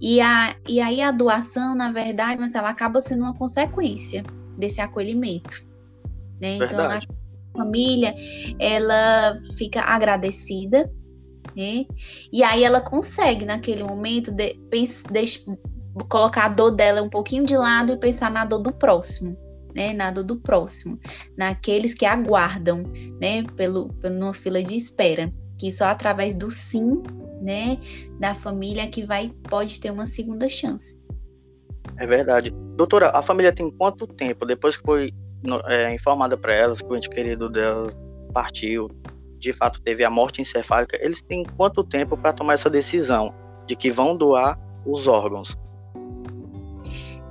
E, 0.00 0.20
a, 0.20 0.54
e 0.68 0.80
aí 0.80 1.00
a 1.00 1.10
doação, 1.10 1.74
na 1.74 1.90
verdade, 1.90 2.40
mas 2.40 2.54
ela 2.54 2.70
acaba 2.70 3.02
sendo 3.02 3.24
uma 3.24 3.34
consequência 3.34 4.22
desse 4.56 4.80
acolhimento. 4.80 5.66
Né? 6.40 6.58
Então, 6.58 6.78
a 6.88 7.00
família, 7.52 8.14
ela 8.60 9.36
fica 9.56 9.80
agradecida, 9.80 10.88
né? 11.56 11.84
E 12.32 12.42
aí 12.42 12.62
ela 12.64 12.80
consegue, 12.80 13.44
naquele 13.44 13.82
momento, 13.82 14.30
de, 14.30 14.54
de, 14.70 14.84
colocar 16.08 16.46
a 16.46 16.48
dor 16.48 16.72
dela 16.72 17.02
um 17.02 17.08
pouquinho 17.08 17.44
de 17.44 17.56
lado 17.56 17.92
e 17.92 17.96
pensar 17.96 18.30
na 18.30 18.44
dor 18.44 18.60
do 18.60 18.72
próximo, 18.72 19.36
né? 19.74 19.92
Na 19.92 20.10
dor 20.10 20.24
do 20.24 20.36
próximo, 20.36 20.98
naqueles 21.36 21.94
que 21.94 22.04
aguardam, 22.04 22.82
né? 23.20 23.42
Pelo, 23.56 23.90
numa 24.04 24.34
fila 24.34 24.62
de 24.62 24.74
espera, 24.74 25.32
que 25.58 25.70
só 25.70 25.86
através 25.86 26.34
do 26.34 26.50
sim, 26.50 27.02
né? 27.40 27.78
Da 28.18 28.34
família 28.34 28.88
que 28.88 29.04
vai 29.04 29.32
pode 29.48 29.80
ter 29.80 29.90
uma 29.90 30.06
segunda 30.06 30.48
chance. 30.48 31.00
É 31.96 32.06
verdade, 32.06 32.50
doutora. 32.76 33.10
A 33.10 33.22
família 33.22 33.52
tem 33.52 33.70
quanto 33.70 34.06
tempo 34.06 34.44
depois 34.44 34.76
que 34.76 34.82
foi 34.82 35.12
é, 35.66 35.94
informada 35.94 36.36
para 36.36 36.54
elas 36.54 36.80
que 36.80 36.86
o 36.86 36.96
ente 36.96 37.08
querido 37.08 37.48
dela 37.48 37.92
partiu, 38.32 38.88
de 39.38 39.52
fato 39.52 39.80
teve 39.80 40.02
a 40.02 40.10
morte 40.10 40.42
encefálica? 40.42 40.98
Eles 41.00 41.22
têm 41.22 41.44
quanto 41.44 41.84
tempo 41.84 42.16
para 42.16 42.32
tomar 42.32 42.54
essa 42.54 42.70
decisão 42.70 43.32
de 43.66 43.76
que 43.76 43.90
vão 43.90 44.16
doar 44.16 44.58
os 44.84 45.06
órgãos? 45.06 45.56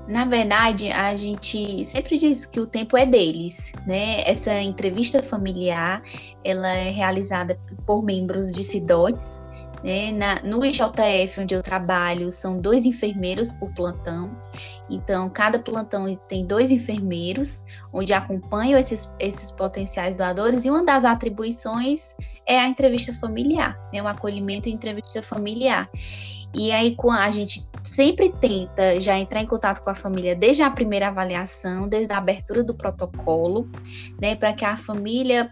Na 0.08 0.26
verdade, 0.26 0.92
a 0.92 1.16
gente 1.16 1.86
sempre 1.86 2.18
diz 2.18 2.46
que 2.46 2.60
o 2.60 2.68
tempo 2.68 2.98
é 2.98 3.06
deles, 3.06 3.72
né? 3.88 4.22
Essa 4.30 4.54
entrevista 4.62 5.24
familiar, 5.24 6.04
ela 6.44 6.68
é 6.68 6.89
realizada 6.89 7.58
por 7.86 8.04
membros 8.04 8.52
de 8.52 8.63
CIDOTS, 8.66 9.42
né? 9.82 10.12
Na, 10.12 10.42
no 10.44 10.66
IJF, 10.66 11.39
onde 11.39 11.56
eu 11.56 11.63
trabalho, 11.63 12.30
são 12.32 12.60
dois 12.60 12.86
enfermeiros 12.86 13.54
por 13.54 13.74
plantão. 13.74 14.38
Então, 14.89 15.30
cada 15.30 15.58
plantão 15.58 16.13
tem 16.28 16.46
dois 16.46 16.70
enfermeiros, 16.70 17.66
onde 17.94 18.13
acompanham 18.13 18.78
esses, 18.78 19.13
esses 19.20 19.52
potenciais 19.52 20.16
doadores, 20.16 20.66
e 20.66 20.70
uma 20.70 20.84
das 20.84 21.06
atribuições 21.06 22.13
é 22.46 22.60
a 22.60 22.68
entrevista 22.68 23.13
familiar, 23.13 23.80
né? 23.94 24.04
O 24.04 24.08
acolhimento 24.08 24.68
e 24.68 24.74
entrevista 24.74 25.22
familiar. 25.22 25.89
E 26.54 26.72
aí 26.72 26.96
a 27.20 27.32
gente 27.32 27.68
sempre 27.84 28.32
tenta 28.32 29.00
já 29.00 29.18
entrar 29.18 29.42
em 29.42 29.48
contato 29.48 29.84
com 29.84 29.89
a 29.89 29.96
família 29.96 30.36
desde 30.36 30.63
a 30.63 30.70
primeira 30.70 31.08
avaliação, 31.08 31.88
desde 31.88 32.13
a 32.13 32.18
abertura 32.18 32.63
do 32.63 32.76
protocolo, 32.76 33.70
né, 34.22 34.36
para 34.36 34.54
que 34.54 34.63
a 34.63 34.78
família 34.78 35.52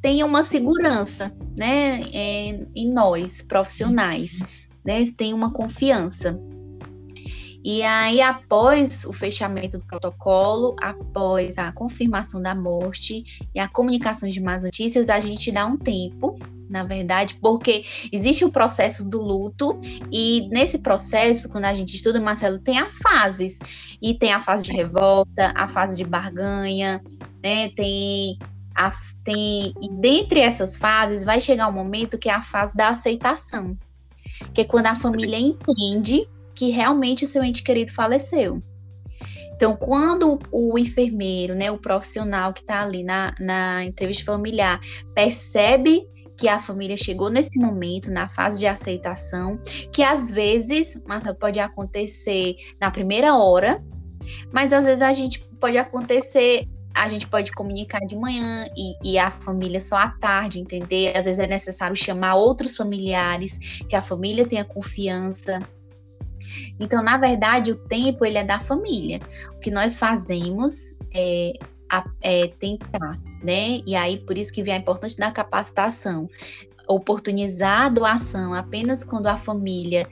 tenha 0.00 0.24
uma 0.24 0.42
segurança, 0.42 1.32
né, 1.56 2.00
em, 2.12 2.66
em 2.74 2.90
nós 2.90 3.42
profissionais, 3.42 4.42
né, 4.84 5.04
tenha 5.16 5.36
uma 5.36 5.52
confiança. 5.52 6.40
E 7.62 7.82
aí, 7.82 8.22
após 8.22 9.04
o 9.04 9.12
fechamento 9.12 9.78
do 9.78 9.84
protocolo, 9.84 10.74
após 10.80 11.58
a 11.58 11.70
confirmação 11.72 12.40
da 12.40 12.54
morte 12.54 13.22
e 13.54 13.60
a 13.60 13.68
comunicação 13.68 14.28
de 14.28 14.40
más 14.40 14.64
notícias, 14.64 15.10
a 15.10 15.20
gente 15.20 15.52
dá 15.52 15.66
um 15.66 15.76
tempo, 15.76 16.38
na 16.70 16.84
verdade, 16.84 17.34
porque 17.34 17.84
existe 18.10 18.44
o 18.44 18.50
processo 18.50 19.08
do 19.08 19.20
luto, 19.20 19.78
e 20.10 20.48
nesse 20.50 20.78
processo, 20.78 21.50
quando 21.50 21.64
a 21.66 21.74
gente 21.74 21.94
estuda, 21.94 22.18
Marcelo, 22.18 22.58
tem 22.58 22.78
as 22.78 22.98
fases. 22.98 23.58
E 24.00 24.14
tem 24.14 24.32
a 24.32 24.40
fase 24.40 24.64
de 24.64 24.72
revolta, 24.72 25.52
a 25.54 25.68
fase 25.68 25.98
de 25.98 26.04
barganha, 26.04 27.02
né? 27.42 27.68
Tem 27.76 28.38
a, 28.74 28.90
tem, 29.22 29.74
e 29.82 29.90
dentre 29.90 30.40
essas 30.40 30.78
fases 30.78 31.24
vai 31.24 31.40
chegar 31.40 31.68
um 31.68 31.72
momento 31.72 32.16
que 32.16 32.30
é 32.30 32.32
a 32.32 32.42
fase 32.42 32.74
da 32.74 32.88
aceitação, 32.88 33.76
que 34.54 34.62
é 34.62 34.64
quando 34.64 34.86
a 34.86 34.94
família 34.94 35.38
entende 35.38 36.26
que 36.60 36.68
realmente 36.68 37.24
o 37.24 37.26
seu 37.26 37.42
ente 37.42 37.62
querido 37.62 37.90
faleceu. 37.90 38.62
Então, 39.54 39.74
quando 39.74 40.38
o 40.52 40.78
enfermeiro, 40.78 41.54
né, 41.54 41.70
o 41.70 41.78
profissional 41.78 42.52
que 42.52 42.60
está 42.60 42.82
ali 42.82 43.02
na, 43.02 43.34
na 43.40 43.82
entrevista 43.82 44.26
familiar, 44.26 44.78
percebe 45.14 46.06
que 46.36 46.48
a 46.48 46.58
família 46.58 46.98
chegou 46.98 47.30
nesse 47.30 47.58
momento, 47.58 48.10
na 48.10 48.28
fase 48.28 48.58
de 48.58 48.66
aceitação, 48.66 49.58
que 49.90 50.02
às 50.02 50.30
vezes 50.30 51.00
pode 51.38 51.58
acontecer 51.58 52.56
na 52.78 52.90
primeira 52.90 53.38
hora, 53.38 53.82
mas 54.52 54.74
às 54.74 54.84
vezes 54.84 55.00
a 55.00 55.14
gente 55.14 55.40
pode 55.58 55.78
acontecer, 55.78 56.68
a 56.94 57.08
gente 57.08 57.26
pode 57.26 57.52
comunicar 57.52 58.00
de 58.00 58.16
manhã 58.16 58.66
e, 58.76 59.12
e, 59.12 59.18
a 59.18 59.30
família 59.30 59.80
só 59.80 59.96
à 59.96 60.10
tarde, 60.10 60.60
entender? 60.60 61.16
Às 61.16 61.24
vezes 61.24 61.40
é 61.40 61.46
necessário 61.46 61.96
chamar 61.96 62.34
outros 62.34 62.76
familiares, 62.76 63.80
que 63.88 63.96
a 63.96 64.02
família 64.02 64.46
tenha 64.46 64.64
confiança. 64.64 65.58
Então, 66.78 67.02
na 67.02 67.16
verdade, 67.16 67.72
o 67.72 67.76
tempo 67.76 68.24
ele 68.24 68.38
é 68.38 68.44
da 68.44 68.58
família. 68.58 69.20
O 69.56 69.58
que 69.60 69.70
nós 69.70 69.98
fazemos 69.98 70.96
é, 71.14 71.52
é 72.20 72.46
tentar, 72.46 73.16
né? 73.42 73.80
E 73.86 73.94
aí, 73.94 74.18
por 74.18 74.36
isso 74.36 74.52
que 74.52 74.62
vem 74.62 74.74
a 74.74 74.78
importância 74.78 75.18
da 75.18 75.30
capacitação. 75.30 76.28
Oportunizar 76.88 77.82
a 77.82 77.88
doação 77.88 78.52
apenas 78.52 79.04
quando 79.04 79.26
a 79.26 79.36
família 79.36 80.06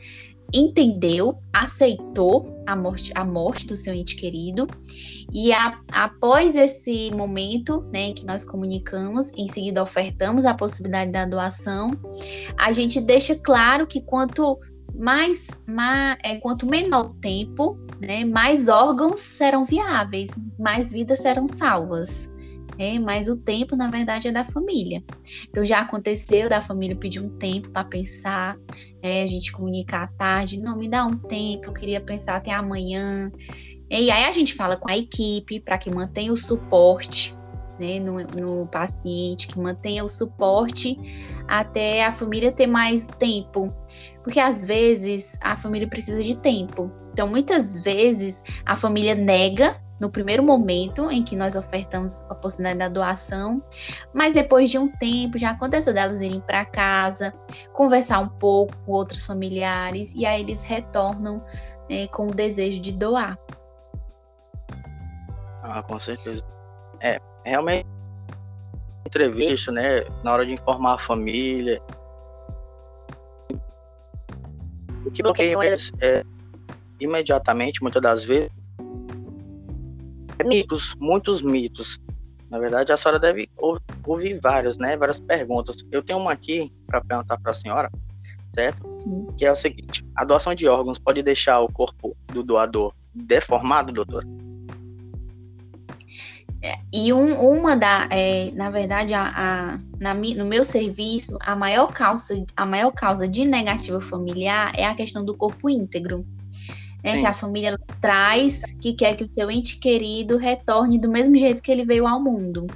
entendeu, 0.53 1.37
aceitou 1.53 2.63
a 2.67 2.75
morte, 2.75 3.13
a 3.15 3.25
morte 3.25 3.67
do 3.67 3.77
seu 3.77 3.93
ente 3.93 4.17
querido 4.17 4.67
e 5.33 5.53
a, 5.53 5.79
após 5.93 6.57
esse 6.57 7.11
momento, 7.11 7.83
né, 7.93 8.13
que 8.13 8.25
nós 8.25 8.45
comunicamos, 8.45 9.31
em 9.37 9.47
seguida 9.47 9.83
ofertamos 9.83 10.47
a 10.47 10.55
possibilidade 10.55 11.13
da 11.13 11.27
doação, 11.27 11.91
a 12.57 12.73
gente 12.73 13.01
deixa 13.01 13.37
claro 13.37 13.87
que 13.87 14.01
quanto 14.01 14.59
mais, 14.99 15.47
mais 15.67 16.19
é, 16.25 16.37
quanto 16.37 16.67
menor 16.67 17.07
o 17.07 17.15
tempo, 17.15 17.77
né, 18.01 18.25
mais 18.25 18.69
órgãos 18.69 19.21
serão 19.21 19.65
viáveis, 19.65 20.31
mais 20.59 20.93
vidas 20.93 21.21
serão 21.21 21.47
salvas. 21.47 22.29
é, 22.79 22.99
mas 22.99 23.29
o 23.29 23.37
tempo, 23.37 23.75
na 23.75 23.91
verdade, 23.91 24.29
é 24.29 24.33
da 24.33 24.45
família. 24.45 25.03
Então 25.49 25.65
já 25.65 25.81
aconteceu 25.81 26.49
da 26.49 26.63
família 26.63 26.97
pedir 26.97 27.21
um 27.21 27.29
tempo 27.29 27.71
para 27.71 27.85
pensar, 27.85 28.57
é, 29.03 29.23
a 29.23 29.27
gente 29.27 29.51
comunicar 29.53 30.05
à 30.05 30.09
tarde, 30.09 30.61
não, 30.61 30.77
me 30.77 30.89
dá 30.89 31.05
um 31.05 31.17
tempo, 31.17 31.67
eu 31.67 31.73
queria 31.73 32.01
pensar 32.01 32.37
até 32.37 32.53
amanhã. 32.53 33.33
E 33.91 34.11
aí 34.11 34.25
a 34.25 34.33
gente 34.33 34.55
fala 34.55 34.77
com 34.77 34.91
a 34.91 34.97
equipe 34.97 35.61
para 35.61 35.79
que 35.79 35.91
mantenha 35.91 36.33
o 36.33 36.37
suporte 36.37 37.38
né, 37.79 38.01
no, 38.01 38.19
no, 38.19 38.67
paciente, 38.67 39.49
que 39.49 39.59
mantenha 39.59 40.05
o 40.05 40.09
suporte 40.09 40.99
até 41.47 42.05
a 42.05 42.13
família 42.13 42.53
ter 42.53 42.67
mais 42.67 43.07
tempo. 43.19 43.71
Porque 44.23 44.41
às 44.41 44.65
vezes 44.65 45.39
a 45.41 45.57
família 45.57 45.89
precisa 45.89 46.23
de 46.23 46.37
tempo. 46.37 46.91
Então, 47.13 47.29
muitas 47.29 47.81
vezes 47.81 48.43
a 48.65 48.77
família 48.77 49.15
nega 49.15 49.77
no 50.01 50.09
primeiro 50.09 50.43
momento 50.43 51.11
em 51.11 51.23
que 51.23 51.35
nós 51.35 51.57
ofertamos 51.57 52.25
a 52.31 52.35
possibilidade 52.35 52.79
da 52.79 52.89
doação, 52.89 53.63
mas 54.15 54.33
depois 54.33 54.71
de 54.71 54.79
um 54.79 54.89
tempo 54.89 55.39
já 55.39 55.51
aconteceu 55.51 55.93
delas 55.93 56.21
irem 56.21 56.41
para 56.41 56.65
casa, 56.65 57.35
conversar 57.73 58.21
um 58.21 58.29
pouco 58.29 58.77
com 58.85 58.93
outros 58.93 59.27
familiares 59.27 60.13
e 60.15 60.25
aí 60.25 60.41
eles 60.41 60.63
retornam 60.63 61.43
né, 61.91 62.07
com 62.09 62.29
o 62.29 62.35
desejo 62.35 62.81
de 62.81 62.93
doar. 62.93 63.37
Ah, 65.63 65.83
com 65.83 65.99
certeza. 65.99 66.43
É, 67.01 67.21
realmente 67.45 67.87
entrevista, 69.07 69.73
né, 69.73 70.05
na 70.23 70.33
hora 70.33 70.47
de 70.47 70.53
informar 70.53 70.95
a 70.95 70.99
família. 70.99 71.81
O 75.05 75.11
que 75.11 75.23
bloqueia 75.23 75.57
eles 75.65 75.91
é, 76.01 76.23
imediatamente, 77.01 77.83
muitas 77.83 78.03
das 78.03 78.25
vezes, 78.25 78.51
mitos, 80.45 80.95
muitos 81.01 81.43
mitos. 81.43 81.99
Na 82.51 82.59
verdade, 82.59 82.93
a 82.93 82.97
senhora 82.97 83.19
deve 83.19 83.51
ouvir 84.07 84.39
várias, 84.41 84.77
né, 84.77 84.97
várias 84.97 85.19
perguntas. 85.19 85.77
Eu 85.91 86.03
tenho 86.03 86.19
uma 86.19 86.33
aqui 86.33 86.73
para 86.87 87.01
perguntar 87.01 87.39
para 87.39 87.51
a 87.51 87.55
senhora, 87.55 87.91
certo? 88.55 88.91
Sim. 88.91 89.27
Que 89.37 89.47
é 89.47 89.53
o 89.53 89.57
seguinte: 89.57 90.05
a 90.17 90.25
doação 90.25 90.55
de 90.55 90.67
órgãos 90.67 90.99
pode 90.99 91.23
deixar 91.23 91.61
o 91.61 91.73
corpo 91.73 92.17
do 92.27 92.43
doador 92.43 92.95
deformado, 93.15 93.93
doutor? 93.93 94.25
E 96.93 97.13
um, 97.13 97.41
uma 97.41 97.77
da, 97.77 98.09
é, 98.11 98.51
na 98.53 98.71
verdade, 98.71 99.15
a, 99.15 99.33
a, 99.35 99.79
na, 100.01 100.15
no 100.15 100.45
meu 100.45 100.65
serviço, 100.65 101.39
a 101.41 101.55
maior 101.55 101.93
causa, 101.93 102.45
a 102.57 102.67
maior 102.67 102.91
causa 102.91 103.29
de 103.29 103.45
negativa 103.45 104.01
familiar 104.01 104.73
é 104.77 104.85
a 104.85 104.95
questão 104.95 105.25
do 105.25 105.37
corpo 105.37 105.71
íntegro. 105.71 106.27
Né, 107.03 107.21
que 107.21 107.27
a 107.27 107.33
família 107.33 107.79
traz, 108.01 108.61
que 108.81 108.93
quer 108.93 109.15
que 109.15 109.23
o 109.23 109.29
seu 109.29 109.49
ente 109.49 109.79
querido 109.79 110.37
retorne 110.37 110.99
do 110.99 111.09
mesmo 111.09 111.37
jeito 111.39 111.63
que 111.63 111.71
ele 111.71 111.85
veio 111.85 112.09
ao 112.09 112.21
mundo. 112.21 112.67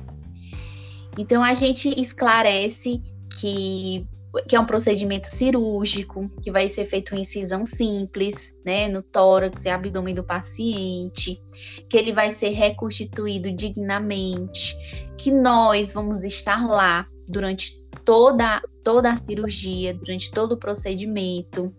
Então 1.18 1.42
a 1.42 1.55
gente 1.55 1.88
esclarece 2.01 3.03
que 3.40 4.07
que 4.49 4.57
é 4.57 4.61
um 4.61 4.66
procedimento 4.66 5.27
cirúrgico, 5.27 6.29
que 6.42 6.51
vai 6.51 6.68
ser 6.68 6.87
feito 6.87 7.14
uma 7.14 7.21
incisão 7.21 7.66
simples, 7.66 8.57
né, 8.64 8.88
no 8.88 9.03
tórax 9.03 9.64
e 9.64 9.68
abdômen 9.68 10.14
do 10.14 10.25
paciente, 10.25 11.40
que 11.88 11.97
ele 11.97 12.12
vai 12.12 12.33
ser 12.33 12.51
reconstituído 12.51 13.53
dignamente, 13.53 14.77
que 15.18 15.31
nós 15.31 15.92
vamos 15.92 16.25
estar 16.25 16.66
lá 16.66 17.07
durante 17.29 17.83
toda, 18.05 18.62
toda 18.83 19.12
a 19.12 19.16
cirurgia, 19.16 19.95
durante 19.95 20.31
todo 20.31 20.53
o 20.53 20.59
procedimento. 20.59 21.75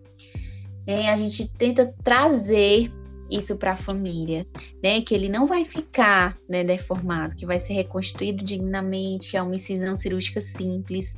É, 0.86 1.10
a 1.10 1.16
gente 1.16 1.48
tenta 1.56 1.92
trazer 2.02 2.90
isso 3.30 3.56
para 3.56 3.72
a 3.72 3.76
família, 3.76 4.46
né? 4.82 5.00
Que 5.00 5.14
ele 5.14 5.28
não 5.28 5.46
vai 5.46 5.64
ficar 5.64 6.36
né, 6.48 6.62
deformado, 6.62 7.36
que 7.36 7.46
vai 7.46 7.58
ser 7.58 7.72
reconstruído 7.72 8.44
dignamente, 8.44 9.30
que 9.30 9.36
é 9.36 9.42
uma 9.42 9.54
incisão 9.54 9.96
cirúrgica 9.96 10.40
simples. 10.40 11.16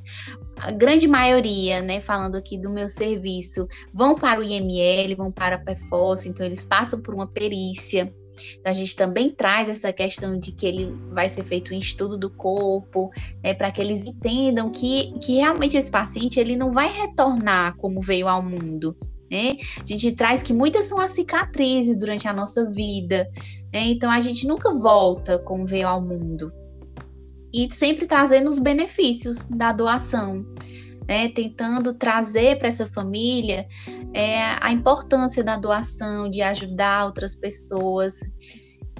A 0.57 0.71
grande 0.71 1.07
maioria, 1.07 1.83
né, 1.83 2.01
falando 2.01 2.37
aqui 2.37 2.57
do 2.57 2.71
meu 2.71 2.88
serviço, 2.88 3.69
vão 3.92 4.14
para 4.14 4.40
o 4.40 4.42
IML, 4.42 5.14
vão 5.14 5.31
para 5.31 5.57
a 5.57 5.59
PFOS, 5.59 6.27
então 6.27 6.47
eles 6.47 6.64
passam 6.64 7.01
por 7.01 7.14
uma 7.14 7.27
perícia. 7.27 8.12
Então, 8.59 8.71
a 8.71 8.75
gente 8.75 8.97
também 8.97 9.31
traz 9.31 9.69
essa 9.69 9.92
questão 9.92 10.38
de 10.38 10.53
que 10.53 10.66
ele 10.66 10.90
vai 11.11 11.29
ser 11.29 11.45
feito 11.45 11.75
um 11.75 11.79
estudo 11.79 12.19
do 12.19 12.31
corpo, 12.31 13.11
né, 13.42 13.55
para 13.55 13.71
que 13.71 13.81
eles 13.81 14.07
entendam 14.07 14.71
que, 14.71 15.12
que 15.21 15.37
realmente 15.37 15.77
esse 15.77 15.90
paciente 15.90 16.40
ele 16.40 16.57
não 16.57 16.73
vai 16.73 16.90
retornar 16.90 17.77
como 17.77 18.01
veio 18.01 18.29
ao 18.29 18.42
mundo, 18.42 18.95
né? 19.31 19.57
A 19.81 19.85
gente 19.85 20.12
traz 20.12 20.42
que 20.42 20.53
muitas 20.53 20.87
são 20.87 21.01
as 21.01 21.11
cicatrizes 21.11 21.99
durante 21.99 22.29
a 22.29 22.33
nossa 22.33 22.69
vida, 22.71 23.29
né? 23.73 23.81
então 23.87 24.11
a 24.11 24.21
gente 24.21 24.47
nunca 24.47 24.73
volta 24.75 25.38
como 25.38 25.66
veio 25.66 25.88
ao 25.88 26.01
mundo. 26.01 26.51
E 27.57 27.73
sempre 27.75 28.07
trazendo 28.07 28.51
os 28.51 28.59
benefícios 28.59 29.47
da 29.47 29.73
doação, 29.73 30.45
né? 31.09 31.31
tentando 31.31 31.95
trazer 31.95 32.59
para 32.59 32.69
essa 32.69 32.87
família 32.87 33.66
é, 34.12 34.42
a 34.61 34.71
importância 34.71 35.42
da 35.42 35.57
doação, 35.57 36.29
de 36.29 36.42
ajudar 36.42 37.07
outras 37.07 37.35
pessoas, 37.35 38.21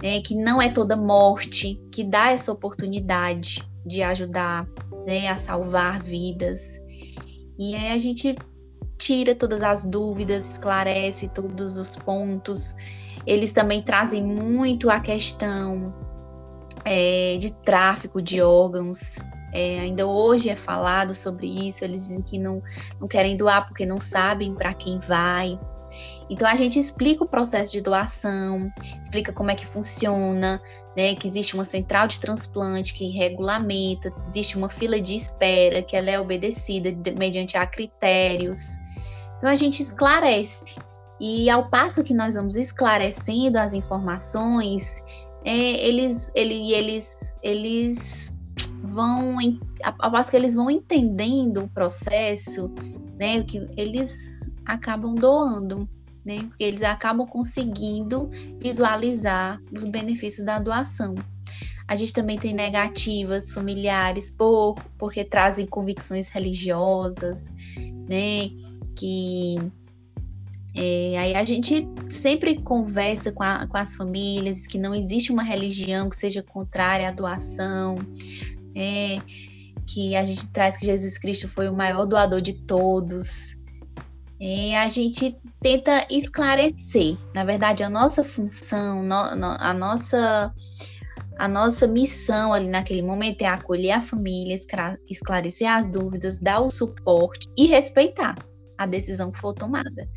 né? 0.03 0.23
que 0.23 0.35
não 0.35 0.61
é 0.61 0.71
toda 0.71 0.97
morte, 0.97 1.79
que 1.92 2.03
dá 2.03 2.31
essa 2.31 2.51
oportunidade 2.51 3.62
de 3.85 4.03
ajudar 4.03 4.66
né? 5.07 5.29
a 5.29 5.37
salvar 5.37 6.03
vidas. 6.03 6.81
E 7.59 7.75
aí 7.75 7.92
a 7.92 7.99
gente 7.99 8.35
tira 8.97 9.35
todas 9.35 9.62
as 9.62 9.85
dúvidas, 9.85 10.49
esclarece 10.49 11.29
todos 11.29 11.77
os 11.77 11.95
pontos. 11.95 12.75
Eles 13.27 13.53
também 13.53 13.83
trazem 13.83 14.25
muito 14.25 14.88
a 14.88 14.99
questão 14.99 16.06
é, 16.87 17.37
de 17.38 17.53
tráfico 17.53 18.22
de 18.22 18.40
órgãos. 18.40 19.16
É, 19.53 19.81
ainda 19.81 20.07
hoje 20.07 20.49
é 20.49 20.57
falado 20.57 21.14
sobre 21.14 21.46
isso. 21.46 21.85
Eles 21.85 22.03
dizem 22.03 22.22
que 22.22 22.38
não, 22.38 22.62
não 23.01 23.09
querem 23.09 23.37
doar 23.37 23.66
porque 23.66 23.85
não 23.85 23.99
sabem 23.99 24.55
para 24.55 24.72
quem 24.72 25.01
vai. 25.01 25.59
Então 26.29 26.49
a 26.49 26.57
gente 26.57 26.79
explica 26.79 27.22
o 27.22 27.29
processo 27.29 27.72
de 27.72 27.81
doação, 27.81 28.70
explica 29.01 29.33
como 29.33 29.51
é 29.51 29.55
que 29.55 29.64
funciona, 29.64 30.61
né, 30.96 31.14
que 31.14 31.29
existe 31.29 31.55
uma 31.55 31.64
central 31.64 32.09
de 32.09 32.18
transplante 32.18 32.94
que 32.94 33.09
regulamenta, 33.11 34.12
existe 34.27 34.57
uma 34.57 34.68
fila 34.68 35.01
de 35.01 35.14
espera 35.14 35.83
que 35.83 35.96
ela 35.96 36.11
é 36.11 36.18
obedecida 36.18 36.90
mediante 37.16 37.57
a 37.57 37.64
critérios. 37.64 38.79
Então 39.37 39.49
a 39.49 39.57
gente 39.57 39.81
esclarece. 39.81 40.77
E 41.18 41.49
ao 41.49 41.70
passo 41.70 42.03
que 42.03 42.12
nós 42.12 42.35
vamos 42.35 42.57
esclarecendo 42.57 43.59
as 43.59 43.72
informações, 43.72 45.03
é, 45.46 45.87
eles, 45.87 46.32
ele, 46.35 46.72
eles, 46.72 47.38
eles 47.40 48.35
vão, 48.82 49.37
ao 50.00 50.11
passo 50.11 50.30
que 50.30 50.37
eles 50.37 50.56
vão 50.56 50.68
entendendo 50.68 51.62
o 51.62 51.68
processo, 51.68 52.74
né, 53.16 53.42
que 53.44 53.66
eles 53.76 54.52
acabam 54.64 55.14
doando, 55.14 55.88
né, 56.24 56.40
porque 56.48 56.64
eles 56.64 56.82
acabam 56.82 57.24
conseguindo 57.26 58.28
visualizar 58.59 59.62
os 59.72 59.85
benefícios 59.85 60.44
da 60.44 60.59
doação. 60.59 61.14
A 61.87 61.94
gente 61.94 62.12
também 62.12 62.37
tem 62.37 62.52
negativas 62.52 63.52
familiares 63.52 64.32
por 64.32 64.74
porque 64.98 65.24
trazem 65.24 65.64
convicções 65.64 66.28
religiosas, 66.28 67.48
né? 68.09 68.50
que 68.96 69.56
é, 70.76 71.18
aí 71.18 71.34
a 71.34 71.42
gente 71.42 71.88
sempre 72.10 72.58
conversa 72.60 73.32
com, 73.32 73.42
a, 73.42 73.66
com, 73.66 73.78
as 73.78 73.96
famílias 73.96 74.66
que 74.66 74.76
não 74.76 74.94
existe 74.94 75.32
uma 75.32 75.42
religião 75.42 76.10
que 76.10 76.16
seja 76.16 76.42
contrária 76.42 77.08
à 77.08 77.10
doação, 77.10 77.96
é, 78.74 79.18
que 79.86 80.14
a 80.14 80.22
gente 80.22 80.52
traz 80.52 80.76
que 80.76 80.84
Jesus 80.84 81.16
Cristo 81.16 81.48
foi 81.48 81.66
o 81.70 81.74
maior 81.74 82.04
doador 82.04 82.42
de 82.42 82.52
todos. 82.52 83.56
É, 84.38 84.76
a 84.76 84.86
gente 84.88 85.40
tenta 85.62 86.06
esclarecer. 86.10 87.16
Na 87.34 87.42
verdade, 87.42 87.82
a 87.82 87.88
nossa 87.88 88.22
função, 88.22 89.02
no, 89.02 89.34
no, 89.34 89.56
a 89.58 89.72
nossa 89.72 90.52
a 91.38 91.48
nossa 91.48 91.86
missão 91.86 92.52
ali 92.52 92.66
naquele 92.66 93.02
momento 93.02 93.42
é 93.42 93.46
acolher 93.46 93.92
a 93.92 94.00
família, 94.00 94.58
esclarecer 95.08 95.70
as 95.70 95.86
dúvidas, 95.86 96.38
dar 96.38 96.60
o 96.60 96.70
suporte 96.70 97.46
e 97.56 97.66
respeitar 97.66 98.34
a 98.78 98.86
decisão 98.86 99.30
que 99.30 99.38
for 99.38 99.52
tomada. 99.52 100.08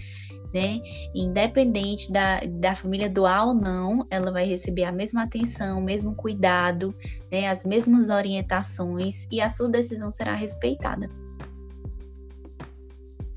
Né? 0.54 0.82
Independente 1.14 2.12
da, 2.12 2.42
da 2.42 2.74
família 2.74 3.08
doar 3.10 3.48
ou 3.48 3.54
não, 3.54 4.08
ela 4.10 4.32
vai 4.32 4.46
receber 4.46 4.84
a 4.84 4.92
mesma 4.92 5.24
atenção, 5.24 5.78
o 5.78 5.84
mesmo 5.84 6.16
cuidado, 6.16 6.96
né? 7.32 7.48
as 7.48 7.66
mesmas 7.66 8.10
orientações 8.10 9.28
e 9.32 9.40
a 9.42 9.50
sua 9.50 9.70
decisão 9.70 10.12
será 10.12 10.34
respeitada. 10.34 11.08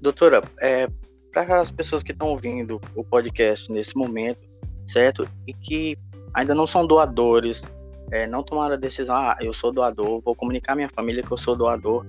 Doutora, 0.01 0.43
é, 0.61 0.89
para 1.33 1.61
as 1.61 1.71
pessoas 1.71 2.03
que 2.03 2.13
estão 2.13 2.29
ouvindo 2.29 2.81
o 2.95 3.05
podcast 3.05 3.71
nesse 3.71 3.97
momento, 3.97 4.41
certo? 4.87 5.29
E 5.47 5.53
que 5.55 5.97
ainda 6.35 6.55
não 6.55 6.67
são 6.67 6.87
doadores, 6.87 7.63
é, 8.11 8.27
não 8.27 8.43
tomaram 8.43 8.75
a 8.75 8.79
decisão, 8.79 9.15
ah, 9.15 9.37
eu 9.41 9.55
sou 9.55 9.73
doador, 9.73 10.21
vou 10.21 10.35
comunicar 10.35 10.73
à 10.73 10.77
minha 10.77 10.89
família 10.89 11.23
que 11.23 11.33
eu 11.33 11.39
sou 11.39 11.57
doador, 11.57 12.05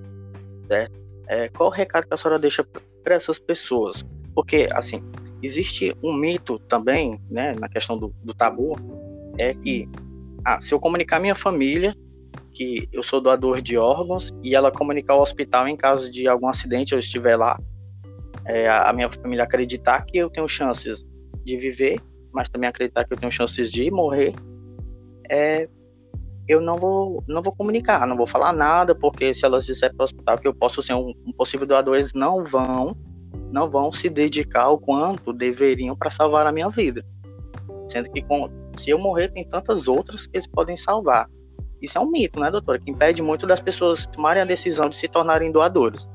certo? 0.67 0.93
É, 1.27 1.47
qual 1.49 1.69
o 1.69 1.71
recado 1.71 2.05
que 2.05 2.13
a 2.13 2.17
senhora 2.17 2.39
deixa 2.39 2.65
para 3.03 3.15
essas 3.15 3.39
pessoas? 3.39 4.03
Porque, 4.35 4.67
assim, 4.71 5.03
existe 5.41 5.95
um 6.03 6.13
mito 6.13 6.59
também, 6.59 7.19
né, 7.29 7.53
na 7.59 7.69
questão 7.69 7.97
do, 7.97 8.13
do 8.23 8.33
tabu, 8.33 8.75
é 9.39 9.51
que, 9.53 9.87
ah, 10.45 10.61
se 10.61 10.73
eu 10.73 10.79
comunicar 10.79 11.19
minha 11.19 11.35
família, 11.35 11.95
que 12.53 12.87
eu 12.91 13.01
sou 13.03 13.19
doador 13.19 13.61
de 13.61 13.77
órgãos 13.77 14.31
e 14.43 14.55
ela 14.55 14.71
comunicar 14.71 15.13
ao 15.13 15.21
hospital 15.21 15.67
em 15.67 15.75
caso 15.75 16.11
de 16.11 16.27
algum 16.27 16.47
acidente 16.47 16.93
eu 16.93 16.99
estiver 16.99 17.35
lá. 17.35 17.59
É, 18.45 18.69
a 18.69 18.91
minha 18.93 19.09
família 19.09 19.43
acreditar 19.43 20.05
que 20.05 20.17
eu 20.17 20.29
tenho 20.29 20.47
chances 20.47 21.05
de 21.43 21.57
viver, 21.57 21.99
mas 22.31 22.49
também 22.49 22.69
acreditar 22.69 23.05
que 23.05 23.13
eu 23.13 23.17
tenho 23.17 23.31
chances 23.31 23.71
de 23.71 23.89
morrer. 23.89 24.33
É, 25.29 25.67
eu 26.47 26.59
não 26.59 26.77
vou, 26.77 27.23
não 27.27 27.41
vou 27.41 27.55
comunicar, 27.55 28.05
não 28.05 28.17
vou 28.17 28.27
falar 28.27 28.51
nada, 28.51 28.93
porque 28.93 29.33
se 29.33 29.45
elas 29.45 29.65
disserem 29.65 29.95
para 29.95 30.03
o 30.03 30.05
hospital 30.05 30.37
que 30.37 30.47
eu 30.47 30.53
posso 30.53 30.83
ser 30.83 30.93
um, 30.93 31.13
um, 31.25 31.31
possível 31.31 31.65
doador, 31.65 31.95
eles 31.95 32.13
não 32.13 32.43
vão, 32.43 32.95
não 33.51 33.69
vão 33.69 33.91
se 33.91 34.09
dedicar 34.09 34.69
o 34.69 34.77
quanto 34.77 35.33
deveriam 35.33 35.95
para 35.95 36.09
salvar 36.09 36.45
a 36.45 36.51
minha 36.51 36.69
vida. 36.69 37.05
Sendo 37.89 38.09
que 38.11 38.21
com, 38.21 38.49
se 38.77 38.89
eu 38.89 38.99
morrer, 38.99 39.29
tem 39.29 39.43
tantas 39.43 39.87
outras 39.87 40.25
que 40.27 40.37
eles 40.37 40.47
podem 40.47 40.77
salvar. 40.77 41.29
Isso 41.81 41.97
é 41.97 42.01
um 42.01 42.09
mito, 42.09 42.39
né, 42.39 42.49
doutora? 42.49 42.79
Que 42.79 42.89
impede 42.89 43.21
muito 43.21 43.45
das 43.45 43.59
pessoas 43.59 44.07
tomarem 44.07 44.41
a 44.41 44.45
decisão 44.45 44.89
de 44.89 44.95
se 44.95 45.07
tornarem 45.07 45.51
doadores. 45.51 46.07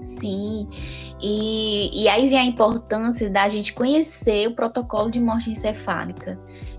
Sim, 0.00 0.68
e, 1.20 2.02
e 2.02 2.08
aí 2.08 2.28
vem 2.28 2.38
a 2.38 2.44
importância 2.44 3.28
da 3.30 3.48
gente 3.48 3.72
conhecer 3.72 4.48
o 4.48 4.54
protocolo 4.54 5.10
de 5.10 5.20
morte 5.20 5.50
encefálica. 5.50 6.38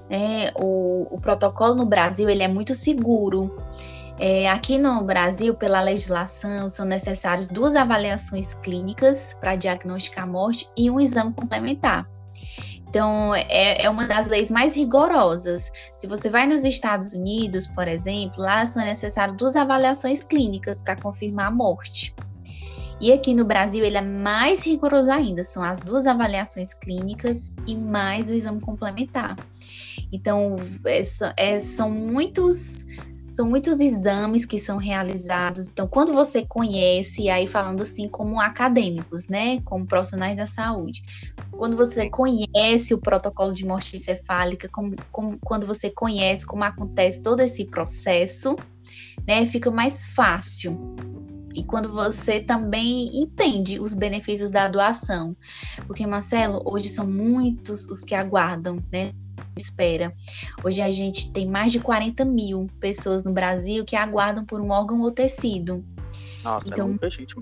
É, 0.10 0.54
o, 0.56 1.08
o 1.12 1.20
protocolo 1.20 1.76
no 1.76 1.86
Brasil 1.86 2.30
ele 2.30 2.43
é 2.43 2.48
muito 2.48 2.74
seguro. 2.74 3.56
É, 4.20 4.50
aqui 4.50 4.80
no 4.80 5.04
Brasil, 5.04 5.54
pela 5.54 5.80
legislação, 5.80 6.68
são 6.68 6.86
necessárias 6.86 7.48
duas 7.48 7.76
avaliações 7.76 8.56
clínicas 8.56 9.36
para 9.40 9.56
diagnosticar 9.56 10.24
a 10.24 10.28
morte 10.28 10.68
e 10.76 10.90
um 10.90 11.00
exame 11.00 11.34
complementar. 11.34 12.10
Então, 12.90 13.36
é, 13.36 13.84
é, 13.84 13.90
uma 13.90 14.08
das 14.08 14.28
leis 14.28 14.50
mais 14.50 14.76
rigorosas. 14.76 15.72
Se 15.96 16.08
você 16.08 16.30
vai 16.30 16.48
nos 16.48 16.64
Estados 16.64 17.14
Unidos, 17.14 17.68
por 17.68 17.88
exemplo, 17.88 18.42
lá 18.42 18.66
são 18.66 18.84
necessárias 18.84 19.38
duas 19.38 19.56
avaliações 19.56 20.24
clínicas 20.24 20.80
para 20.80 20.96
confirmar 20.96 21.48
a 21.48 21.52
morte. 21.52 22.16
E 23.00 23.14
aqui 23.14 23.36
no 23.36 23.46
Brasil 23.46 23.86
ele 23.86 23.98
é 23.98 24.02
mais 24.02 24.66
rigoroso 24.66 25.12
ainda, 25.12 25.44
são 25.44 25.62
as 25.62 25.80
duas 25.80 26.08
avaliações 26.08 26.74
clínicas 26.74 27.54
e 27.68 27.76
mais 27.76 28.30
o 28.30 28.34
exame 28.34 28.60
complementar. 28.62 29.38
Então, 30.12 30.56
é, 30.86 31.04
é, 31.38 31.60
são 31.60 31.92
muitos 31.92 32.88
são 33.28 33.50
muitos 33.50 33.80
exames 33.80 34.46
que 34.46 34.60
são 34.60 34.78
realizados. 34.78 35.70
Então, 35.70 35.88
quando 35.88 36.13
você 36.13 36.46
conhece, 36.46 37.30
aí 37.30 37.48
falando 37.48 37.82
assim 37.82 38.08
como 38.08 38.40
acadêmicos, 38.40 39.28
né, 39.28 39.62
como 39.62 39.86
profissionais 39.86 40.36
da 40.36 40.48
saúde, 40.48 41.02
quando 41.52 41.76
você 41.76 42.10
conhece 42.10 42.94
o 42.94 43.02
protocolo 43.02 43.54
de 43.54 43.66
morte 43.66 43.98
encefálica, 43.98 44.70
como, 44.72 44.96
como, 45.12 45.38
quando 45.42 45.66
você 45.66 45.90
conhece 45.90 46.46
como 46.46 46.63
acontece 46.63 47.22
todo 47.22 47.42
esse 47.42 47.66
processo, 47.66 48.56
né, 49.28 49.46
fica 49.46 49.70
mais 49.72 50.06
fácil 50.06 50.96
e 51.58 51.63
quando 51.63 51.92
você 51.92 52.40
também 52.40 53.20
entende 53.20 53.80
os 53.80 53.96
benefícios 53.96 54.52
da 54.52 54.68
doação. 54.68 55.36
Porque, 55.88 56.06
Marcelo, 56.06 56.62
hoje 56.63 56.88
são 56.88 57.10
muitos 57.10 57.90
os 57.90 58.04
que 58.04 58.13
aguardam, 58.13 58.78
né? 58.94 59.12
Espera. 59.56 60.13
Hoje 60.63 60.82
a 60.82 60.91
gente 60.91 61.32
tem 61.32 61.47
mais 61.47 61.71
de 61.71 61.80
40 61.80 62.23
mil 62.26 62.67
pessoas 62.80 63.23
no 63.23 63.32
Brasil 63.32 63.84
que 63.86 63.95
aguardam 63.95 64.45
por 64.45 64.62
um 64.62 64.69
órgão 64.69 65.02
ou 65.02 65.12
tecido. 65.12 65.84
Nossa, 66.43 66.67
é 66.67 66.69
então, 66.69 66.86
é 66.86 66.89
muita 66.89 67.10
gente. 67.10 67.36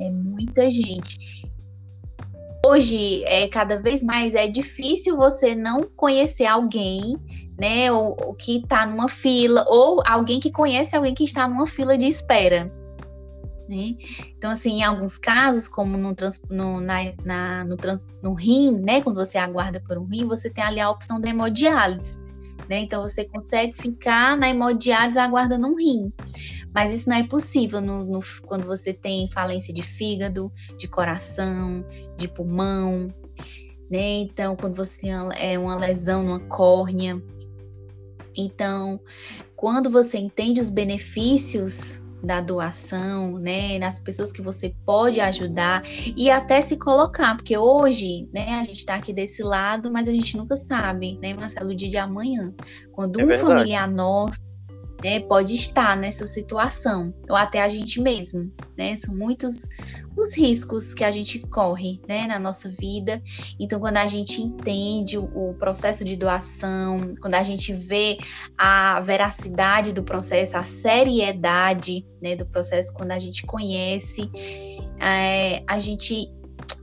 É 0.00 0.10
muita 0.10 0.70
gente. 0.70 1.52
Hoje, 2.64 3.24
é, 3.24 3.46
cada 3.48 3.80
vez 3.80 4.02
mais 4.02 4.34
é 4.34 4.48
difícil 4.48 5.16
você 5.16 5.54
não 5.54 5.82
conhecer 5.82 6.46
alguém 6.46 7.16
né, 7.58 7.90
ou, 7.90 8.16
ou 8.24 8.34
que 8.34 8.58
está 8.58 8.86
numa 8.86 9.08
fila, 9.08 9.64
ou 9.68 10.00
alguém 10.06 10.38
que 10.38 10.50
conhece 10.50 10.96
alguém 10.96 11.12
que 11.12 11.24
está 11.24 11.48
numa 11.48 11.66
fila 11.66 11.98
de 11.98 12.06
espera. 12.06 12.72
Né? 13.68 13.96
Então, 14.36 14.50
assim, 14.50 14.78
em 14.78 14.82
alguns 14.82 15.18
casos, 15.18 15.68
como 15.68 15.98
no, 15.98 16.14
trans, 16.14 16.40
no, 16.48 16.80
na, 16.80 17.12
na, 17.22 17.64
no, 17.64 17.76
trans, 17.76 18.08
no 18.22 18.32
rim, 18.32 18.80
né, 18.80 19.02
quando 19.02 19.16
você 19.16 19.36
aguarda 19.36 19.78
por 19.78 19.98
um 19.98 20.06
rim, 20.06 20.26
você 20.26 20.48
tem 20.48 20.64
ali 20.64 20.80
a 20.80 20.90
opção 20.90 21.20
da 21.20 21.28
hemodiálise. 21.28 22.18
Né? 22.68 22.78
Então, 22.80 23.02
você 23.02 23.26
consegue 23.26 23.76
ficar 23.76 24.38
na 24.38 24.48
hemodiálise 24.48 25.18
aguardando 25.18 25.66
um 25.66 25.76
rim. 25.76 26.10
Mas 26.74 26.94
isso 26.94 27.10
não 27.10 27.16
é 27.16 27.26
possível 27.26 27.80
no, 27.80 28.04
no, 28.04 28.20
quando 28.46 28.66
você 28.66 28.92
tem 28.92 29.30
falência 29.30 29.72
de 29.72 29.82
fígado, 29.82 30.50
de 30.78 30.88
coração, 30.88 31.84
de 32.16 32.26
pulmão. 32.26 33.12
Né? 33.90 34.20
Então, 34.20 34.56
quando 34.56 34.76
você 34.76 35.00
tem 35.00 35.10
é 35.36 35.58
uma 35.58 35.76
lesão 35.76 36.22
numa 36.22 36.40
córnea. 36.40 37.22
Então, 38.34 38.98
quando 39.56 39.90
você 39.90 40.16
entende 40.16 40.60
os 40.60 40.70
benefícios 40.70 42.02
da 42.22 42.40
doação, 42.40 43.38
né, 43.38 43.78
nas 43.78 44.00
pessoas 44.00 44.32
que 44.32 44.42
você 44.42 44.74
pode 44.84 45.20
ajudar 45.20 45.82
e 46.16 46.30
até 46.30 46.60
se 46.60 46.76
colocar, 46.76 47.36
porque 47.36 47.56
hoje, 47.56 48.28
né, 48.32 48.58
a 48.60 48.64
gente 48.64 48.78
está 48.78 48.96
aqui 48.96 49.12
desse 49.12 49.42
lado, 49.42 49.90
mas 49.92 50.08
a 50.08 50.12
gente 50.12 50.36
nunca 50.36 50.56
sabe, 50.56 51.18
né, 51.22 51.34
Marcelo, 51.34 51.70
o 51.70 51.76
dia 51.76 51.88
de 51.88 51.96
amanhã, 51.96 52.52
quando 52.92 53.20
é 53.20 53.24
um 53.24 53.26
verdade. 53.26 53.48
familiar 53.48 53.88
nosso 53.88 54.48
né, 55.02 55.20
pode 55.20 55.54
estar 55.54 55.96
nessa 55.96 56.26
situação, 56.26 57.14
ou 57.28 57.36
até 57.36 57.62
a 57.62 57.68
gente 57.68 58.00
mesmo, 58.00 58.50
né? 58.76 58.96
São 58.96 59.14
muitos 59.14 59.70
os 60.20 60.36
riscos 60.36 60.94
que 60.94 61.04
a 61.04 61.10
gente 61.10 61.38
corre, 61.38 62.00
né, 62.08 62.26
na 62.26 62.38
nossa 62.38 62.68
vida. 62.68 63.22
Então, 63.58 63.80
quando 63.80 63.96
a 63.96 64.06
gente 64.06 64.42
entende 64.42 65.16
o, 65.16 65.24
o 65.24 65.54
processo 65.54 66.04
de 66.04 66.16
doação, 66.16 67.12
quando 67.20 67.34
a 67.34 67.42
gente 67.42 67.72
vê 67.72 68.18
a 68.56 69.00
veracidade 69.00 69.92
do 69.92 70.02
processo, 70.02 70.56
a 70.56 70.62
seriedade, 70.62 72.04
né, 72.20 72.36
do 72.36 72.46
processo, 72.46 72.92
quando 72.94 73.12
a 73.12 73.18
gente 73.18 73.46
conhece, 73.46 74.30
é, 75.00 75.62
a 75.66 75.78
gente 75.78 76.28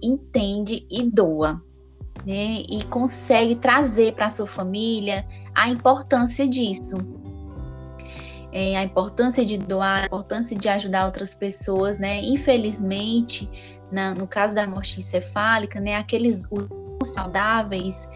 entende 0.02 0.86
e 0.90 1.04
doa, 1.04 1.60
né, 2.26 2.64
e 2.70 2.84
consegue 2.86 3.56
trazer 3.56 4.14
para 4.14 4.30
sua 4.30 4.48
família 4.48 5.26
a 5.54 5.70
importância 5.70 6.48
disso, 6.48 6.98
é, 8.56 8.78
a 8.78 8.84
importância 8.84 9.46
de 9.46 9.58
doar, 9.58 10.04
a 10.04 10.06
importância 10.06 10.58
de 10.58 10.70
ajudar 10.70 11.08
outras 11.08 11.36
pessoas, 11.36 11.98
né? 11.98 12.22
Infelizmente, 12.22 13.82
na, 13.92 14.16
no 14.16 14.26
caso 14.26 14.56
da 14.56 14.66
morte 14.66 14.98
encefálica, 15.00 15.82
né, 15.82 15.98
aqueles 15.98 16.48
os 16.50 17.14
saudáveis 17.14 18.08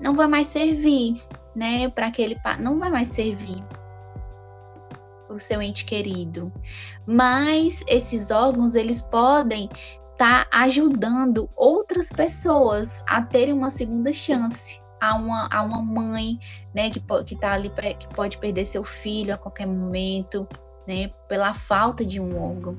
não 0.00 0.12
vai 0.16 0.26
mais 0.26 0.48
servir, 0.48 1.22
né, 1.54 1.88
para 1.88 2.08
aquele 2.08 2.36
não 2.58 2.80
vai 2.80 2.90
mais 2.90 3.10
servir 3.10 3.64
o 5.28 5.38
seu 5.38 5.62
ente 5.62 5.84
querido. 5.84 6.52
Mas 7.06 7.84
esses 7.86 8.32
órgãos 8.32 8.74
eles 8.74 9.02
podem 9.02 9.70
estar 10.12 10.46
tá 10.46 10.58
ajudando 10.62 11.48
outras 11.54 12.08
pessoas 12.08 13.04
a 13.06 13.22
terem 13.22 13.54
uma 13.54 13.70
segunda 13.70 14.12
chance 14.12 14.79
a 15.00 15.14
uma, 15.16 15.48
a 15.50 15.62
uma 15.62 15.82
mãe, 15.82 16.38
né, 16.74 16.90
que, 16.90 17.00
que 17.24 17.36
tá 17.36 17.52
ali, 17.52 17.70
que 17.98 18.08
pode 18.14 18.38
perder 18.38 18.66
seu 18.66 18.84
filho 18.84 19.34
a 19.34 19.38
qualquer 19.38 19.66
momento, 19.66 20.46
né, 20.86 21.08
pela 21.28 21.54
falta 21.54 22.04
de 22.04 22.20
um 22.20 22.40
órgão. 22.40 22.76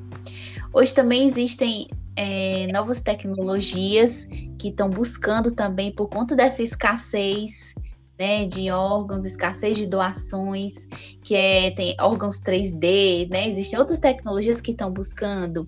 Hoje 0.73 0.93
também 0.93 1.25
existem 1.25 1.87
é, 2.15 2.67
novas 2.71 3.01
tecnologias 3.01 4.27
que 4.59 4.69
estão 4.69 4.89
buscando 4.89 5.51
também, 5.53 5.93
por 5.93 6.07
conta 6.09 6.35
dessa 6.35 6.61
escassez 6.61 7.73
né, 8.19 8.45
de 8.45 8.69
órgãos, 8.69 9.25
escassez 9.25 9.77
de 9.77 9.87
doações, 9.87 10.87
que 11.23 11.33
é, 11.33 11.71
tem 11.71 11.95
órgãos 11.99 12.39
3D, 12.39 13.27
né? 13.31 13.49
Existem 13.49 13.79
outras 13.79 13.97
tecnologias 13.97 14.61
que 14.61 14.71
estão 14.71 14.91
buscando 14.93 15.67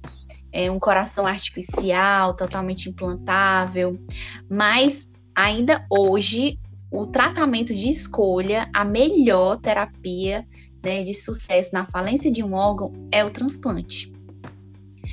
é, 0.52 0.70
um 0.70 0.80
coração 0.80 1.26
artificial, 1.26 2.36
totalmente 2.36 2.88
implantável, 2.88 4.00
mas 4.48 5.10
ainda 5.36 5.86
hoje, 5.90 6.60
o 6.92 7.08
tratamento 7.08 7.74
de 7.74 7.90
escolha, 7.90 8.70
a 8.74 8.86
melhor 8.86 9.58
terapia 9.58 10.46
né, 10.84 11.04
de 11.04 11.14
sucesso 11.14 11.74
na 11.74 11.86
falência 11.86 12.32
de 12.32 12.44
um 12.44 12.54
órgão 12.54 12.92
é 13.12 13.24
o 13.24 13.32
transplante. 13.32 14.14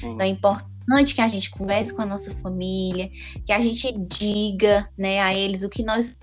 Então 0.02 0.20
é 0.20 0.28
importante 0.28 1.14
que 1.14 1.20
a 1.20 1.28
gente 1.28 1.50
converse 1.50 1.94
com 1.94 2.02
a 2.02 2.06
nossa 2.06 2.34
família, 2.36 3.10
que 3.46 3.52
a 3.52 3.60
gente 3.60 3.92
diga 3.92 4.88
né, 4.98 5.20
a 5.20 5.34
eles 5.34 5.62
o 5.62 5.68
que 5.68 5.82
nós 5.82 6.16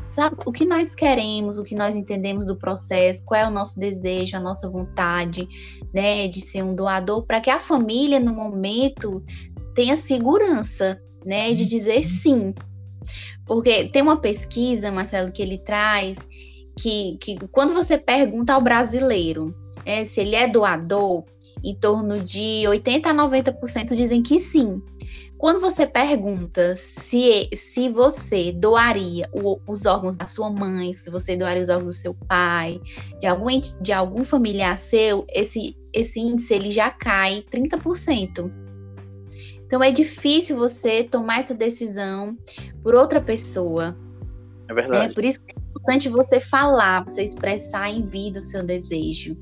sabe, 0.00 0.36
o 0.44 0.52
que 0.52 0.64
nós 0.64 0.94
queremos, 0.94 1.58
o 1.58 1.62
que 1.62 1.74
nós 1.74 1.96
entendemos 1.96 2.46
do 2.46 2.56
processo, 2.56 3.24
qual 3.24 3.40
é 3.40 3.46
o 3.46 3.50
nosso 3.50 3.78
desejo, 3.78 4.36
a 4.36 4.40
nossa 4.40 4.68
vontade, 4.68 5.48
né, 5.92 6.28
de 6.28 6.40
ser 6.40 6.62
um 6.62 6.74
doador, 6.74 7.24
para 7.24 7.40
que 7.40 7.50
a 7.50 7.60
família 7.60 8.20
no 8.20 8.32
momento 8.32 9.22
tenha 9.74 9.96
segurança, 9.96 11.00
né, 11.24 11.52
de 11.52 11.64
dizer 11.64 12.02
sim, 12.04 12.52
porque 13.44 13.88
tem 13.88 14.02
uma 14.02 14.20
pesquisa, 14.20 14.90
Marcelo, 14.90 15.32
que 15.32 15.42
ele 15.42 15.58
traz 15.58 16.26
que, 16.78 17.16
que 17.20 17.38
quando 17.48 17.72
você 17.72 17.96
pergunta 17.96 18.52
ao 18.52 18.60
brasileiro 18.60 19.54
é, 19.84 20.04
se 20.04 20.20
ele 20.20 20.36
é 20.36 20.46
doador, 20.46 21.24
em 21.64 21.74
torno 21.74 22.22
de 22.22 22.64
80 22.68 23.08
a 23.08 23.14
90% 23.14 23.96
dizem 23.96 24.22
que 24.22 24.38
sim. 24.38 24.82
quando 25.38 25.60
você 25.60 25.86
pergunta 25.86 26.76
se, 26.76 27.48
se 27.56 27.88
você 27.88 28.52
doaria 28.52 29.28
o, 29.32 29.58
os 29.66 29.86
órgãos 29.86 30.16
da 30.16 30.26
sua 30.26 30.50
mãe, 30.50 30.92
se 30.94 31.10
você 31.10 31.36
doaria 31.36 31.62
os 31.62 31.68
órgãos 31.68 31.96
do 31.96 32.00
seu 32.00 32.14
pai, 32.14 32.80
de 33.18 33.26
algum, 33.26 33.46
de 33.80 33.92
algum 33.92 34.22
familiar 34.22 34.78
seu, 34.78 35.26
esse, 35.30 35.76
esse 35.92 36.20
índice 36.20 36.54
ele 36.54 36.70
já 36.70 36.90
cai 36.90 37.44
30%. 37.50 38.65
Então 39.66 39.82
é 39.82 39.90
difícil 39.90 40.56
você 40.56 41.04
tomar 41.04 41.40
essa 41.40 41.54
decisão 41.54 42.36
por 42.82 42.94
outra 42.94 43.20
pessoa. 43.20 43.96
É 44.68 44.74
verdade. 44.74 45.08
Né? 45.08 45.14
Por 45.14 45.24
isso 45.24 45.40
que 45.42 45.52
é 45.52 45.58
importante 45.58 46.08
você 46.08 46.40
falar, 46.40 47.04
você 47.04 47.22
expressar 47.22 47.90
em 47.90 48.04
vida 48.04 48.38
o 48.38 48.42
seu 48.42 48.62
desejo. 48.62 49.36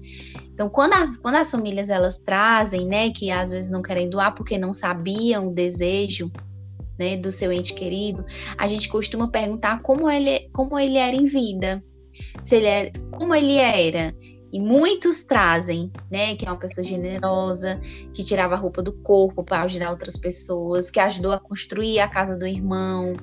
Então, 0.52 0.68
quando, 0.68 0.94
a, 0.94 1.06
quando 1.20 1.36
as 1.36 1.50
famílias 1.50 1.90
elas 1.90 2.18
trazem, 2.18 2.86
né, 2.86 3.10
que 3.10 3.30
às 3.30 3.52
vezes 3.52 3.70
não 3.70 3.82
querem 3.82 4.08
doar 4.08 4.34
porque 4.34 4.56
não 4.56 4.72
sabiam 4.72 5.48
o 5.48 5.54
desejo, 5.54 6.30
né, 6.98 7.16
do 7.16 7.30
seu 7.30 7.52
ente 7.52 7.74
querido, 7.74 8.24
a 8.56 8.66
gente 8.66 8.88
costuma 8.88 9.28
perguntar 9.28 9.82
como 9.82 10.08
ele, 10.08 10.48
como 10.52 10.78
ele 10.78 10.96
era 10.96 11.14
em 11.14 11.24
vida, 11.24 11.82
se 12.42 12.56
ele 12.56 12.66
era, 12.66 12.92
como 13.10 13.34
ele 13.34 13.56
era. 13.56 14.14
E 14.54 14.60
muitos 14.60 15.24
trazem, 15.24 15.90
né, 16.08 16.36
que 16.36 16.46
é 16.46 16.48
uma 16.48 16.56
pessoa 16.56 16.86
generosa, 16.86 17.80
que 18.14 18.22
tirava 18.22 18.54
a 18.54 18.56
roupa 18.56 18.80
do 18.80 18.92
corpo 18.92 19.42
para 19.42 19.62
ajudar 19.62 19.90
outras 19.90 20.16
pessoas, 20.16 20.92
que 20.92 21.00
ajudou 21.00 21.32
a 21.32 21.40
construir 21.40 21.98
a 21.98 22.06
casa 22.06 22.36
do 22.36 22.46
irmão, 22.46 23.14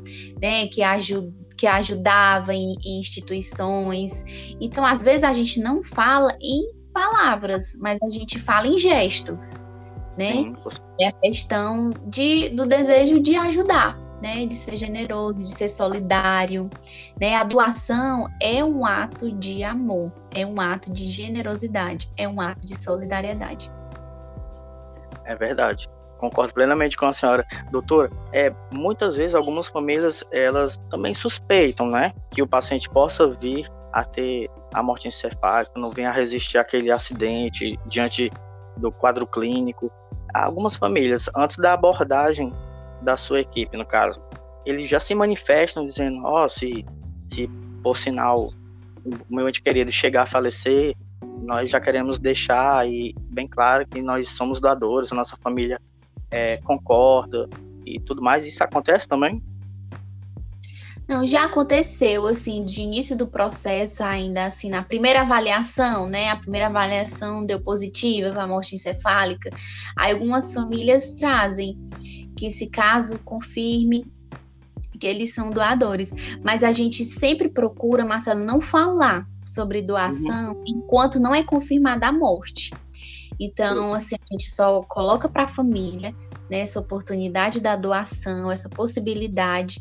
né, 0.42 0.68
que, 0.68 0.84
ajud, 0.84 1.34
que 1.58 1.66
ajudava 1.66 2.54
em, 2.54 2.76
em 2.84 3.00
instituições. 3.00 4.26
Então, 4.60 4.86
às 4.86 5.02
vezes 5.04 5.24
a 5.24 5.32
gente 5.32 5.62
não 5.62 5.82
fala 5.82 6.36
em 6.42 6.70
palavras, 6.94 7.78
mas 7.80 7.98
a 8.04 8.10
gente 8.10 8.38
fala 8.38 8.68
em 8.68 8.78
gestos, 8.78 9.70
né? 10.18 10.34
Sim. 10.34 10.54
É 11.00 11.08
a 11.08 11.14
questão 11.14 11.92
de, 12.08 12.50
do 12.50 12.66
desejo 12.66 13.22
de 13.22 13.38
ajudar, 13.38 13.98
né? 14.22 14.46
De 14.46 14.54
ser 14.54 14.78
generoso, 14.78 15.40
de 15.40 15.50
ser 15.50 15.70
solidário, 15.70 16.70
né? 17.20 17.36
A 17.36 17.44
doação 17.44 18.28
é 18.42 18.64
um 18.64 18.86
ato 18.86 19.32
de 19.32 19.64
amor, 19.64 20.12
é 20.34 20.46
um 20.46 20.60
ato 20.62 20.92
de 20.92 21.08
generosidade, 21.08 22.12
é 22.16 22.28
um 22.28 22.40
ato 22.40 22.66
de 22.66 22.78
solidariedade. 22.78 23.72
É 25.26 25.36
verdade. 25.36 25.90
Concordo 26.20 26.54
plenamente 26.54 26.96
com 26.96 27.08
a 27.08 27.14
senhora. 27.14 27.46
Doutora, 27.72 28.12
é, 28.32 28.54
muitas 28.72 29.16
vezes 29.16 29.34
algumas 29.34 29.68
famílias, 29.68 30.24
elas 30.32 30.80
também 30.90 31.16
suspeitam, 31.16 31.90
né? 31.90 32.14
Que 32.30 32.44
o 32.44 32.48
paciente 32.48 32.88
possa 32.88 33.28
vir 33.28 33.68
a 33.92 34.04
ter 34.04 34.50
a 34.74 34.84
morte 34.84 35.08
encefálica, 35.08 35.74
não 35.80 35.90
venha 35.90 36.10
a 36.10 36.14
resistir 36.14 36.58
àquele 36.58 36.92
acidente 36.92 37.78
diante 37.88 38.32
do 38.78 38.92
quadro 38.92 39.26
clínico. 39.26 39.92
Algumas 40.34 40.76
famílias, 40.76 41.30
antes 41.36 41.58
da 41.58 41.74
abordagem 41.74 42.54
da 43.02 43.18
sua 43.18 43.42
equipe, 43.42 43.76
no 43.78 43.86
caso, 43.86 44.22
eles 44.66 44.90
já 44.90 45.00
se 45.00 45.14
manifestam 45.16 45.86
dizendo: 45.86 46.24
Ó, 46.24 46.46
oh, 46.46 46.50
se, 46.50 46.86
se 47.32 47.50
por 47.84 47.98
sinal 47.98 48.50
o 49.06 49.36
meu 49.36 49.50
ente 49.50 49.62
querido 49.62 49.92
chegar 49.92 50.24
a 50.24 50.28
falecer, 50.28 50.96
nós 51.42 51.70
já 51.72 51.80
queremos 51.80 52.20
deixar 52.20 52.88
e 52.88 53.16
bem 53.24 53.48
claro 53.48 53.88
que 53.88 54.02
nós 54.02 54.30
somos 54.30 54.60
doadores, 54.60 55.12
a 55.12 55.16
nossa 55.16 55.36
família 55.38 55.80
é, 56.30 56.58
concorda 56.58 57.50
e 57.86 58.00
tudo 58.00 58.22
mais. 58.22 58.46
Isso 58.46 58.64
acontece 58.64 59.08
também? 59.08 59.44
Não, 61.12 61.28
já 61.28 61.44
aconteceu, 61.44 62.26
assim, 62.26 62.64
de 62.64 62.82
início 62.82 63.18
do 63.18 63.28
processo, 63.28 64.02
ainda 64.02 64.46
assim, 64.46 64.70
na 64.70 64.82
primeira 64.82 65.24
avaliação, 65.24 66.08
né? 66.08 66.30
A 66.30 66.38
primeira 66.38 66.68
avaliação 66.68 67.46
deu 67.46 67.60
positiva 67.60 68.32
para 68.32 68.44
a 68.44 68.48
morte 68.48 68.76
encefálica. 68.76 69.50
Aí 69.98 70.14
algumas 70.14 70.54
famílias 70.54 71.20
trazem 71.20 71.78
que 72.38 72.46
esse 72.46 72.68
caso 72.68 73.20
confirme 73.26 74.10
que 74.98 75.06
eles 75.06 75.34
são 75.34 75.52
doadores. 75.52 76.14
Mas 76.42 76.64
a 76.64 76.72
gente 76.72 77.04
sempre 77.04 77.50
procura, 77.50 78.06
Marcelo, 78.06 78.46
não 78.46 78.62
falar 78.62 79.28
sobre 79.46 79.82
doação 79.82 80.54
uhum. 80.54 80.64
enquanto 80.66 81.20
não 81.20 81.36
é 81.36 81.44
confirmada 81.44 82.08
a 82.08 82.14
morte. 82.14 82.72
Então, 83.38 83.94
assim, 83.94 84.16
a 84.16 84.34
gente 84.34 84.50
só 84.50 84.82
coloca 84.84 85.28
para 85.28 85.44
a 85.44 85.48
família 85.48 86.16
né, 86.50 86.62
essa 86.62 86.80
oportunidade 86.80 87.60
da 87.60 87.76
doação, 87.76 88.50
essa 88.50 88.70
possibilidade, 88.70 89.80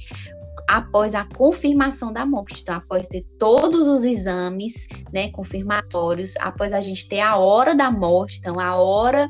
após 0.69 1.15
a 1.15 1.25
confirmação 1.25 2.13
da 2.13 2.25
morte, 2.25 2.63
então 2.63 2.77
após 2.77 3.07
ter 3.07 3.23
todos 3.39 3.89
os 3.89 4.05
exames, 4.05 4.87
né, 5.13 5.31
confirmatórios, 5.31 6.37
após 6.37 6.73
a 6.73 6.81
gente 6.81 7.09
ter 7.09 7.21
a 7.21 7.37
hora 7.37 7.75
da 7.75 7.91
morte, 7.91 8.39
então 8.39 8.59
a 8.59 8.77
hora 8.77 9.29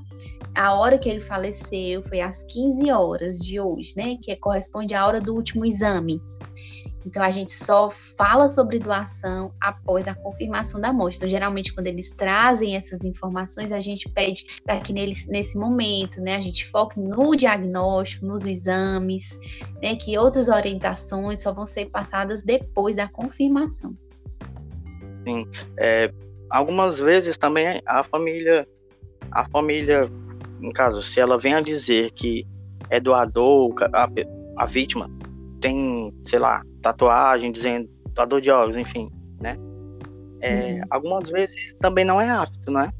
a 0.54 0.74
hora 0.74 0.98
que 0.98 1.08
ele 1.08 1.20
faleceu 1.20 2.02
foi 2.02 2.20
às 2.20 2.42
15 2.44 2.90
horas 2.90 3.38
de 3.38 3.60
hoje, 3.60 3.94
né, 3.96 4.16
que 4.20 4.34
corresponde 4.36 4.94
à 4.94 5.06
hora 5.06 5.20
do 5.20 5.34
último 5.34 5.64
exame. 5.64 6.20
Então 7.05 7.22
a 7.22 7.30
gente 7.30 7.53
só 7.53 7.90
fala 7.90 8.46
sobre 8.48 8.78
doação 8.78 9.53
após 9.61 10.07
a 10.07 10.14
confirmação 10.14 10.80
da 10.80 10.92
morte. 10.92 11.16
Então, 11.16 11.28
geralmente, 11.28 11.72
quando 11.72 11.86
eles 11.86 12.12
trazem 12.12 12.76
essas 12.76 13.03
informações, 13.05 13.72
a 13.72 13.80
gente 13.80 14.09
pede 14.09 14.61
para 14.64 14.80
que 14.80 14.92
neles, 14.92 15.26
nesse 15.26 15.59
momento, 15.59 16.20
né, 16.20 16.36
a 16.36 16.40
gente 16.40 16.66
foque 16.68 17.01
no 17.01 17.34
diagnóstico, 17.34 18.26
nos 18.26 18.46
exames, 18.46 19.38
né, 19.82 19.96
que 19.96 20.16
outras 20.18 20.48
orientações 20.48 21.42
só 21.42 21.53
vão 21.53 21.64
ser 21.64 21.86
passadas 21.86 22.42
depois 22.42 22.96
da 22.96 23.09
confirmação. 23.09 23.96
Sim. 25.26 25.46
É, 25.78 26.12
algumas 26.51 26.98
vezes 26.98 27.38
também 27.38 27.80
a 27.86 28.03
família, 28.05 28.66
a 29.30 29.48
família, 29.48 30.09
no 30.61 30.72
caso, 30.72 31.03
se 31.03 31.18
ela 31.18 31.38
vem 31.38 31.55
a 31.55 31.61
dizer 31.61 32.11
que 32.12 32.46
é 32.90 33.01
doador, 33.01 33.74
a, 33.94 34.09
a 34.57 34.66
vítima 34.66 35.11
tem, 35.61 36.12
sei 36.26 36.38
lá, 36.38 36.62
tatuagem 36.82 37.52
dizendo 37.52 37.88
doador 38.14 38.40
de 38.40 38.50
órgãos, 38.50 38.76
enfim, 38.76 39.08
né? 39.40 39.56
É, 40.40 40.74
uhum. 40.74 40.80
Algumas 40.90 41.30
vezes 41.30 41.74
também 41.80 42.04
não 42.04 42.20
é 42.20 42.28
apto, 42.30 42.70
né? 42.70 42.90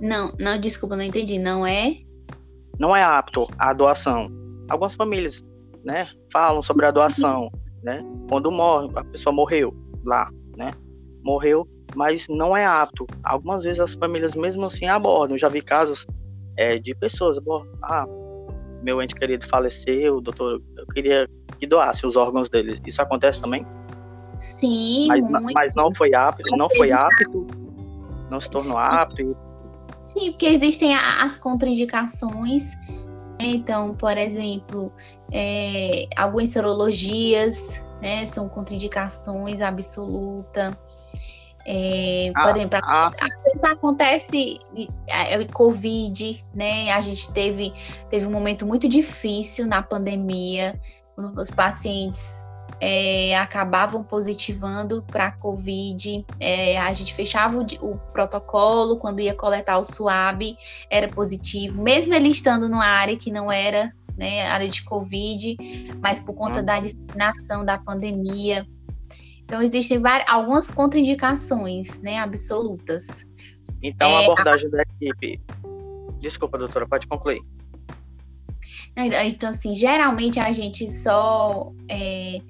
Não, 0.00 0.32
não, 0.38 0.58
desculpa, 0.58 0.96
não 0.96 1.02
entendi. 1.02 1.38
Não 1.38 1.66
é? 1.66 1.96
Não 2.78 2.94
é 2.94 3.02
apto 3.02 3.46
a 3.58 3.72
doação. 3.72 4.30
Algumas 4.68 4.94
famílias, 4.94 5.44
né, 5.84 6.08
falam 6.32 6.62
sobre 6.62 6.86
a 6.86 6.90
doação, 6.90 7.50
né? 7.82 8.04
Quando 8.28 8.52
morre, 8.52 8.90
a 8.94 9.04
pessoa 9.04 9.34
morreu 9.34 9.74
lá, 10.04 10.30
né? 10.56 10.70
Morreu, 11.22 11.66
mas 11.96 12.26
não 12.28 12.56
é 12.56 12.64
apto. 12.64 13.06
Algumas 13.24 13.64
vezes 13.64 13.80
as 13.80 13.94
famílias 13.94 14.34
mesmo 14.34 14.66
assim 14.66 14.86
abordam. 14.86 15.34
Eu 15.34 15.40
já 15.40 15.48
vi 15.48 15.60
casos 15.60 16.06
é, 16.56 16.78
de 16.78 16.94
pessoas, 16.94 17.38
ah, 17.82 18.06
meu 18.82 19.02
ente 19.02 19.14
querido 19.14 19.46
faleceu, 19.46 20.20
doutor, 20.20 20.62
eu 20.76 20.86
queria 20.86 21.28
que 21.58 21.66
doasse 21.66 22.06
os 22.06 22.16
órgãos 22.16 22.48
dele. 22.48 22.80
Isso 22.86 23.02
acontece 23.02 23.40
também? 23.40 23.66
Sim, 24.38 25.08
mas, 25.08 25.22
mas 25.52 25.72
não 25.74 25.92
foi 25.94 26.14
apto, 26.14 26.56
não 26.56 26.68
foi 26.76 26.92
apto, 26.92 27.46
não 28.30 28.40
se 28.40 28.48
tornou 28.48 28.72
Sim. 28.72 28.78
apto. 28.78 29.36
Sim, 30.02 30.30
porque 30.30 30.46
existem 30.46 30.94
as 30.94 31.36
contraindicações. 31.36 32.76
Né? 33.40 33.46
Então, 33.46 33.94
por 33.94 34.16
exemplo, 34.16 34.92
é, 35.32 36.08
algumas 36.16 36.50
serologias, 36.50 37.84
né, 38.00 38.26
são 38.26 38.48
contraindicações 38.48 39.60
absoluta. 39.60 40.78
É, 41.70 42.32
ah, 42.34 42.46
por 42.46 42.56
exemplo, 42.56 42.80
ah, 42.82 43.10
vezes 43.44 43.62
acontece 43.62 44.58
é, 45.06 45.44
Covid, 45.44 46.42
né? 46.54 46.90
A 46.92 47.00
gente 47.02 47.30
teve, 47.34 47.74
teve 48.08 48.26
um 48.26 48.30
momento 48.30 48.64
muito 48.64 48.88
difícil 48.88 49.66
na 49.66 49.82
pandemia, 49.82 50.80
os 51.36 51.50
pacientes 51.50 52.42
é, 52.80 53.36
acabavam 53.36 54.02
positivando 54.02 55.02
para 55.02 55.32
Covid, 55.32 56.24
é, 56.40 56.78
a 56.78 56.90
gente 56.94 57.12
fechava 57.12 57.58
o, 57.58 57.66
o, 57.82 57.98
protocolo, 58.14 58.96
quando 58.96 59.20
ia 59.20 59.34
coletar 59.34 59.76
o 59.76 59.84
SWAB, 59.84 60.56
era 60.88 61.08
positivo, 61.08 61.82
mesmo 61.82 62.14
ele 62.14 62.30
estando 62.30 62.66
numa 62.66 62.86
área 62.86 63.14
que 63.14 63.30
não 63.30 63.52
era 63.52 63.92
né, 64.16 64.46
área 64.46 64.68
de 64.68 64.82
Covid, 64.84 65.56
mas 66.00 66.18
por 66.18 66.34
conta 66.34 66.60
hum. 66.60 66.64
da 66.64 66.80
disseminação 66.80 67.62
da 67.62 67.76
pandemia. 67.76 68.66
Então, 69.48 69.62
existem 69.62 69.98
várias, 69.98 70.28
algumas 70.28 70.70
contraindicações 70.70 72.00
né, 72.00 72.18
absolutas. 72.18 73.26
Então, 73.82 74.14
a 74.14 74.20
é, 74.20 74.24
abordagem 74.24 74.66
a... 74.66 74.70
da 74.70 74.82
equipe. 74.82 75.40
Desculpa, 76.20 76.58
doutora, 76.58 76.86
pode 76.86 77.06
concluir. 77.06 77.40
Então, 78.94 79.48
assim, 79.48 79.74
geralmente 79.74 80.38
a 80.38 80.52
gente 80.52 80.92
só 80.92 81.72
é, 81.88 82.42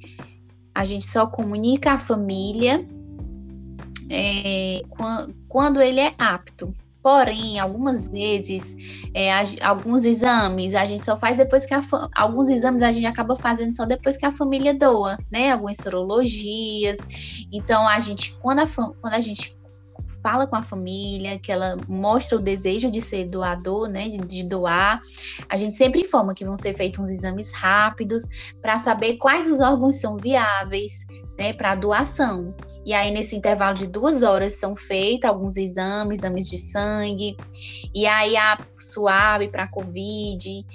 a 0.74 0.84
gente 0.84 1.04
só 1.04 1.26
comunica 1.26 1.92
a 1.92 1.98
família 1.98 2.84
é, 4.10 4.82
quando 5.46 5.80
ele 5.80 6.00
é 6.00 6.14
apto. 6.18 6.72
Porém, 7.02 7.58
algumas 7.58 8.08
vezes, 8.08 8.76
é, 9.14 9.30
alguns 9.62 10.04
exames 10.04 10.74
a 10.74 10.84
gente 10.84 11.04
só 11.04 11.18
faz 11.18 11.36
depois 11.36 11.64
que 11.64 11.74
a 11.74 11.82
alguns 12.14 12.50
exames 12.50 12.82
a 12.82 12.92
gente 12.92 13.06
acaba 13.06 13.36
fazendo 13.36 13.74
só 13.74 13.86
depois 13.86 14.16
que 14.16 14.26
a 14.26 14.32
família 14.32 14.74
doa, 14.74 15.16
né? 15.30 15.52
Algumas 15.52 15.76
sorologias. 15.78 16.98
Então, 17.52 17.86
a 17.86 18.00
gente, 18.00 18.34
quando 18.40 18.60
a, 18.60 18.66
quando 18.66 19.14
a 19.14 19.20
gente 19.20 19.57
fala 20.28 20.46
com 20.46 20.56
a 20.56 20.62
família, 20.62 21.38
que 21.38 21.50
ela 21.50 21.78
mostra 21.88 22.36
o 22.36 22.40
desejo 22.40 22.90
de 22.90 23.00
ser 23.00 23.24
doador, 23.24 23.88
né, 23.88 24.10
de, 24.10 24.42
doar. 24.42 25.00
A 25.48 25.56
gente 25.56 25.74
sempre 25.74 26.02
informa 26.02 26.34
que 26.34 26.44
vão 26.44 26.54
ser 26.54 26.74
feitos 26.74 27.00
uns 27.00 27.08
exames 27.08 27.50
rápidos 27.52 28.52
para 28.60 28.78
saber 28.78 29.16
quais 29.16 29.48
os 29.48 29.58
órgãos 29.60 29.96
são 29.96 30.18
viáveis, 30.18 31.06
né, 31.38 31.54
para 31.54 31.74
doação. 31.74 32.54
E 32.84 32.92
aí, 32.92 33.10
nesse 33.10 33.36
intervalo 33.36 33.74
de 33.74 33.86
duas 33.86 34.22
horas, 34.22 34.52
são 34.52 34.76
feitos 34.76 35.30
alguns 35.30 35.56
exames, 35.56 36.18
exames 36.18 36.46
de 36.46 36.58
sangue, 36.58 37.34
e 37.94 38.06
aí 38.06 38.36
a 38.36 38.58
suave 38.78 39.48
para 39.48 39.66
Covid. 39.66 40.66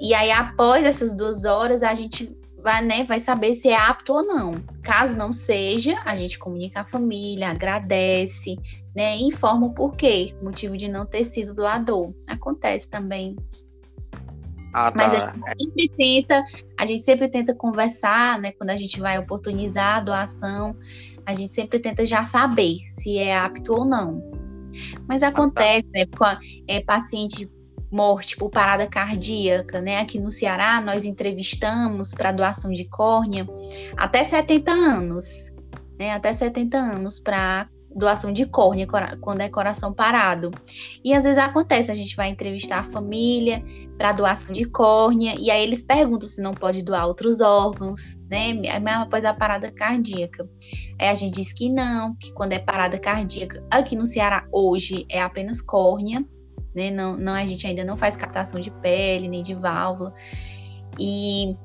E 0.00 0.14
aí, 0.14 0.30
após 0.30 0.84
essas 0.84 1.16
duas 1.16 1.44
horas, 1.44 1.82
a 1.82 1.92
gente 1.94 2.32
vai, 2.62 2.84
né, 2.84 3.04
vai 3.04 3.20
saber 3.20 3.54
se 3.54 3.68
é 3.68 3.76
apto 3.76 4.12
ou 4.12 4.22
não. 4.24 4.54
Caso 4.82 5.16
não 5.18 5.32
seja, 5.32 5.98
a 6.04 6.14
gente 6.14 6.38
comunica 6.38 6.80
à 6.80 6.84
família, 6.84 7.50
agradece, 7.50 8.56
né, 8.94 9.16
e 9.16 9.24
informa 9.24 9.66
o 9.66 9.74
porquê, 9.74 10.34
motivo 10.42 10.76
de 10.76 10.88
não 10.88 11.04
ter 11.04 11.24
sido 11.24 11.54
doador. 11.54 12.14
Acontece 12.28 12.88
também. 12.88 13.36
Ah, 14.72 14.90
tá. 14.90 15.08
Mas 15.08 15.22
a 15.22 15.54
gente 15.58 15.64
sempre 15.64 15.88
tenta, 15.96 16.44
a 16.78 16.86
gente 16.86 17.02
sempre 17.02 17.28
tenta 17.28 17.54
conversar, 17.54 18.38
né, 18.38 18.52
quando 18.52 18.70
a 18.70 18.76
gente 18.76 19.00
vai 19.00 19.18
oportunizar 19.18 19.98
a 19.98 20.00
doação, 20.00 20.76
a 21.26 21.34
gente 21.34 21.50
sempre 21.50 21.78
tenta 21.78 22.06
já 22.06 22.24
saber 22.24 22.78
se 22.84 23.18
é 23.18 23.36
apto 23.36 23.74
ou 23.74 23.84
não. 23.84 24.22
Mas 25.06 25.22
acontece, 25.22 25.86
ah, 25.94 26.06
tá. 26.18 26.34
né, 26.34 26.40
é, 26.66 26.80
paciente 26.80 27.50
morte 27.92 28.36
por 28.36 28.50
parada 28.50 28.86
cardíaca, 28.86 29.80
né? 29.80 29.98
Aqui 29.98 30.18
no 30.18 30.30
Ceará, 30.30 30.80
nós 30.80 31.04
entrevistamos 31.04 32.14
para 32.14 32.32
doação 32.32 32.72
de 32.72 32.88
córnea 32.88 33.46
até 33.96 34.24
70 34.24 34.72
anos, 34.72 35.52
né? 35.98 36.12
Até 36.12 36.32
70 36.32 36.76
anos 36.78 37.20
para 37.20 37.68
doação 37.94 38.32
de 38.32 38.46
córnea 38.46 38.86
quando 39.20 39.42
é 39.42 39.50
coração 39.50 39.92
parado. 39.92 40.50
E 41.04 41.12
às 41.12 41.24
vezes 41.24 41.36
acontece, 41.36 41.90
a 41.90 41.94
gente 41.94 42.16
vai 42.16 42.30
entrevistar 42.30 42.78
a 42.78 42.84
família 42.84 43.62
para 43.98 44.12
doação 44.12 44.52
de 44.52 44.64
córnea 44.64 45.36
e 45.38 45.50
aí 45.50 45.62
eles 45.62 45.82
perguntam 45.82 46.26
se 46.26 46.40
não 46.40 46.54
pode 46.54 46.82
doar 46.82 47.06
outros 47.06 47.42
órgãos, 47.42 48.18
né? 48.30 48.52
A 48.70 48.80
mesma 48.80 49.06
coisa 49.08 49.28
a 49.28 49.34
parada 49.34 49.70
cardíaca. 49.70 50.48
Aí 50.98 51.08
a 51.08 51.14
gente 51.14 51.34
diz 51.34 51.52
que 51.52 51.68
não, 51.68 52.16
que 52.16 52.32
quando 52.32 52.52
é 52.52 52.58
parada 52.58 52.98
cardíaca, 52.98 53.62
aqui 53.70 53.94
no 53.94 54.06
Ceará 54.06 54.46
hoje 54.50 55.04
é 55.10 55.20
apenas 55.20 55.60
córnea 55.60 56.24
né? 56.74 56.90
Não, 56.90 57.16
não, 57.16 57.32
a 57.34 57.46
gente 57.46 57.66
ainda 57.66 57.84
não 57.84 57.96
faz 57.96 58.16
captação 58.16 58.60
de 58.60 58.70
pele, 58.70 59.28
nem 59.28 59.42
de 59.42 59.54
válvula. 59.54 60.14
E, 60.98 61.56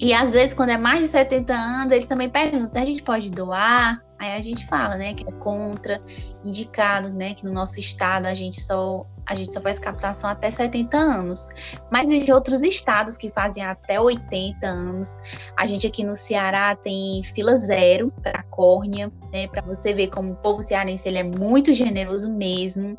e 0.00 0.12
às 0.12 0.32
vezes, 0.32 0.54
quando 0.54 0.70
é 0.70 0.78
mais 0.78 1.00
de 1.00 1.08
70 1.08 1.52
anos, 1.54 1.92
eles 1.92 2.06
também 2.06 2.28
perguntam, 2.28 2.82
a 2.82 2.86
gente 2.86 3.02
pode 3.02 3.30
doar? 3.30 4.02
Aí 4.22 4.38
a 4.38 4.40
gente 4.40 4.64
fala, 4.68 4.96
né, 4.96 5.14
que 5.14 5.28
é 5.28 5.32
contra, 5.32 6.00
indicado, 6.44 7.10
né, 7.10 7.34
que 7.34 7.44
no 7.44 7.52
nosso 7.52 7.80
estado 7.80 8.26
a 8.26 8.34
gente 8.34 8.60
só 8.60 9.04
a 9.26 9.34
gente 9.34 9.52
só 9.52 9.60
faz 9.60 9.80
captação 9.80 10.30
até 10.30 10.48
70 10.48 10.96
anos. 10.96 11.48
Mas 11.90 12.08
em 12.08 12.32
outros 12.32 12.62
estados 12.62 13.16
que 13.16 13.30
fazem 13.30 13.64
até 13.64 14.00
80 14.00 14.64
anos, 14.64 15.20
a 15.56 15.66
gente 15.66 15.86
aqui 15.88 16.04
no 16.04 16.14
Ceará 16.14 16.76
tem 16.76 17.22
fila 17.34 17.56
zero 17.56 18.12
para 18.22 18.44
córnea, 18.44 19.10
né, 19.32 19.48
para 19.48 19.62
você 19.62 19.92
ver 19.92 20.06
como 20.08 20.32
o 20.32 20.36
povo 20.36 20.62
cearense 20.62 21.08
ele 21.08 21.18
é 21.18 21.24
muito 21.24 21.72
generoso 21.72 22.32
mesmo. 22.32 22.96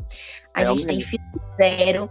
A 0.53 0.63
é 0.63 0.65
gente 0.65 0.85
tem 0.85 0.99
fila 0.99 1.23
zero. 1.57 2.09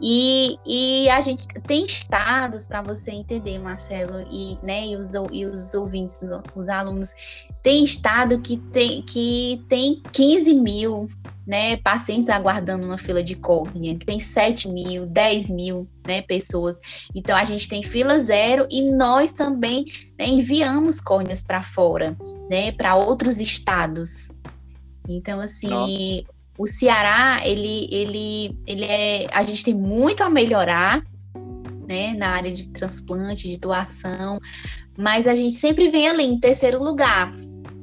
E, 0.00 0.58
e 0.66 1.08
a 1.08 1.20
gente 1.20 1.46
tem 1.66 1.84
estados 1.84 2.66
para 2.66 2.82
você 2.82 3.12
entender, 3.12 3.58
Marcelo, 3.58 4.26
e, 4.30 4.58
né, 4.62 4.86
e, 4.86 4.96
os, 4.96 5.14
e 5.30 5.46
os 5.46 5.74
ouvintes, 5.74 6.20
os 6.54 6.68
alunos, 6.68 7.14
tem 7.62 7.84
estado 7.84 8.38
que 8.38 8.56
tem, 8.56 9.02
que 9.02 9.64
tem 9.68 10.02
15 10.12 10.54
mil 10.54 11.06
né, 11.46 11.76
pacientes 11.76 12.28
aguardando 12.28 12.86
na 12.86 12.98
fila 12.98 13.22
de 13.22 13.34
córnea, 13.34 13.94
que 13.94 14.06
tem 14.06 14.18
7 14.18 14.68
mil, 14.68 15.06
10 15.06 15.50
mil 15.50 15.88
né, 16.06 16.22
pessoas. 16.22 16.80
Então 17.14 17.36
a 17.36 17.44
gente 17.44 17.68
tem 17.68 17.82
fila 17.82 18.18
zero 18.18 18.66
e 18.70 18.90
nós 18.90 19.32
também 19.32 19.84
né, 20.18 20.26
enviamos 20.26 21.00
córneas 21.00 21.42
para 21.42 21.62
fora, 21.62 22.16
né, 22.50 22.72
para 22.72 22.96
outros 22.96 23.40
estados. 23.40 24.34
Então, 25.06 25.38
assim, 25.38 25.68
Nossa 25.68 26.33
o 26.56 26.66
Ceará, 26.66 27.40
ele, 27.44 27.88
ele, 27.90 28.58
ele 28.66 28.84
é. 28.84 29.26
A 29.32 29.42
gente 29.42 29.64
tem 29.64 29.74
muito 29.74 30.22
a 30.22 30.30
melhorar, 30.30 31.02
né, 31.88 32.14
na 32.14 32.28
área 32.28 32.52
de 32.52 32.68
transplante, 32.70 33.48
de 33.48 33.58
doação, 33.58 34.38
mas 34.96 35.26
a 35.26 35.34
gente 35.34 35.56
sempre 35.56 35.88
vem 35.88 36.08
ali 36.08 36.22
em 36.22 36.38
terceiro 36.38 36.82
lugar. 36.82 37.32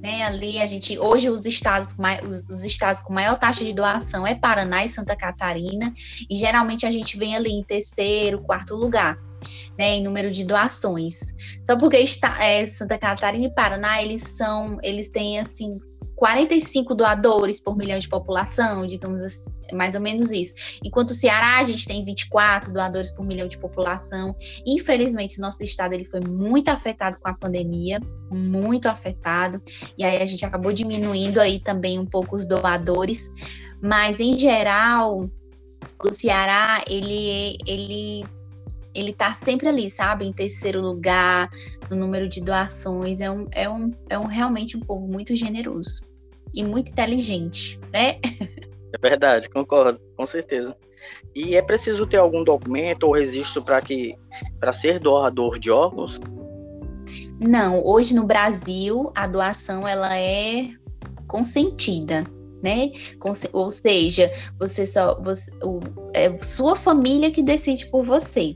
Né, 0.03 0.23
ali 0.23 0.57
a 0.57 0.65
gente 0.65 0.97
hoje 0.97 1.29
os 1.29 1.45
estados 1.45 1.95
os, 2.27 2.43
os, 2.49 2.63
estados 2.63 2.99
com 3.01 3.13
maior 3.13 3.37
taxa 3.37 3.63
de 3.63 3.71
doação 3.71 4.25
é 4.25 4.33
Paraná 4.33 4.83
e 4.83 4.89
Santa 4.89 5.15
Catarina 5.15 5.93
e 6.27 6.35
geralmente 6.35 6.87
a 6.87 6.89
gente 6.89 7.19
vem 7.19 7.35
ali 7.35 7.51
em 7.51 7.63
terceiro, 7.63 8.41
quarto 8.41 8.73
lugar, 8.73 9.15
né, 9.77 9.97
em 9.97 10.03
número 10.03 10.31
de 10.31 10.43
doações. 10.43 11.35
Só 11.63 11.77
porque 11.77 11.97
está, 11.97 12.43
é, 12.43 12.65
Santa 12.65 12.97
Catarina 12.97 13.45
e 13.45 13.53
Paraná 13.53 14.01
eles 14.01 14.23
são 14.23 14.79
eles 14.81 15.07
têm 15.07 15.39
assim 15.39 15.79
45 16.21 16.93
doadores 16.93 17.59
por 17.59 17.75
milhão 17.75 17.97
de 17.97 18.07
população, 18.07 18.85
digamos 18.85 19.23
assim, 19.23 19.49
mais 19.73 19.95
ou 19.95 20.01
menos 20.01 20.31
isso. 20.31 20.53
Enquanto 20.85 21.09
o 21.09 21.13
Ceará, 21.15 21.57
a 21.57 21.63
gente 21.63 21.87
tem 21.87 22.05
24 22.05 22.71
doadores 22.71 23.09
por 23.09 23.25
milhão 23.25 23.47
de 23.47 23.57
população. 23.57 24.35
Infelizmente, 24.63 25.41
nosso 25.41 25.63
estado 25.63 25.93
ele 25.93 26.05
foi 26.05 26.19
muito 26.19 26.69
afetado 26.69 27.19
com 27.19 27.27
a 27.27 27.33
pandemia, 27.33 27.99
muito 28.29 28.87
afetado, 28.87 29.59
e 29.97 30.03
aí 30.03 30.21
a 30.21 30.25
gente 30.27 30.45
acabou 30.45 30.71
diminuindo 30.71 31.41
aí 31.41 31.59
também 31.59 31.97
um 31.97 32.05
pouco 32.05 32.35
os 32.35 32.45
doadores, 32.45 33.33
mas 33.81 34.19
em 34.19 34.37
geral, 34.37 35.27
o 36.03 36.11
Ceará, 36.11 36.83
ele 36.87 37.57
ele 37.65 38.23
ele 38.93 39.13
tá 39.13 39.33
sempre 39.33 39.69
ali, 39.69 39.89
sabe, 39.89 40.25
em 40.25 40.33
terceiro 40.33 40.81
lugar 40.81 41.49
no 41.89 41.95
número 41.95 42.29
de 42.29 42.41
doações. 42.41 43.21
É 43.21 43.31
um, 43.31 43.47
é 43.53 43.67
um, 43.67 43.91
é 44.07 44.19
um 44.19 44.25
realmente 44.27 44.77
um 44.77 44.81
povo 44.81 45.07
muito 45.07 45.35
generoso 45.35 46.10
e 46.53 46.63
muito 46.63 46.91
inteligente, 46.91 47.79
né? 47.91 48.19
É 48.93 48.97
verdade, 48.97 49.49
concordo, 49.49 50.01
com 50.17 50.25
certeza. 50.25 50.75
E 51.33 51.55
é 51.55 51.61
preciso 51.61 52.05
ter 52.05 52.17
algum 52.17 52.43
documento 52.43 53.03
ou 53.03 53.13
registro 53.13 53.63
para 53.63 53.81
que 53.81 54.15
para 54.59 54.73
ser 54.73 54.99
doador 54.99 55.57
de 55.57 55.71
órgãos? 55.71 56.19
Não, 57.39 57.83
hoje 57.85 58.13
no 58.13 58.25
Brasil 58.25 59.11
a 59.15 59.27
doação 59.27 59.87
ela 59.87 60.17
é 60.17 60.69
consentida, 61.27 62.23
né? 62.61 62.91
Ou 63.53 63.71
seja, 63.71 64.29
você 64.59 64.85
só 64.85 65.19
você, 65.21 65.51
o, 65.63 65.79
é 66.13 66.37
sua 66.37 66.75
família 66.75 67.31
que 67.31 67.41
decide 67.41 67.89
por 67.89 68.03
você. 68.03 68.55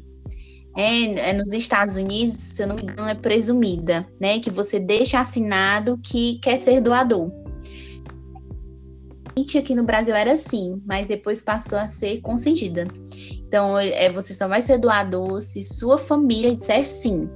É, 0.78 1.30
é, 1.30 1.34
nos 1.34 1.54
Estados 1.54 1.96
Unidos, 1.96 2.36
se 2.36 2.62
eu 2.62 2.68
não 2.68 2.76
me 2.76 2.84
engano, 2.84 3.08
é 3.08 3.16
presumida, 3.16 4.06
né? 4.20 4.40
Que 4.40 4.50
você 4.50 4.78
deixa 4.78 5.22
assinado 5.22 5.98
que 6.04 6.38
quer 6.40 6.60
ser 6.60 6.82
doador 6.82 7.32
aqui 9.58 9.76
no 9.76 9.84
Brasil 9.84 10.16
era 10.16 10.34
assim, 10.34 10.82
mas 10.86 11.08
depois 11.08 11.42
passou 11.42 11.78
a 11.78 11.88
ser 11.88 12.22
consentida. 12.22 12.88
Então, 13.48 13.78
é, 13.78 14.10
você 14.10 14.34
só 14.34 14.48
vai 14.48 14.62
ser 14.62 14.78
doador 14.78 15.42
se 15.42 15.64
sua 15.64 15.98
família 15.98 16.56
disser 16.56 16.86
sim. 16.86 17.30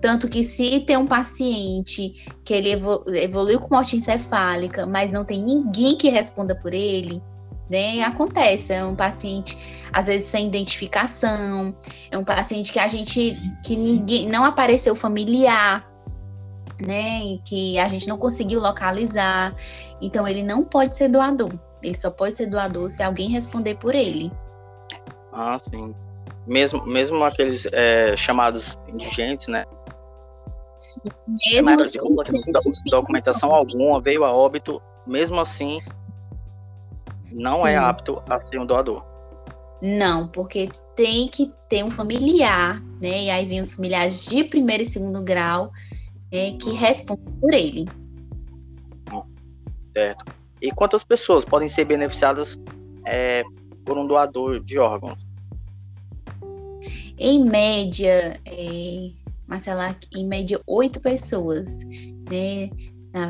Tanto 0.00 0.28
que 0.28 0.44
se 0.44 0.80
tem 0.80 0.96
um 0.96 1.06
paciente 1.06 2.14
que 2.44 2.54
ele 2.54 2.70
evoluiu 2.70 3.60
com 3.60 3.74
morte 3.74 3.96
encefálica, 3.96 4.86
mas 4.86 5.12
não 5.12 5.24
tem 5.24 5.42
ninguém 5.42 5.96
que 5.96 6.08
responda 6.08 6.54
por 6.54 6.72
ele, 6.72 7.22
né? 7.68 8.02
Acontece, 8.02 8.72
é 8.72 8.84
um 8.84 8.94
paciente 8.94 9.58
às 9.92 10.06
vezes 10.06 10.28
sem 10.28 10.46
identificação, 10.46 11.74
é 12.10 12.16
um 12.16 12.24
paciente 12.24 12.72
que 12.72 12.78
a 12.78 12.88
gente 12.88 13.36
que 13.64 13.76
ninguém 13.76 14.28
não 14.28 14.44
apareceu 14.44 14.94
familiar, 14.94 15.84
né? 16.80 17.20
E 17.24 17.38
que 17.38 17.78
a 17.78 17.88
gente 17.88 18.08
não 18.08 18.18
conseguiu 18.18 18.60
localizar. 18.60 19.54
Então, 20.00 20.26
ele 20.26 20.42
não 20.42 20.64
pode 20.64 20.96
ser 20.96 21.08
doador. 21.08 21.52
Ele 21.82 21.96
só 21.96 22.10
pode 22.10 22.36
ser 22.36 22.46
doador 22.46 22.88
se 22.88 23.02
alguém 23.02 23.30
responder 23.30 23.76
por 23.76 23.94
ele. 23.94 24.32
Ah, 25.32 25.60
sim. 25.70 25.94
Mesmo, 26.46 26.84
mesmo 26.86 27.22
aqueles 27.24 27.66
é, 27.72 28.16
chamados 28.16 28.78
indigentes, 28.88 29.48
né? 29.48 29.64
Sim, 30.78 31.00
mesmo 31.38 31.82
de 31.84 32.90
documentação 32.90 33.52
alguma, 33.52 34.00
veio 34.00 34.24
a 34.24 34.32
óbito, 34.32 34.80
mesmo 35.06 35.40
assim, 35.40 35.78
não 37.32 37.66
é 37.66 37.72
sim. 37.72 37.76
é 37.76 37.76
apto 37.76 38.22
a 38.28 38.40
ser 38.40 38.58
um 38.58 38.66
doador. 38.66 39.04
Não, 39.82 40.28
porque 40.28 40.70
tem 40.94 41.28
que 41.28 41.52
ter 41.68 41.84
um 41.84 41.90
familiar, 41.90 42.80
né? 43.00 43.24
E 43.24 43.30
aí 43.30 43.44
vem 43.44 43.60
os 43.60 43.74
familiares 43.74 44.24
de 44.24 44.44
primeiro 44.44 44.82
e 44.82 44.86
segundo 44.86 45.22
grau 45.22 45.70
é, 46.30 46.52
que 46.52 46.72
respondem 46.72 47.34
por 47.40 47.54
ele. 47.54 47.86
Certo. 49.92 50.24
E 50.60 50.70
quantas 50.70 51.04
pessoas 51.04 51.44
podem 51.44 51.68
ser 51.68 51.84
beneficiadas 51.84 52.58
é, 53.04 53.42
por 53.84 53.96
um 53.96 54.06
doador 54.06 54.60
de 54.60 54.78
órgãos? 54.78 55.18
Em 57.18 57.44
média, 57.44 58.38
é, 58.44 59.10
Marcela, 59.46 59.96
em 60.14 60.26
média, 60.26 60.60
oito 60.66 61.00
pessoas, 61.00 61.72
né? 62.30 62.70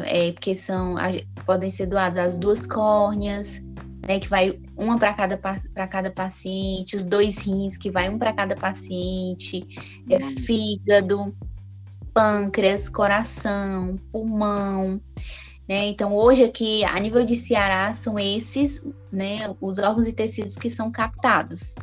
é, 0.05 0.33
porque 0.33 0.57
são 0.57 0.97
podem 1.45 1.71
ser 1.71 1.87
doadas 1.87 2.19
as 2.19 2.37
duas 2.37 2.67
córneas, 2.67 3.63
né, 4.07 4.19
que 4.19 4.29
vai 4.29 4.59
uma 4.77 4.99
para 4.99 5.15
cada 5.15 5.37
para 5.37 5.87
cada 5.87 6.11
paciente, 6.11 6.97
os 6.97 7.05
dois 7.05 7.39
rins 7.39 7.77
que 7.77 7.91
vai 7.91 8.09
um 8.09 8.19
para 8.19 8.33
cada 8.33 8.57
paciente, 8.57 9.65
é 10.09 10.17
uhum. 10.17 10.37
fígado, 10.39 11.31
pâncreas, 12.17 12.89
coração, 12.89 14.01
pulmão, 14.11 14.99
né? 15.69 15.85
Então, 15.89 16.15
hoje 16.15 16.45
aqui, 16.45 16.83
a 16.83 16.99
nível 16.99 17.23
de 17.23 17.37
Ceará, 17.37 17.93
são 17.93 18.19
esses 18.19 18.83
né, 19.13 19.55
os 19.61 19.79
órgãos 19.79 20.07
e 20.07 20.15
tecidos 20.15 20.57
que 20.57 20.71
são 20.71 20.91
captados. 20.91 21.75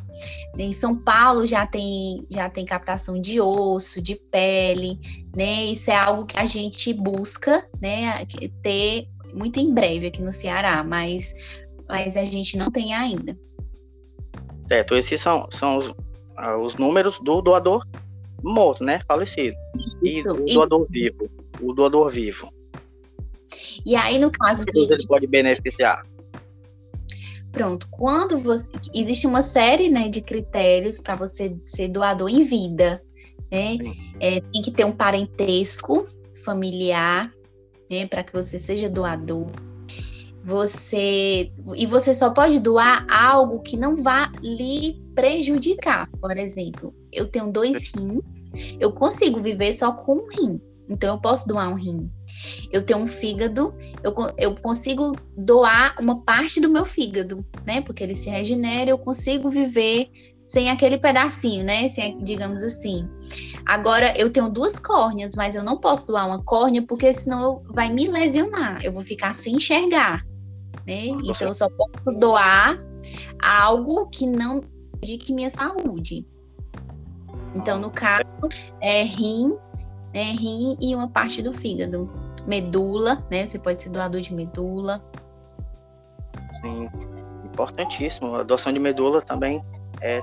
Em 0.58 0.74
São 0.74 0.96
Paulo 0.96 1.46
já 1.46 1.68
tem, 1.68 2.26
já 2.32 2.50
tem 2.50 2.66
captação 2.66 3.22
de 3.22 3.40
osso, 3.40 4.02
de 4.02 4.16
pele, 4.16 4.98
né? 5.36 5.66
Isso 5.66 5.92
é 5.92 5.96
algo 5.96 6.26
que 6.26 6.40
a 6.40 6.48
gente 6.48 6.92
busca 6.94 7.64
né, 7.80 8.26
ter 8.64 9.08
muito 9.36 9.60
em 9.60 9.72
breve 9.72 10.08
aqui 10.08 10.22
no 10.24 10.34
Ceará, 10.34 10.84
mas, 10.84 11.36
mas 11.88 12.18
a 12.18 12.24
gente 12.24 12.58
não 12.58 12.72
tem 12.72 12.96
ainda. 12.96 13.38
Certo, 14.68 14.96
esses 14.96 15.22
são, 15.22 15.48
são 15.52 15.78
os, 15.78 15.94
ah, 16.38 16.58
os 16.58 16.74
números 16.76 17.20
do 17.20 17.40
doador 17.40 17.86
morto, 18.44 18.84
né? 18.84 19.02
Falecido. 19.08 19.56
Isso, 20.04 20.38
e 20.40 20.46
isso. 20.46 20.54
doador 20.54 20.86
vivo. 20.90 21.30
O 21.62 21.74
doador 21.74 22.12
vivo. 22.12 22.52
E 23.86 23.96
aí, 23.96 24.20
no 24.20 24.32
caso. 24.32 24.66
Que 24.66 24.80
ele 24.80 25.08
pode 25.08 25.28
beneficiar? 25.28 26.06
Pronto, 27.52 27.88
quando 27.92 28.38
você. 28.38 28.68
Existe 28.94 29.28
uma 29.28 29.42
série 29.42 29.90
né, 29.90 30.10
de 30.10 30.22
critérios 30.22 31.00
para 31.00 31.16
você 31.16 31.56
ser 31.66 31.88
doador 31.88 32.30
em 32.30 32.44
vida. 32.44 33.02
Né? 33.52 33.78
É, 34.20 34.42
tem 34.42 34.62
que 34.62 34.72
ter 34.72 34.86
um 34.86 34.92
parentesco 34.92 36.04
familiar, 36.44 37.32
né, 37.90 38.08
para 38.08 38.24
que 38.24 38.34
você 38.34 38.58
seja 38.58 38.90
doador. 38.90 39.48
Você 40.44 41.52
e 41.76 41.86
você 41.86 42.14
só 42.14 42.32
pode 42.32 42.60
doar 42.60 43.06
algo 43.10 43.62
que 43.62 43.78
não 43.78 43.96
vá 43.96 44.30
lhe 44.42 45.02
prejudicar. 45.16 46.10
Por 46.20 46.36
exemplo, 46.36 46.94
eu 47.16 47.28
tenho 47.28 47.52
dois 47.52 47.92
rins, 47.96 48.78
eu 48.80 48.92
consigo 48.92 49.40
viver 49.40 49.74
só 49.74 49.92
com 49.92 50.16
um 50.16 50.28
rim. 50.30 50.62
Então, 50.90 51.16
eu 51.16 51.22
posso 51.22 51.48
doar 51.48 51.70
um 51.70 51.76
rim. 51.76 52.12
Eu 52.72 52.84
tenho 52.84 53.00
um 53.00 53.08
fígado, 53.08 53.74
eu, 54.04 54.14
eu 54.38 54.56
consigo 54.56 55.16
doar 55.38 55.96
uma 56.00 56.22
parte 56.24 56.60
do 56.60 56.70
meu 56.70 56.86
fígado, 56.86 57.44
né? 57.66 57.82
Porque 57.82 58.04
ele 58.04 58.16
se 58.16 58.30
regenera, 58.30 58.90
eu 58.90 58.98
consigo 58.98 59.50
viver 59.50 60.10
sem 60.44 60.70
aquele 60.70 60.98
pedacinho, 60.98 61.64
né? 61.64 61.88
Sem, 61.88 62.22
digamos 62.22 62.62
assim. 62.64 63.08
Agora, 63.66 64.14
eu 64.18 64.32
tenho 64.32 64.50
duas 64.50 64.78
córneas, 64.78 65.36
mas 65.36 65.56
eu 65.56 65.64
não 65.64 65.78
posso 65.78 66.06
doar 66.08 66.28
uma 66.28 66.44
córnea, 66.44 66.82
porque 66.82 67.14
senão 67.14 67.64
vai 67.70 67.92
me 67.92 68.08
lesionar. 68.08 68.84
Eu 68.84 68.92
vou 68.92 69.02
ficar 69.02 69.34
sem 69.34 69.56
enxergar, 69.56 70.26
né? 70.86 71.08
Então, 71.08 71.48
eu 71.48 71.54
só 71.54 71.70
posso 71.70 72.20
doar 72.20 72.78
algo 73.42 74.10
que 74.10 74.28
não 74.28 74.62
prejudique 75.00 75.34
minha 75.34 75.50
saúde. 75.50 76.26
Então, 77.56 77.80
no 77.80 77.92
caso, 77.92 78.24
é 78.82 79.04
rim 79.04 79.58
né, 80.14 80.32
rim 80.32 80.78
e 80.80 80.96
uma 80.96 81.08
parte 81.08 81.42
do 81.42 81.52
fígado. 81.52 82.10
Medula, 82.46 83.26
né? 83.32 83.48
Você 83.48 83.58
pode 83.58 83.80
ser 83.80 83.90
doador 83.90 84.22
de 84.22 84.34
medula. 84.34 85.02
Sim, 86.62 86.90
importantíssimo. 87.44 88.36
A 88.36 88.44
doação 88.44 88.72
de 88.72 88.80
medula 88.80 89.22
também 89.22 89.64
é 90.02 90.22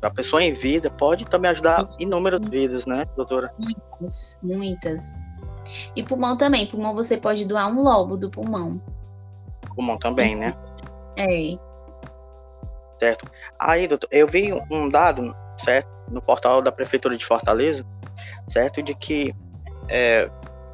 a 0.00 0.10
pessoa 0.10 0.42
em 0.42 0.52
vida 0.52 0.90
pode 0.90 1.24
também 1.26 1.50
ajudar 1.52 1.88
inúmeras 1.98 2.44
vidas, 2.48 2.86
né, 2.86 3.04
doutora? 3.16 3.54
Muitas, 3.56 4.40
muitas. 4.42 5.20
E 5.94 6.02
pulmão 6.02 6.36
também. 6.36 6.66
Pulmão 6.66 6.94
você 6.94 7.16
pode 7.16 7.44
doar 7.44 7.68
um 7.68 7.82
lobo 7.82 8.16
do 8.16 8.28
pulmão. 8.28 8.80
Pulmão 9.74 9.98
também, 9.98 10.34
né? 10.36 10.54
É. 11.16 11.56
Certo. 12.98 13.30
Aí, 13.58 13.86
doutor, 13.86 14.08
eu 14.10 14.26
vi 14.26 14.52
um 14.70 14.88
dado, 14.88 15.34
certo, 15.58 15.88
no 16.10 16.20
portal 16.20 16.60
da 16.60 16.72
Prefeitura 16.72 17.16
de 17.16 17.24
Fortaleza, 17.24 17.84
certo? 18.48 18.82
De 18.82 18.94
que 18.94 19.34
é, 19.88 20.30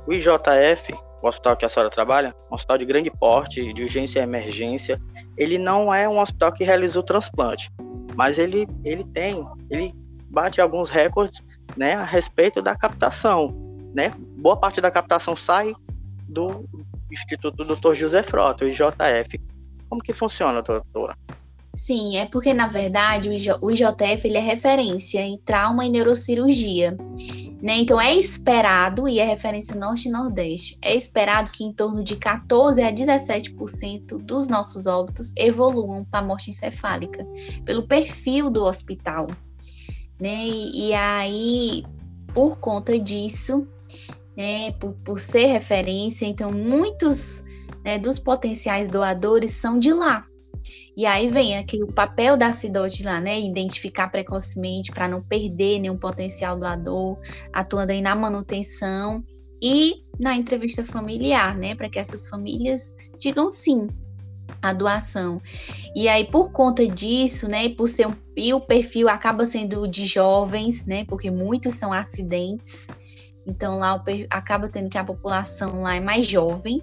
o 0.06 0.12
IJF, 0.12 0.94
o 1.22 1.28
hospital 1.28 1.56
que 1.56 1.64
a 1.64 1.68
senhora 1.68 1.90
trabalha, 1.90 2.34
um 2.50 2.54
hospital 2.54 2.78
de 2.78 2.84
grande 2.84 3.10
porte, 3.10 3.72
de 3.72 3.82
urgência 3.82 4.20
e 4.20 4.22
emergência, 4.22 5.00
ele 5.36 5.58
não 5.58 5.92
é 5.92 6.08
um 6.08 6.18
hospital 6.20 6.52
que 6.52 6.64
realiza 6.64 6.98
o 6.98 7.02
transplante, 7.02 7.70
mas 8.16 8.38
ele, 8.38 8.68
ele 8.84 9.04
tem, 9.04 9.46
ele 9.70 9.94
bate 10.30 10.60
alguns 10.60 10.90
recordes 10.90 11.42
né, 11.76 11.94
a 11.94 12.04
respeito 12.04 12.60
da 12.62 12.76
captação. 12.76 13.54
Né? 13.94 14.12
Boa 14.38 14.56
parte 14.56 14.80
da 14.80 14.90
captação 14.90 15.34
sai 15.34 15.74
do 16.28 16.68
Instituto 17.10 17.64
Dr. 17.64 17.94
José 17.94 18.22
Frota, 18.22 18.64
o 18.64 18.68
IJF. 18.68 19.40
Como 19.88 20.02
que 20.02 20.12
funciona, 20.12 20.60
doutora? 20.60 21.16
Sim, 21.78 22.16
é 22.16 22.26
porque, 22.26 22.52
na 22.52 22.66
verdade, 22.66 23.30
o 23.30 23.70
IJF 23.70 24.26
ele 24.26 24.36
é 24.36 24.40
referência 24.40 25.20
em 25.20 25.38
trauma 25.38 25.86
e 25.86 25.88
neurocirurgia. 25.88 26.98
Né? 27.62 27.78
Então, 27.78 28.00
é 28.00 28.16
esperado, 28.16 29.08
e 29.08 29.20
é 29.20 29.24
referência 29.24 29.76
norte 29.76 30.08
e 30.08 30.10
nordeste, 30.10 30.76
é 30.82 30.96
esperado 30.96 31.52
que 31.52 31.62
em 31.62 31.72
torno 31.72 32.02
de 32.02 32.16
14 32.16 32.82
a 32.82 32.92
17% 32.92 34.18
dos 34.18 34.48
nossos 34.48 34.88
óbitos 34.88 35.32
evoluam 35.36 36.04
para 36.04 36.18
a 36.18 36.26
morte 36.26 36.50
encefálica, 36.50 37.24
pelo 37.64 37.86
perfil 37.86 38.50
do 38.50 38.64
hospital. 38.64 39.28
Né? 40.20 40.48
E, 40.48 40.88
e 40.88 40.94
aí, 40.94 41.84
por 42.34 42.58
conta 42.58 42.98
disso, 42.98 43.68
né, 44.36 44.72
por, 44.72 44.94
por 45.04 45.20
ser 45.20 45.46
referência, 45.46 46.26
então 46.26 46.50
muitos 46.50 47.44
né, 47.84 48.00
dos 48.00 48.18
potenciais 48.18 48.88
doadores 48.88 49.52
são 49.52 49.78
de 49.78 49.92
lá. 49.92 50.26
E 50.98 51.06
aí 51.06 51.28
vem 51.28 51.56
aqui 51.56 51.80
o 51.80 51.92
papel 51.92 52.36
da 52.36 52.52
CIDOT 52.52 53.04
lá, 53.04 53.20
né? 53.20 53.38
Identificar 53.38 54.08
precocemente 54.08 54.90
para 54.90 55.06
não 55.06 55.22
perder 55.22 55.78
nenhum 55.78 55.96
potencial 55.96 56.58
doador, 56.58 57.16
atuando 57.52 57.92
aí 57.92 58.02
na 58.02 58.16
manutenção 58.16 59.22
e 59.62 60.02
na 60.18 60.34
entrevista 60.34 60.84
familiar, 60.84 61.56
né? 61.56 61.76
Para 61.76 61.88
que 61.88 62.00
essas 62.00 62.26
famílias 62.26 62.96
digam 63.16 63.48
sim 63.48 63.88
à 64.60 64.72
doação. 64.72 65.40
E 65.94 66.08
aí, 66.08 66.24
por 66.24 66.50
conta 66.50 66.84
disso, 66.84 67.46
né? 67.46 67.68
Por 67.68 67.88
ser 67.88 68.08
um, 68.08 68.16
e 68.36 68.52
o 68.52 68.60
perfil 68.60 69.08
acaba 69.08 69.46
sendo 69.46 69.86
de 69.86 70.04
jovens, 70.04 70.84
né? 70.84 71.04
Porque 71.04 71.30
muitos 71.30 71.74
são 71.74 71.92
acidentes. 71.92 72.88
Então 73.46 73.78
lá 73.78 73.94
o, 73.94 74.02
acaba 74.30 74.68
tendo 74.68 74.90
que 74.90 74.98
a 74.98 75.04
população 75.04 75.80
lá 75.80 75.94
é 75.94 76.00
mais 76.00 76.26
jovem. 76.26 76.82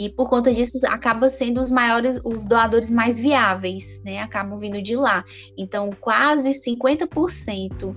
E 0.00 0.08
por 0.08 0.30
conta 0.30 0.50
disso, 0.50 0.78
acaba 0.86 1.28
sendo 1.28 1.60
os 1.60 1.70
maiores, 1.70 2.18
os 2.24 2.46
doadores 2.46 2.90
mais 2.90 3.20
viáveis, 3.20 4.00
né? 4.02 4.20
Acabam 4.20 4.58
vindo 4.58 4.80
de 4.80 4.96
lá. 4.96 5.22
Então, 5.58 5.90
quase 6.00 6.52
50%, 6.52 7.94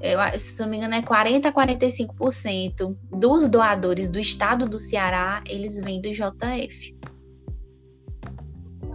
eu, 0.00 0.38
se 0.38 0.62
não 0.62 0.70
me 0.70 0.78
engano, 0.78 0.94
é 0.94 1.02
40 1.02 1.46
a 1.46 1.52
45% 1.52 2.96
dos 3.10 3.50
doadores 3.50 4.08
do 4.08 4.18
estado 4.18 4.66
do 4.66 4.78
Ceará, 4.78 5.42
eles 5.46 5.78
vêm 5.78 6.00
do 6.00 6.10
JF. 6.10 6.96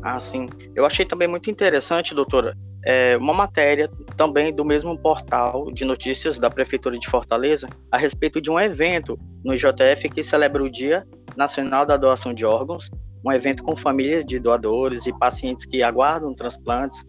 Ah, 0.01 0.19
sim. 0.19 0.47
Eu 0.73 0.83
achei 0.83 1.05
também 1.05 1.27
muito 1.27 1.51
interessante, 1.51 2.15
doutora, 2.15 2.57
é, 2.83 3.15
uma 3.17 3.35
matéria 3.35 3.87
também 4.15 4.51
do 4.51 4.65
mesmo 4.65 4.97
portal 4.97 5.71
de 5.71 5.85
notícias 5.85 6.39
da 6.39 6.49
Prefeitura 6.49 6.97
de 6.97 7.07
Fortaleza 7.07 7.69
a 7.91 7.99
respeito 7.99 8.41
de 8.41 8.49
um 8.49 8.59
evento 8.59 9.15
no 9.45 9.55
JF 9.55 10.09
que 10.09 10.23
celebra 10.23 10.63
o 10.63 10.71
Dia 10.71 11.05
Nacional 11.37 11.85
da 11.85 11.95
Doação 11.95 12.33
de 12.33 12.43
Órgãos, 12.43 12.89
um 13.23 13.31
evento 13.31 13.63
com 13.63 13.77
famílias 13.77 14.25
de 14.25 14.39
doadores 14.39 15.05
e 15.05 15.13
pacientes 15.13 15.65
que 15.65 15.83
aguardam 15.83 16.33
transplantes. 16.33 17.05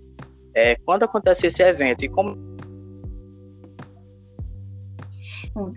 É, 0.55 0.77
quando 0.85 1.05
acontece 1.05 1.47
esse 1.47 1.63
evento 1.63 2.05
e 2.05 2.09
como 2.09 2.37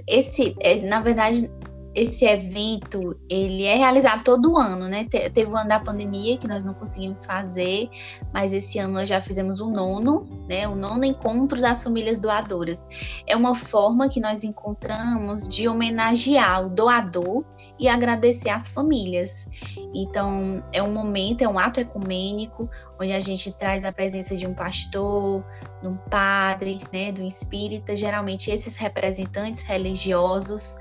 esse, 0.08 0.56
é, 0.60 0.76
na 0.82 1.02
verdade, 1.02 1.50
esse 1.94 2.26
evento 2.26 3.18
ele 3.30 3.64
é 3.64 3.76
realizado 3.76 4.24
todo 4.24 4.58
ano, 4.58 4.88
né? 4.88 5.06
Te, 5.06 5.30
teve 5.30 5.52
o 5.52 5.56
ano 5.56 5.68
da 5.68 5.80
pandemia 5.80 6.38
que 6.38 6.48
nós 6.48 6.64
não 6.64 6.74
conseguimos 6.74 7.26
fazer, 7.26 7.90
mas 8.34 8.54
esse 8.54 8.80
ano 8.80 8.94
nós 8.94 9.10
já 9.10 9.20
fizemos 9.20 9.60
o 9.60 9.70
nono, 9.70 10.26
né? 10.48 10.68
O 10.68 10.76
nono 10.76 11.04
encontro 11.04 11.60
das 11.60 11.84
famílias 11.84 12.20
doadoras. 12.20 12.88
É 13.28 13.36
uma 13.36 13.56
forma 13.56 14.08
que 14.08 14.20
nós 14.20 14.44
encontramos 14.44 15.50
de 15.50 15.68
homenagear 15.68 16.66
o 16.66 16.70
doador 16.70 17.44
e 17.82 17.88
agradecer 17.88 18.50
às 18.50 18.70
famílias. 18.70 19.48
Então, 19.92 20.64
é 20.72 20.84
um 20.84 20.94
momento, 20.94 21.42
é 21.42 21.48
um 21.48 21.58
ato 21.58 21.80
ecumênico, 21.80 22.70
onde 23.00 23.12
a 23.12 23.20
gente 23.20 23.52
traz 23.52 23.84
a 23.84 23.92
presença 23.92 24.38
de 24.38 24.46
um 24.46 24.54
pastor, 24.54 25.44
de 25.82 25.88
um 25.88 25.98
padre, 25.98 26.78
né, 26.94 27.12
do 27.12 27.24
espírita, 27.24 27.96
geralmente 27.96 28.52
esses 28.52 28.76
representantes 28.76 29.64
religiosos, 29.64 30.78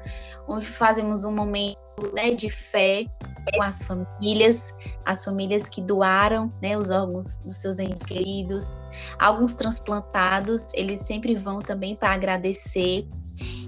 onde 0.47 0.67
fazemos 0.67 1.25
um 1.25 1.33
momento 1.33 1.79
né, 2.15 2.35
de 2.35 2.51
fé 2.51 3.07
com 3.53 3.63
as 3.63 3.83
famílias, 3.83 4.73
as 5.05 5.25
famílias 5.25 5.69
que 5.69 5.81
doaram 5.81 6.53
né, 6.63 6.77
os 6.77 6.91
órgãos 6.91 7.39
dos 7.39 7.57
seus 7.57 7.79
entes 7.79 8.03
queridos, 8.03 8.85
alguns 9.19 9.55
transplantados, 9.55 10.73
eles 10.75 11.01
sempre 11.01 11.37
vão 11.37 11.61
também 11.61 11.97
para 11.97 12.13
agradecer. 12.13 13.07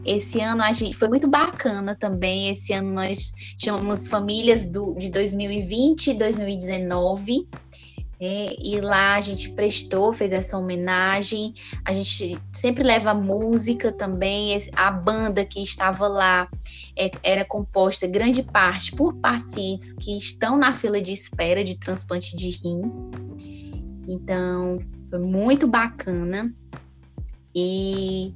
Esse 0.04 0.40
ano 0.40 0.62
a 0.62 0.72
gente 0.72 0.96
foi 0.96 1.08
muito 1.08 1.28
bacana 1.28 1.94
também. 1.94 2.48
Esse 2.50 2.72
ano 2.72 2.92
nós 2.92 3.32
chamamos 3.56 4.08
famílias 4.08 4.66
do, 4.66 4.94
de 4.94 5.10
2020 5.10 6.08
e 6.08 6.14
2019. 6.14 7.48
É, 8.24 8.54
e 8.62 8.80
lá 8.80 9.16
a 9.16 9.20
gente 9.20 9.50
prestou, 9.50 10.12
fez 10.14 10.32
essa 10.32 10.56
homenagem. 10.56 11.52
A 11.84 11.92
gente 11.92 12.40
sempre 12.52 12.84
leva 12.84 13.12
música 13.12 13.90
também. 13.90 14.56
A 14.76 14.92
banda 14.92 15.44
que 15.44 15.60
estava 15.60 16.06
lá 16.06 16.48
é, 16.96 17.10
era 17.20 17.44
composta 17.44 18.06
grande 18.06 18.44
parte 18.44 18.94
por 18.94 19.12
pacientes 19.14 19.92
que 19.94 20.16
estão 20.16 20.56
na 20.56 20.72
fila 20.72 21.02
de 21.02 21.12
espera 21.12 21.64
de 21.64 21.76
transplante 21.76 22.36
de 22.36 22.50
rim. 22.50 22.82
Então, 24.06 24.78
foi 25.10 25.18
muito 25.18 25.66
bacana. 25.66 26.54
E, 27.52 28.32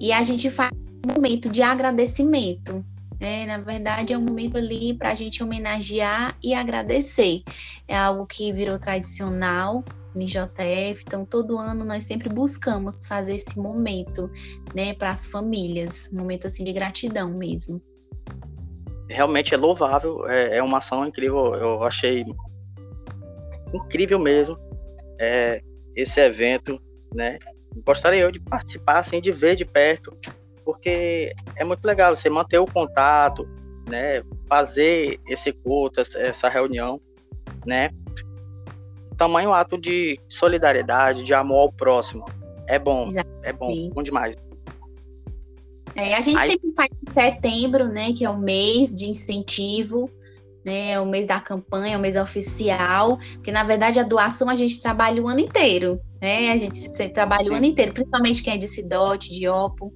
e 0.00 0.12
a 0.12 0.22
gente 0.22 0.48
faz 0.48 0.72
um 1.04 1.12
momento 1.12 1.50
de 1.50 1.60
agradecimento. 1.60 2.82
É, 3.18 3.46
na 3.46 3.58
verdade, 3.58 4.12
é 4.12 4.18
um 4.18 4.22
momento 4.22 4.58
ali 4.58 4.94
para 4.94 5.10
a 5.10 5.14
gente 5.14 5.42
homenagear 5.42 6.36
e 6.42 6.52
agradecer. 6.52 7.42
É 7.88 7.96
algo 7.96 8.26
que 8.26 8.52
virou 8.52 8.78
tradicional 8.78 9.84
no 10.14 10.22
IJF, 10.22 11.04
então 11.06 11.24
todo 11.24 11.58
ano 11.58 11.84
nós 11.84 12.04
sempre 12.04 12.28
buscamos 12.28 13.06
fazer 13.06 13.34
esse 13.34 13.58
momento, 13.58 14.30
né, 14.74 14.94
para 14.94 15.10
as 15.10 15.26
famílias, 15.26 16.08
um 16.12 16.18
momento 16.18 16.46
assim 16.46 16.64
de 16.64 16.72
gratidão 16.72 17.30
mesmo. 17.30 17.82
Realmente 19.08 19.54
é 19.54 19.58
louvável, 19.58 20.26
é, 20.28 20.56
é 20.56 20.62
uma 20.62 20.78
ação 20.78 21.06
incrível, 21.06 21.54
eu 21.54 21.82
achei 21.82 22.24
incrível 23.74 24.18
mesmo 24.18 24.58
é, 25.20 25.60
esse 25.94 26.18
evento, 26.20 26.80
né? 27.14 27.38
Gostaria 27.84 28.20
eu 28.20 28.32
de 28.32 28.40
participar, 28.40 29.00
assim, 29.00 29.20
de 29.20 29.30
ver 29.30 29.54
de 29.54 29.66
perto 29.66 30.16
porque 30.66 31.32
é 31.54 31.62
muito 31.62 31.84
legal 31.84 32.16
você 32.16 32.28
manter 32.28 32.58
o 32.58 32.66
contato, 32.66 33.48
né? 33.88 34.20
Fazer 34.48 35.20
esse 35.28 35.52
culto, 35.52 36.00
essa 36.00 36.48
reunião, 36.48 37.00
né? 37.64 37.90
Tamanho 39.16 39.52
ato 39.52 39.78
de 39.78 40.18
solidariedade, 40.28 41.22
de 41.22 41.32
amor 41.32 41.60
ao 41.60 41.72
próximo. 41.72 42.24
É 42.66 42.80
bom, 42.80 43.06
Exatamente. 43.06 43.46
é 43.48 43.52
bom, 43.52 43.90
bom 43.94 44.02
demais. 44.02 44.34
É, 45.94 46.16
a 46.16 46.20
gente 46.20 46.36
Aí... 46.36 46.50
sempre 46.50 46.74
faz 46.74 46.90
em 46.90 47.12
setembro, 47.12 47.86
né? 47.86 48.12
Que 48.12 48.24
é 48.24 48.28
o 48.28 48.36
mês 48.36 48.90
de 48.90 49.08
incentivo, 49.08 50.10
né? 50.64 50.90
É 50.90 51.00
o 51.00 51.06
mês 51.06 51.28
da 51.28 51.40
campanha, 51.40 51.94
é 51.94 51.96
o 51.96 52.00
mês 52.00 52.16
oficial, 52.16 53.18
porque 53.34 53.52
na 53.52 53.62
verdade 53.62 54.00
a 54.00 54.02
doação 54.02 54.50
a 54.50 54.56
gente 54.56 54.82
trabalha 54.82 55.22
o 55.22 55.28
ano 55.28 55.38
inteiro, 55.38 56.00
né? 56.20 56.50
A 56.50 56.56
gente 56.56 56.76
sempre 56.76 57.14
trabalha 57.14 57.52
o 57.52 57.54
ano 57.54 57.66
inteiro, 57.66 57.94
principalmente 57.94 58.42
quem 58.42 58.54
é 58.54 58.58
de 58.58 58.66
Cidote, 58.66 59.32
de 59.32 59.48
Opo. 59.48 59.94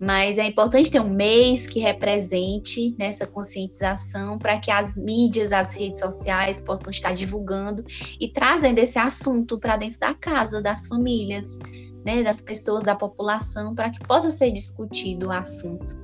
Mas 0.00 0.38
é 0.38 0.46
importante 0.46 0.90
ter 0.90 0.98
um 0.98 1.10
mês 1.10 1.66
que 1.66 1.78
represente 1.78 2.96
nessa 2.98 3.26
conscientização 3.26 4.38
para 4.38 4.58
que 4.58 4.70
as 4.70 4.96
mídias, 4.96 5.52
as 5.52 5.74
redes 5.74 6.00
sociais 6.00 6.58
possam 6.58 6.90
estar 6.90 7.12
divulgando 7.12 7.84
e 8.18 8.26
trazendo 8.32 8.78
esse 8.78 8.98
assunto 8.98 9.58
para 9.58 9.76
dentro 9.76 10.00
da 10.00 10.14
casa, 10.14 10.62
das 10.62 10.86
famílias, 10.86 11.58
né, 12.02 12.22
das 12.22 12.40
pessoas, 12.40 12.82
da 12.82 12.96
população, 12.96 13.74
para 13.74 13.90
que 13.90 14.00
possa 14.00 14.30
ser 14.30 14.50
discutido 14.52 15.28
o 15.28 15.32
assunto. 15.32 15.94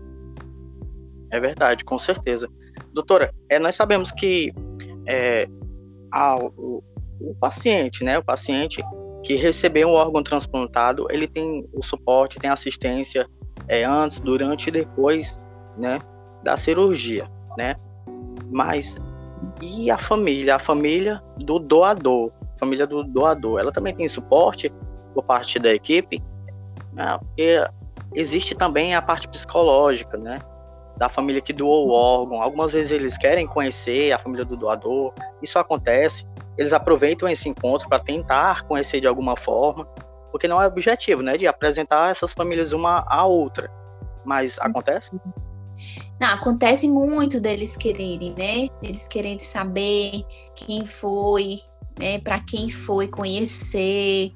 É 1.30 1.40
verdade, 1.40 1.82
com 1.82 1.99
certeza. 1.99 2.51
Doutora, 2.92 3.34
é, 3.49 3.59
nós 3.59 3.74
sabemos 3.74 4.12
que 4.12 4.53
é, 5.07 5.49
a, 6.12 6.36
o, 6.36 6.84
o 7.18 7.34
paciente, 7.40 8.05
né, 8.05 8.18
o 8.18 8.24
paciente 8.24 8.82
que 9.24 9.36
recebeu 9.36 9.88
um 9.88 9.92
órgão 9.92 10.22
transplantado, 10.22 11.07
ele 11.11 11.26
tem 11.26 11.66
o 11.72 11.82
suporte, 11.82 12.38
tem 12.38 12.51
assistência 12.51 13.26
é, 13.68 13.84
antes, 13.84 14.20
durante 14.20 14.68
e 14.68 14.72
depois, 14.72 15.38
né, 15.76 15.98
da 16.42 16.56
cirurgia, 16.56 17.28
né? 17.56 17.76
Mas 18.50 18.94
e 19.60 19.90
a 19.90 19.98
família, 19.98 20.56
a 20.56 20.58
família 20.58 21.22
do 21.38 21.58
doador, 21.58 22.30
família 22.58 22.86
do 22.86 23.02
doador, 23.04 23.60
ela 23.60 23.72
também 23.72 23.94
tem 23.94 24.08
suporte 24.08 24.72
por 25.14 25.22
parte 25.24 25.58
da 25.58 25.72
equipe, 25.72 26.22
né? 26.92 27.18
Existe 28.14 28.54
também 28.54 28.94
a 28.94 29.02
parte 29.02 29.28
psicológica, 29.28 30.16
né? 30.16 30.38
Da 30.96 31.08
família 31.08 31.42
que 31.42 31.52
doou 31.52 31.88
o 31.88 31.90
órgão. 31.90 32.40
Algumas 32.40 32.72
vezes 32.72 32.90
eles 32.90 33.18
querem 33.18 33.46
conhecer 33.46 34.12
a 34.12 34.18
família 34.18 34.44
do 34.44 34.56
doador, 34.56 35.12
isso 35.42 35.58
acontece. 35.58 36.24
Eles 36.56 36.72
aproveitam 36.72 37.28
esse 37.28 37.48
encontro 37.48 37.88
para 37.88 37.98
tentar 37.98 38.62
conhecer 38.62 39.00
de 39.00 39.06
alguma 39.06 39.36
forma, 39.36 39.86
porque 40.37 40.47
não 40.47 40.61
é 40.61 40.66
objetivo, 40.66 41.22
né, 41.22 41.39
de 41.39 41.47
apresentar 41.47 42.11
essas 42.11 42.34
famílias 42.34 42.72
uma 42.72 43.07
à 43.09 43.24
outra. 43.24 43.70
Mas 44.22 44.59
acontece? 44.59 45.11
Não, 46.20 46.28
acontece 46.28 46.87
muito 46.87 47.41
deles 47.41 47.74
quererem, 47.74 48.34
né? 48.37 48.68
Eles 48.82 49.09
querendo 49.09 49.41
saber 49.41 50.24
quem 50.55 50.84
foi, 50.84 51.57
né? 51.99 52.18
Para 52.18 52.41
quem 52.41 52.68
foi, 52.68 53.09
conhecer, 53.09 54.32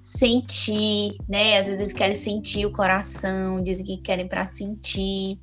sentir, 0.00 1.16
né? 1.28 1.60
Às 1.60 1.68
vezes 1.68 1.80
eles 1.80 1.92
querem 1.92 2.14
sentir 2.14 2.66
o 2.66 2.72
coração, 2.72 3.62
dizem 3.62 3.84
que 3.84 3.98
querem 3.98 4.26
para 4.26 4.44
sentir. 4.44 5.38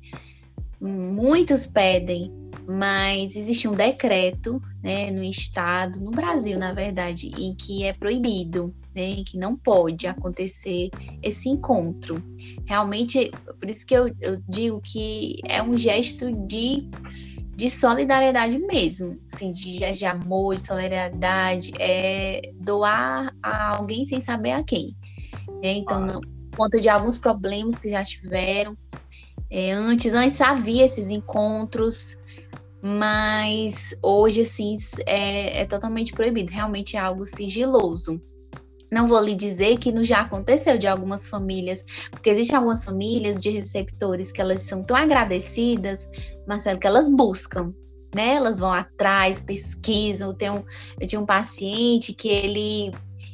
Muitos 0.82 1.64
pedem, 1.64 2.32
mas 2.66 3.36
existe 3.36 3.68
um 3.68 3.74
decreto 3.74 4.60
né, 4.82 5.12
no 5.12 5.22
estado, 5.22 6.00
no 6.00 6.10
Brasil, 6.10 6.58
na 6.58 6.72
verdade, 6.72 7.28
em 7.28 7.54
que 7.54 7.84
é 7.84 7.92
proibido, 7.92 8.74
né, 8.92 9.04
em 9.04 9.22
que 9.24 9.38
não 9.38 9.56
pode 9.56 10.08
acontecer 10.08 10.90
esse 11.22 11.48
encontro. 11.48 12.20
Realmente, 12.66 13.30
por 13.60 13.70
isso 13.70 13.86
que 13.86 13.94
eu, 13.94 14.12
eu 14.20 14.42
digo 14.48 14.80
que 14.80 15.40
é 15.48 15.62
um 15.62 15.78
gesto 15.78 16.32
de, 16.48 16.88
de 17.54 17.70
solidariedade 17.70 18.58
mesmo, 18.58 19.20
assim, 19.32 19.52
de 19.52 19.74
gesto 19.74 20.00
de 20.00 20.06
amor, 20.06 20.56
de 20.56 20.62
solidariedade, 20.62 21.72
é 21.78 22.50
doar 22.60 23.32
a 23.40 23.76
alguém 23.76 24.04
sem 24.04 24.20
saber 24.20 24.50
a 24.50 24.64
quem. 24.64 24.96
Né? 25.62 25.74
Então, 25.74 26.04
não, 26.04 26.20
por 26.20 26.56
conta 26.56 26.80
de 26.80 26.88
alguns 26.88 27.16
problemas 27.18 27.78
que 27.78 27.88
já 27.88 28.04
tiveram, 28.04 28.76
é, 29.54 29.70
antes, 29.72 30.14
antes 30.14 30.40
havia 30.40 30.82
esses 30.82 31.10
encontros, 31.10 32.16
mas 32.80 33.94
hoje, 34.02 34.40
assim, 34.40 34.78
é, 35.04 35.60
é 35.60 35.66
totalmente 35.66 36.14
proibido, 36.14 36.50
realmente 36.50 36.96
é 36.96 37.00
algo 37.00 37.26
sigiloso. 37.26 38.18
Não 38.90 39.06
vou 39.06 39.22
lhe 39.22 39.34
dizer 39.34 39.76
que 39.76 39.92
não 39.92 40.02
já 40.02 40.22
aconteceu 40.22 40.78
de 40.78 40.86
algumas 40.86 41.28
famílias, 41.28 41.84
porque 42.10 42.30
existem 42.30 42.56
algumas 42.56 42.82
famílias 42.82 43.42
de 43.42 43.50
receptores 43.50 44.32
que 44.32 44.40
elas 44.40 44.62
são 44.62 44.82
tão 44.82 44.96
agradecidas, 44.96 46.08
Marcelo, 46.48 46.80
que 46.80 46.86
elas 46.86 47.10
buscam, 47.10 47.74
né? 48.14 48.36
Elas 48.36 48.58
vão 48.58 48.72
atrás, 48.72 49.42
pesquisam. 49.42 50.30
Eu, 50.30 50.34
tenho, 50.34 50.64
eu 50.98 51.06
tinha 51.06 51.20
um 51.20 51.26
paciente 51.26 52.14
que 52.14 52.28
ele 52.28 52.90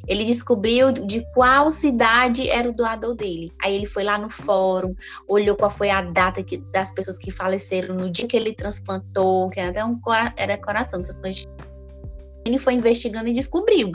ele 0.08 0.24
descobriu 0.24 0.90
de 0.90 1.24
qual 1.34 1.70
cidade 1.70 2.48
era 2.48 2.68
o 2.68 2.72
doador 2.72 3.14
dele. 3.14 3.52
Aí 3.62 3.76
ele 3.76 3.84
foi 3.84 4.02
lá 4.02 4.16
no 4.16 4.30
fórum, 4.30 4.94
olhou 5.28 5.54
qual 5.54 5.70
foi 5.70 5.90
a 5.90 6.00
data 6.00 6.42
que, 6.42 6.56
das 6.72 6.90
pessoas 6.90 7.18
que 7.18 7.30
faleceram 7.30 7.94
no 7.94 8.10
dia 8.10 8.26
que 8.26 8.36
ele 8.36 8.54
transplantou, 8.54 9.50
que 9.50 9.60
era 9.60 9.68
até 9.68 9.84
um 9.84 10.00
era 10.36 10.56
coração, 10.56 11.02
transplante. 11.02 11.46
Ele 12.46 12.58
foi 12.58 12.72
investigando 12.72 13.28
e 13.28 13.34
descobriu. 13.34 13.92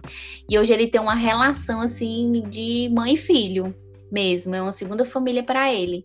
E 0.48 0.60
hoje 0.60 0.72
ele 0.72 0.88
tem 0.88 1.02
uma 1.02 1.16
relação 1.16 1.82
assim 1.82 2.44
de 2.48 2.90
mãe 2.96 3.16
e 3.16 3.18
filho 3.18 3.76
mesmo, 4.12 4.54
é 4.54 4.62
uma 4.62 4.72
segunda 4.72 5.04
família 5.04 5.42
para 5.42 5.74
ele. 5.74 6.04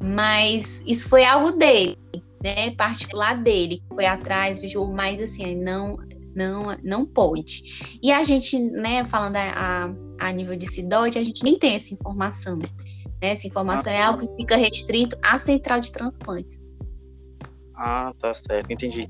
Mas 0.00 0.84
isso 0.86 1.08
foi 1.08 1.24
algo 1.24 1.50
dele, 1.50 1.98
né, 2.42 2.70
particular 2.76 3.34
dele, 3.42 3.82
foi 3.92 4.06
atrás, 4.06 4.58
viu, 4.58 4.86
mas 4.86 5.20
assim, 5.20 5.56
não 5.56 5.98
não, 6.34 6.76
não 6.82 7.06
pode. 7.06 7.98
E 8.02 8.12
a 8.12 8.22
gente, 8.24 8.58
né, 8.58 9.04
falando 9.04 9.36
a, 9.36 9.92
a 10.18 10.32
nível 10.32 10.56
de 10.56 10.66
CIDOT, 10.66 11.18
a 11.18 11.22
gente 11.22 11.42
nem 11.42 11.58
tem 11.58 11.74
essa 11.74 11.92
informação. 11.92 12.56
Né? 12.56 12.64
Essa 13.20 13.46
informação 13.46 13.92
ah, 13.92 13.96
é 13.96 14.02
algo 14.02 14.26
que 14.26 14.36
fica 14.36 14.56
restrito 14.56 15.16
à 15.22 15.38
central 15.38 15.80
de 15.80 15.92
transplantes. 15.92 16.60
Ah, 17.74 18.12
tá 18.18 18.32
certo, 18.34 18.70
entendi. 18.70 19.08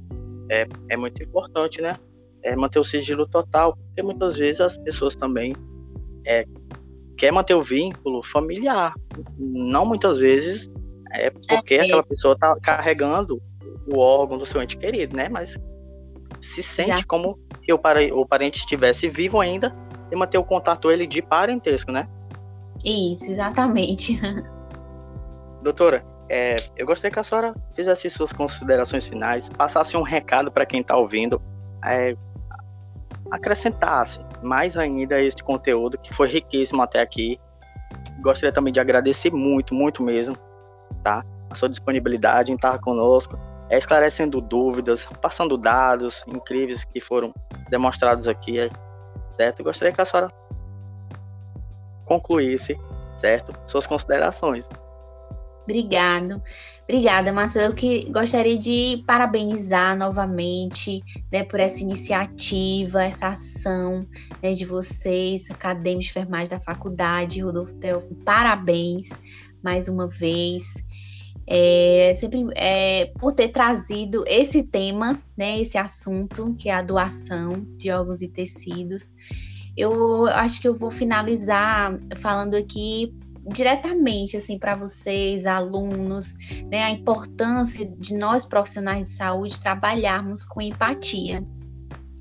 É, 0.51 0.67
é 0.89 0.97
muito 0.97 1.23
importante, 1.23 1.81
né? 1.81 1.97
É 2.43 2.57
manter 2.57 2.79
o 2.79 2.85
sigilo 2.85 3.27
total, 3.27 3.77
porque 3.77 4.03
muitas 4.03 4.37
vezes 4.37 4.61
as 4.61 4.77
pessoas 4.79 5.15
também 5.15 5.55
é, 6.27 6.45
quer 7.17 7.33
manter 7.33 7.55
o 7.55 7.63
vínculo 7.63 8.23
familiar. 8.23 8.95
Não 9.39 9.85
muitas 9.85 10.19
vezes 10.19 10.71
é 11.13 11.31
porque 11.31 11.75
é, 11.75 11.83
aquela 11.83 12.03
pessoa 12.03 12.35
está 12.35 12.59
carregando 12.61 13.41
o 13.93 13.99
órgão 13.99 14.39
do 14.39 14.47
seu 14.47 14.63
ente 14.63 14.77
querido, 14.77 15.17
né? 15.17 15.29
Mas 15.29 15.57
se 16.41 16.63
sente 16.63 17.05
como 17.07 17.39
se 17.63 17.73
o, 17.73 17.79
pare, 17.79 18.13
o 18.13 18.27
parente 18.27 18.61
estivesse 18.61 19.09
vivo 19.09 19.41
ainda 19.41 19.75
e 20.11 20.17
manter 20.17 20.39
o 20.39 20.45
contato 20.45 20.91
ele 20.91 21.07
de 21.07 21.23
parentesco, 21.23 21.93
né? 21.93 22.09
Isso, 22.85 23.31
exatamente. 23.31 24.21
Doutora, 25.63 26.05
é, 26.29 26.57
eu 26.77 26.87
gostaria 26.87 27.13
que 27.13 27.19
a 27.19 27.25
senhora 27.25 27.55
fizesse 27.75 28.09
suas 28.11 28.33
considerações 28.33 29.07
finais, 29.07 29.49
passasse 29.49 29.97
um 29.97 30.03
recado 30.03 30.51
para 30.51 30.65
quem 30.65 30.81
está 30.81 30.97
ouvindo, 30.97 31.41
é, 31.85 32.17
acrescentasse 33.31 34.21
mais 34.43 34.77
ainda 34.77 35.21
este 35.21 35.45
conteúdo 35.45 35.99
que 35.99 36.15
foi 36.15 36.29
riquíssimo 36.29 36.83
até 36.83 37.01
aqui. 37.01 37.39
Gostaria 38.23 38.53
também 38.53 38.73
de 38.73 38.81
agradecer 38.81 39.31
muito, 39.31 39.75
muito 39.75 40.03
mesmo 40.03 40.37
tá? 41.03 41.25
A 41.49 41.55
sua 41.55 41.69
disponibilidade 41.69 42.53
em 42.53 42.55
estar 42.55 42.79
conosco, 42.79 43.39
é, 43.71 43.79
esclarecendo 43.79 44.41
dúvidas, 44.41 45.07
passando 45.23 45.57
dados 45.57 46.25
incríveis 46.27 46.85
que 46.85 47.01
foram 47.01 47.33
demonstrados 47.71 48.27
aqui, 48.27 48.57
certo? 49.31 49.63
gostaria 49.63 49.95
que 49.95 50.01
a 50.01 50.05
senhora 50.05 50.33
concluísse, 52.05 52.77
certo? 53.17 53.53
Suas 53.67 53.87
considerações. 53.87 54.69
Obrigado. 55.63 56.43
Obrigada, 56.83 57.33
Marcelo. 57.33 57.73
Eu 57.73 57.77
que 57.77 58.11
gostaria 58.11 58.59
de 58.59 59.05
parabenizar 59.07 59.97
novamente 59.97 61.01
né, 61.31 61.45
por 61.45 61.61
essa 61.61 61.81
iniciativa, 61.81 63.05
essa 63.05 63.29
ação 63.29 64.05
né, 64.43 64.53
de 64.53 64.65
vocês, 64.65 65.49
acadêmicos 65.49 66.07
de 66.07 66.11
enfermagem 66.11 66.49
da 66.49 66.61
faculdade, 66.61 67.41
Rodolfo 67.41 67.77
Teófilo. 67.77 68.17
Parabéns 68.25 69.11
mais 69.63 69.89
uma 69.89 70.09
vez. 70.09 70.83
É, 71.53 72.15
sempre 72.15 72.47
é, 72.55 73.07
por 73.19 73.33
ter 73.33 73.49
trazido 73.49 74.23
esse 74.29 74.63
tema, 74.63 75.19
né, 75.37 75.61
esse 75.61 75.77
assunto, 75.77 76.55
que 76.57 76.69
é 76.69 76.75
a 76.75 76.81
doação 76.81 77.67
de 77.77 77.91
órgãos 77.91 78.23
e 78.23 78.29
tecidos. 78.29 79.17
Eu 79.77 80.29
acho 80.29 80.61
que 80.61 80.69
eu 80.69 80.75
vou 80.77 80.93
finalizar 80.93 81.99
falando 82.17 82.55
aqui 82.55 83.13
diretamente 83.53 84.37
assim 84.37 84.59
para 84.59 84.77
vocês, 84.77 85.45
alunos, 85.45 86.37
né, 86.71 86.85
a 86.85 86.91
importância 86.91 87.91
de 87.99 88.17
nós 88.17 88.47
profissionais 88.47 89.09
de 89.09 89.15
saúde 89.15 89.61
trabalharmos 89.61 90.47
com 90.47 90.61
empatia. 90.61 91.45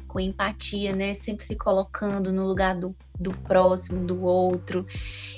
Com 0.10 0.20
empatia, 0.20 0.94
né? 0.94 1.14
Sempre 1.14 1.46
se 1.46 1.56
colocando 1.56 2.34
no 2.34 2.46
lugar 2.46 2.76
do, 2.76 2.94
do 3.18 3.32
próximo, 3.32 4.06
do 4.06 4.22
outro. 4.22 4.86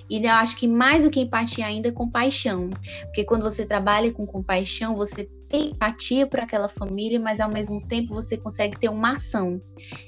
E 0.10 0.26
eu 0.26 0.32
acho 0.32 0.58
que 0.58 0.68
mais 0.68 1.04
do 1.04 1.12
que 1.12 1.20
empatia 1.20 1.68
ainda 1.68 1.90
é 1.90 1.92
compaixão. 1.92 2.70
Porque 3.04 3.24
quando 3.24 3.44
você 3.44 3.66
trabalha 3.66 4.12
com 4.12 4.26
compaixão, 4.26 4.96
você 4.96 5.30
tem 5.48 5.72
empatia 5.72 6.26
por 6.26 6.40
aquela 6.40 6.70
família, 6.70 7.20
mas 7.20 7.40
ao 7.40 7.52
mesmo 7.52 7.86
tempo 7.86 8.16
você 8.16 8.38
consegue 8.38 8.80
ter 8.80 8.90
uma 8.90 9.16
ação, 9.16 9.62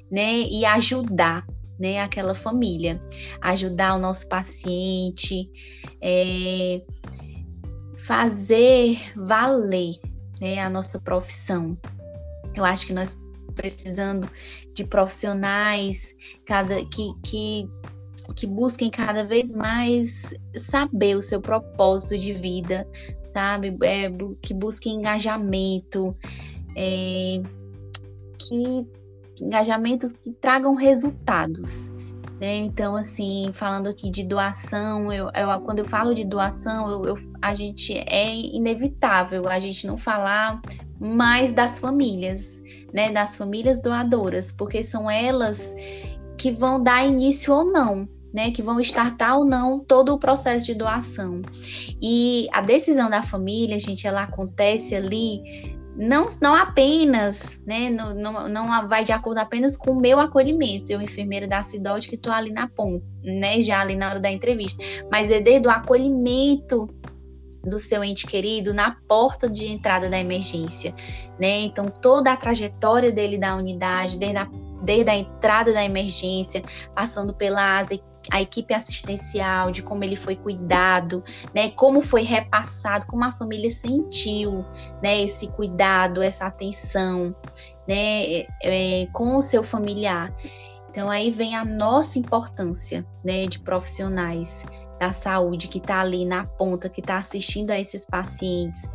né? 0.10 0.40
E 0.40 0.66
ajudar, 0.66 1.46
né, 1.78 2.00
aquela 2.00 2.34
família, 2.34 3.00
ajudar 3.42 3.96
o 3.96 4.00
nosso 4.00 4.28
paciente, 4.30 5.52
é, 6.02 6.82
fazer 8.08 8.98
valer 9.16 9.96
né, 10.40 10.60
a 10.60 10.70
nossa 10.70 11.00
profissão. 11.00 11.78
Eu 12.56 12.64
acho 12.64 12.86
que 12.86 12.94
nós 12.94 13.18
precisando 13.54 14.30
de 14.74 14.84
profissionais 14.84 16.16
cada, 16.46 16.84
que, 16.86 17.12
que, 17.24 17.70
que 18.36 18.48
busquem 18.48 18.90
cada 18.90 19.24
vez 19.24 19.52
mais 19.52 20.34
saber 20.56 21.16
o 21.16 21.22
seu 21.22 21.42
propósito 21.42 22.18
de 22.18 22.34
vida, 22.34 22.88
sabe? 23.30 23.76
É, 23.84 24.10
que 24.42 24.54
busquem 24.54 24.96
engajamento, 24.96 26.16
é, 26.76 27.42
que 28.38 28.88
engajamentos 29.42 30.12
que 30.24 30.32
tragam 30.34 30.76
resultados. 30.76 31.93
Né? 32.44 32.58
Então, 32.58 32.98
assim, 32.98 33.52
falando 33.54 33.88
aqui 33.88 34.12
de 34.12 34.22
doação, 34.22 35.10
eu, 35.14 35.30
eu 35.34 35.62
quando 35.62 35.80
eu 35.80 35.86
falo 35.86 36.14
de 36.14 36.26
doação, 36.26 36.90
eu, 36.90 37.06
eu, 37.06 37.18
a 37.42 37.56
gente 37.56 37.98
é 37.98 38.36
inevitável 38.36 39.48
a 39.48 39.60
gente 39.62 39.88
não 39.88 39.96
falar 39.96 40.62
mais 41.00 41.54
das 41.54 41.80
famílias, 41.80 42.62
né? 42.94 43.10
Das 43.14 43.38
famílias 43.38 43.82
doadoras, 43.82 44.52
porque 44.52 44.84
são 44.84 45.10
elas 45.10 45.74
que 46.38 46.52
vão 46.52 46.84
dar 46.84 47.08
início 47.08 47.54
ou 47.54 47.64
não, 47.64 48.06
né, 48.34 48.52
que 48.52 48.62
vão 48.62 48.78
startar 48.82 49.38
ou 49.38 49.46
não 49.46 49.80
todo 49.80 50.14
o 50.14 50.20
processo 50.20 50.66
de 50.66 50.76
doação. 50.76 51.42
E 52.02 52.50
a 52.52 52.60
decisão 52.60 53.10
da 53.10 53.24
família, 53.24 53.80
gente, 53.80 54.06
ela 54.06 54.24
acontece 54.24 54.94
ali 54.94 55.42
não, 55.96 56.28
não 56.42 56.56
apenas, 56.56 57.64
né, 57.66 57.90
não, 57.90 58.14
não, 58.14 58.48
não 58.48 58.88
vai 58.88 59.04
de 59.04 59.12
acordo 59.12 59.38
apenas 59.38 59.78
com 59.78 59.92
o 59.92 60.00
meu 60.00 60.20
acolhimento, 60.20 60.92
eu, 60.92 61.02
enfermeira 61.02 61.48
da 61.48 61.62
cidade 61.62 62.08
que 62.08 62.16
estou 62.16 62.34
ali 62.34 62.52
na 62.52 62.68
ponta, 62.68 63.06
né, 63.24 63.62
já 63.62 63.80
ali 63.80 63.96
na 63.96 64.10
hora 64.10 64.20
da 64.20 64.32
entrevista, 64.32 64.84
mas 65.12 65.30
é 65.32 65.40
desde 65.40 65.68
o 65.68 65.72
acolhimento 65.72 66.90
do 67.64 67.80
seu 67.80 68.04
ente 68.04 68.26
querido 68.26 68.74
na 68.74 68.98
porta 69.08 69.50
de 69.50 69.68
entrada 69.68 70.10
da 70.10 70.20
emergência, 70.20 70.94
né, 71.40 71.60
então 71.62 71.88
toda 71.88 72.32
a 72.32 72.38
trajetória 72.38 73.12
dele 73.12 73.38
da 73.38 73.56
unidade, 73.56 74.18
desde 74.18 74.38
a, 74.38 74.50
desde 74.84 75.10
a 75.12 75.16
entrada 75.16 75.72
da 75.72 75.84
emergência, 75.84 76.64
passando 76.96 77.34
pela 77.34 77.80
asa 77.80 77.94
a 78.32 78.42
equipe 78.42 78.74
assistencial, 78.74 79.72
de 79.72 79.84
como 79.84 80.04
ele 80.04 80.16
foi 80.16 80.36
cuidado, 80.36 81.24
né? 81.54 81.72
Como 81.72 82.02
foi 82.02 82.22
repassado, 82.22 83.06
como 83.08 83.24
a 83.24 83.32
família 83.32 83.70
sentiu, 83.70 84.66
né? 85.02 85.22
Esse 85.22 85.48
cuidado, 85.48 86.22
essa 86.22 86.46
atenção, 86.46 87.36
né? 87.88 88.24
É, 88.26 88.48
é, 88.64 89.08
com 89.08 89.36
o 89.36 89.42
seu 89.42 89.64
familiar. 89.64 90.34
Então 90.90 91.10
aí 91.10 91.32
vem 91.32 91.56
a 91.56 91.66
nossa 91.66 92.20
importância, 92.20 93.06
né? 93.24 93.46
De 93.46 93.60
profissionais 93.60 94.66
da 95.00 95.12
saúde 95.12 95.68
que 95.68 95.80
está 95.80 96.00
ali 96.00 96.24
na 96.24 96.46
ponta, 96.46 96.88
que 96.88 97.02
está 97.02 97.18
assistindo 97.18 97.72
a 97.72 97.80
esses 97.80 98.06
pacientes 98.06 98.90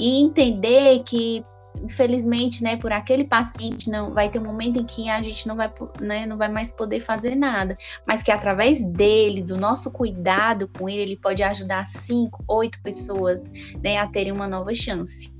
e 0.00 0.22
entender 0.22 1.02
que 1.04 1.44
infelizmente, 1.82 2.62
né, 2.62 2.76
por 2.76 2.92
aquele 2.92 3.24
paciente 3.24 3.90
não 3.90 4.12
vai 4.12 4.30
ter 4.30 4.38
um 4.38 4.44
momento 4.44 4.78
em 4.78 4.84
que 4.84 5.08
a 5.08 5.22
gente 5.22 5.46
não 5.46 5.56
vai, 5.56 5.72
né, 6.00 6.26
não 6.26 6.36
vai 6.36 6.48
mais 6.48 6.72
poder 6.72 7.00
fazer 7.00 7.34
nada, 7.34 7.76
mas 8.06 8.22
que 8.22 8.30
através 8.30 8.82
dele, 8.82 9.42
do 9.42 9.56
nosso 9.56 9.90
cuidado 9.90 10.68
com 10.68 10.88
ele, 10.88 11.02
ele 11.02 11.16
pode 11.16 11.42
ajudar 11.42 11.86
cinco, 11.86 12.44
oito 12.48 12.80
pessoas, 12.82 13.50
né, 13.82 13.98
a 13.98 14.06
terem 14.06 14.32
uma 14.32 14.48
nova 14.48 14.74
chance. 14.74 15.36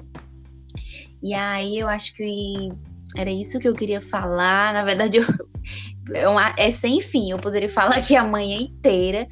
E 1.22 1.32
aí 1.32 1.78
eu 1.78 1.89
acho 1.89 2.14
que 2.14 2.68
era 3.16 3.30
isso 3.30 3.59
que 3.59 3.66
eu 3.66 3.74
queria 3.74 4.01
falar. 4.01 4.74
Na 4.74 4.85
verdade, 4.85 5.18
eu, 5.18 5.24
é, 6.39 6.66
é 6.66 6.70
sem 6.70 7.01
fim. 7.01 7.30
Eu 7.30 7.39
poderia 7.39 7.68
falar 7.68 7.97
aqui 7.97 8.14
a 8.16 8.24
manhã 8.24 8.59
inteira, 8.59 9.26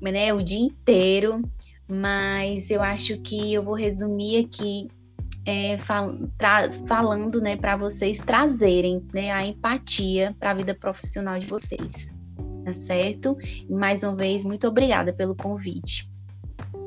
né, 0.00 0.32
o 0.32 0.42
dia 0.42 0.58
inteiro. 0.58 1.42
Mas 1.86 2.70
eu 2.70 2.82
acho 2.82 3.18
que 3.18 3.52
eu 3.52 3.62
vou 3.62 3.74
resumir 3.74 4.44
aqui 4.44 4.88
é, 5.48 5.78
fal 5.78 6.14
falando 6.86 7.40
né, 7.40 7.56
para 7.56 7.74
vocês 7.74 8.18
trazerem 8.18 9.02
né, 9.14 9.30
a 9.30 9.46
empatia 9.46 10.36
para 10.38 10.50
a 10.50 10.54
vida 10.54 10.74
profissional 10.74 11.38
de 11.38 11.46
vocês. 11.46 12.14
Tá 12.66 12.72
certo? 12.74 13.34
E 13.66 13.72
mais 13.72 14.02
uma 14.02 14.14
vez, 14.14 14.44
muito 14.44 14.68
obrigada 14.68 15.10
pelo 15.10 15.34
convite. 15.34 16.06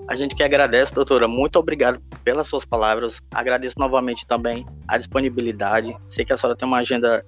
A 0.07 0.13
gente 0.13 0.35
que 0.35 0.43
agradece, 0.43 0.93
doutora. 0.93 1.27
Muito 1.27 1.57
obrigado 1.57 1.99
pelas 2.23 2.47
suas 2.47 2.63
palavras. 2.63 3.19
Agradeço 3.33 3.79
novamente 3.79 4.27
também 4.27 4.63
a 4.87 4.95
disponibilidade. 4.95 5.97
Sei 6.07 6.23
que 6.23 6.31
a 6.31 6.37
senhora 6.37 6.55
tem 6.55 6.67
uma 6.67 6.79
agenda 6.79 7.25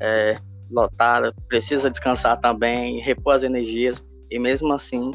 é, 0.00 0.36
lotada, 0.68 1.32
precisa 1.46 1.88
descansar 1.88 2.40
também, 2.40 2.98
repor 3.00 3.34
as 3.34 3.44
energias. 3.44 4.02
E 4.28 4.36
mesmo 4.36 4.72
assim, 4.72 5.12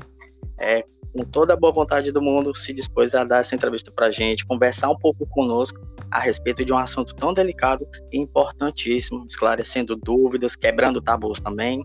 é, 0.61 0.85
com 1.17 1.23
toda 1.23 1.53
a 1.53 1.57
boa 1.57 1.73
vontade 1.73 2.11
do 2.11 2.21
mundo, 2.21 2.55
se 2.55 2.71
dispôs 2.71 3.15
a 3.15 3.23
dar 3.23 3.39
essa 3.39 3.55
entrevista 3.55 3.91
para 3.91 4.07
a 4.07 4.11
gente, 4.11 4.45
conversar 4.45 4.89
um 4.89 4.97
pouco 4.97 5.25
conosco 5.25 5.79
a 6.11 6.19
respeito 6.19 6.63
de 6.63 6.71
um 6.71 6.77
assunto 6.77 7.15
tão 7.15 7.33
delicado 7.33 7.87
e 8.11 8.19
importantíssimo, 8.19 9.25
esclarecendo 9.27 9.95
dúvidas, 9.95 10.55
quebrando 10.55 11.01
tabus 11.01 11.39
também, 11.39 11.83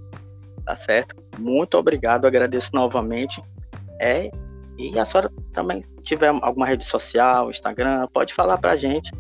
tá 0.67 0.77
certo? 0.77 1.17
Muito 1.39 1.79
obrigado, 1.79 2.27
agradeço 2.27 2.71
novamente. 2.75 3.43
É, 3.99 4.31
e 4.77 4.99
a 4.99 5.05
senhora 5.05 5.31
também 5.53 5.83
tiver 6.03 6.29
alguma 6.29 6.67
rede 6.67 6.85
social, 6.85 7.51
Instagram, 7.51 8.07
pode 8.13 8.35
falar 8.35 8.59
para 8.59 8.73
a 8.73 8.77
gente. 8.77 9.11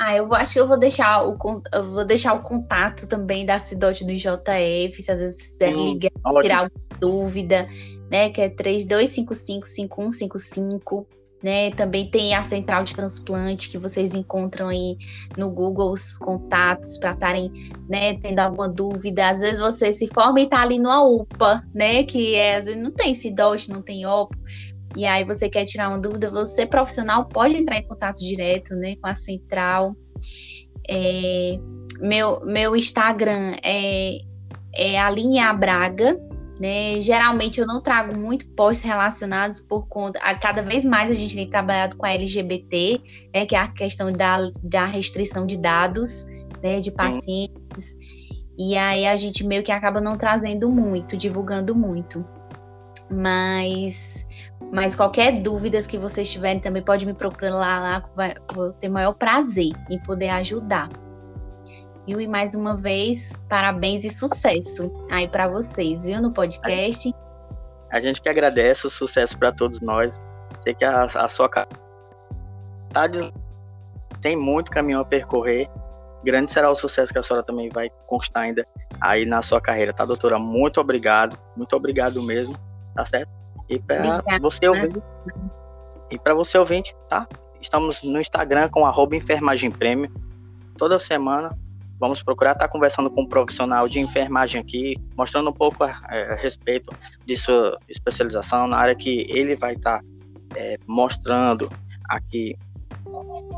Ah, 0.00 0.16
eu 0.16 0.32
acho 0.34 0.54
que 0.54 0.60
eu 0.60 0.66
vou 0.66 0.78
deixar 0.78 1.28
o, 1.28 1.36
eu 1.74 1.82
vou 1.84 2.06
deixar 2.06 2.32
o 2.32 2.42
contato 2.42 3.06
também 3.06 3.44
da 3.44 3.58
Cidote 3.58 4.02
do 4.02 4.14
JF, 4.14 5.02
se 5.02 5.12
às 5.12 5.20
vezes 5.20 5.52
quiser 5.52 5.74
ligar, 5.74 6.10
tirar 6.42 6.58
alguma 6.60 6.98
dúvida, 6.98 7.66
né? 8.10 8.30
Que 8.30 8.42
é 8.42 8.50
32555155. 8.50 11.06
Né, 11.42 11.70
também 11.70 12.06
tem 12.06 12.34
a 12.34 12.42
central 12.42 12.84
de 12.84 12.94
transplante 12.94 13.70
que 13.70 13.78
vocês 13.78 14.14
encontram 14.14 14.68
aí 14.68 14.98
no 15.38 15.48
Google 15.48 15.90
os 15.90 16.18
contatos 16.18 16.98
para 16.98 17.12
estarem, 17.12 17.50
né, 17.88 18.12
tendo 18.18 18.40
alguma 18.40 18.68
dúvida. 18.68 19.30
Às 19.30 19.40
vezes 19.40 19.58
você 19.58 19.90
se 19.90 20.06
forma 20.08 20.38
e 20.38 20.44
está 20.44 20.60
ali 20.60 20.78
numa 20.78 21.02
UPA, 21.02 21.62
né, 21.74 22.04
que 22.04 22.34
é, 22.34 22.56
às 22.56 22.66
vezes 22.66 22.82
não 22.82 22.90
tem 22.90 23.14
CIDOT, 23.14 23.70
não 23.70 23.80
tem 23.80 24.04
OPO, 24.04 24.36
e 24.96 25.06
aí 25.06 25.24
você 25.24 25.48
quer 25.48 25.64
tirar 25.64 25.88
uma 25.88 25.98
dúvida, 25.98 26.30
você 26.30 26.66
profissional 26.66 27.24
pode 27.24 27.56
entrar 27.56 27.78
em 27.78 27.86
contato 27.86 28.18
direto, 28.18 28.74
né, 28.74 28.96
com 28.96 29.06
a 29.06 29.14
central. 29.14 29.94
É, 30.88 31.58
meu, 32.00 32.40
meu 32.44 32.76
Instagram 32.76 33.54
é, 33.62 34.18
é 34.74 34.98
a 34.98 35.08
linha 35.10 35.52
Braga, 35.52 36.18
né? 36.60 37.00
Geralmente 37.00 37.58
eu 37.58 37.66
não 37.66 37.80
trago 37.80 38.18
muito 38.18 38.46
posts 38.50 38.84
relacionados 38.84 39.60
por 39.60 39.88
conta. 39.88 40.18
A, 40.20 40.34
cada 40.34 40.60
vez 40.62 40.84
mais 40.84 41.10
a 41.10 41.14
gente 41.14 41.34
tem 41.34 41.48
trabalhado 41.48 41.96
com 41.96 42.04
a 42.04 42.10
LGBT, 42.10 43.00
né? 43.34 43.46
que 43.46 43.56
é 43.56 43.58
a 43.58 43.68
questão 43.68 44.12
da, 44.12 44.36
da 44.62 44.84
restrição 44.84 45.46
de 45.46 45.56
dados 45.56 46.26
né? 46.62 46.78
de 46.78 46.90
pacientes. 46.90 47.96
E 48.58 48.76
aí 48.76 49.06
a 49.06 49.16
gente 49.16 49.42
meio 49.42 49.62
que 49.62 49.72
acaba 49.72 50.02
não 50.02 50.18
trazendo 50.18 50.68
muito, 50.68 51.16
divulgando 51.16 51.74
muito. 51.74 52.22
Mas, 53.10 54.26
mas 54.70 54.94
qualquer 54.94 55.40
dúvidas 55.40 55.86
que 55.86 55.96
vocês 55.96 56.30
tiverem 56.30 56.60
também 56.60 56.82
pode 56.82 57.06
me 57.06 57.14
procurar 57.14 57.54
lá, 57.54 57.80
lá 57.80 58.36
vou 58.54 58.72
ter 58.74 58.88
o 58.88 58.92
maior 58.92 59.14
prazer 59.14 59.72
em 59.88 59.98
poder 59.98 60.28
ajudar. 60.28 60.90
E 62.18 62.26
mais 62.26 62.54
uma 62.54 62.76
vez, 62.76 63.32
parabéns 63.48 64.04
e 64.04 64.10
sucesso 64.10 64.92
aí 65.10 65.28
para 65.28 65.46
vocês, 65.46 66.04
viu, 66.04 66.20
no 66.20 66.32
podcast. 66.32 67.14
A 67.90 68.00
gente 68.00 68.20
que 68.20 68.28
agradece 68.28 68.86
o 68.86 68.90
sucesso 68.90 69.38
para 69.38 69.52
todos 69.52 69.80
nós. 69.80 70.20
Sei 70.64 70.74
que 70.74 70.84
a, 70.84 71.04
a 71.04 71.28
sua 71.28 71.48
tá 71.48 71.66
tem 74.20 74.36
muito 74.36 74.70
caminho 74.70 74.98
a 74.98 75.04
percorrer. 75.04 75.70
Grande 76.24 76.50
será 76.50 76.68
o 76.70 76.74
sucesso 76.74 77.12
que 77.12 77.18
a 77.18 77.22
senhora 77.22 77.44
também 77.44 77.68
vai 77.68 77.88
conquistar 78.06 78.40
ainda 78.40 78.66
aí 79.00 79.24
na 79.24 79.40
sua 79.40 79.60
carreira, 79.60 79.92
tá, 79.92 80.04
doutora? 80.04 80.38
Muito 80.38 80.80
obrigado, 80.80 81.38
muito 81.56 81.74
obrigado 81.76 82.22
mesmo, 82.22 82.56
tá 82.94 83.06
certo? 83.06 83.30
E 83.68 83.78
para 83.78 84.22
você 84.40 84.68
ouvinte, 84.68 85.00
e 86.10 86.18
para 86.18 86.34
você 86.34 86.58
ouvinte, 86.58 86.94
tá? 87.08 87.26
Estamos 87.60 88.02
no 88.02 88.20
Instagram 88.20 88.68
com 88.68 88.84
arroba 88.84 89.14
enfermagem 89.14 89.70
prêmio. 89.70 90.12
Toda 90.76 90.98
semana 90.98 91.56
vamos 92.00 92.22
procurar 92.22 92.52
estar 92.52 92.66
conversando 92.68 93.10
com 93.10 93.22
um 93.22 93.26
profissional 93.26 93.86
de 93.86 94.00
enfermagem 94.00 94.58
aqui, 94.58 94.96
mostrando 95.14 95.50
um 95.50 95.52
pouco 95.52 95.84
a, 95.84 95.90
a 95.90 96.34
respeito 96.34 96.90
de 97.26 97.36
sua 97.36 97.78
especialização 97.86 98.66
na 98.66 98.78
área 98.78 98.94
que 98.94 99.26
ele 99.28 99.54
vai 99.54 99.74
estar 99.74 100.02
é, 100.56 100.78
mostrando 100.86 101.70
aqui 102.08 102.56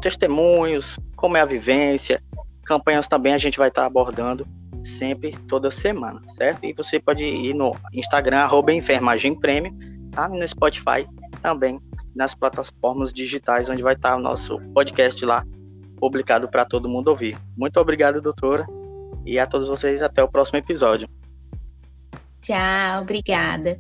testemunhos, 0.03 0.99
como 1.15 1.37
é 1.37 1.41
a 1.41 1.47
vivência, 1.47 2.21
campanhas 2.65 3.07
também 3.07 3.33
a 3.33 3.39
gente 3.39 3.59
vai 3.59 3.69
estar 3.69 3.87
abordando 3.87 4.47
sempre 4.83 5.37
toda 5.49 5.71
semana, 5.71 6.21
certo? 6.37 6.65
E 6.65 6.73
você 6.73 6.99
pode 6.99 7.25
ir 7.25 7.55
no 7.55 7.77
Instagram, 7.93 8.39
arroba 8.39 8.73
enfermagem 8.73 9.39
prêmio, 9.39 9.73
tá? 10.11 10.29
No 10.29 10.47
Spotify 10.47 11.07
também, 11.41 11.81
nas 12.15 12.35
plataformas 12.35 13.13
digitais, 13.13 13.69
onde 13.69 13.83
vai 13.83 13.95
estar 13.95 14.17
o 14.17 14.21
nosso 14.21 14.59
podcast 14.75 15.25
lá, 15.25 15.45
publicado 16.03 16.49
para 16.49 16.65
todo 16.65 16.89
mundo 16.89 17.09
ouvir. 17.09 17.39
Muito 17.57 17.79
obrigado, 17.79 18.21
doutora, 18.21 18.67
e 19.25 19.39
a 19.39 19.47
todos 19.47 19.69
vocês 19.69 20.03
até 20.03 20.21
o 20.21 20.27
próximo 20.27 20.59
episódio. 20.59 21.09
Tchau, 22.41 23.03
obrigada. 23.03 23.79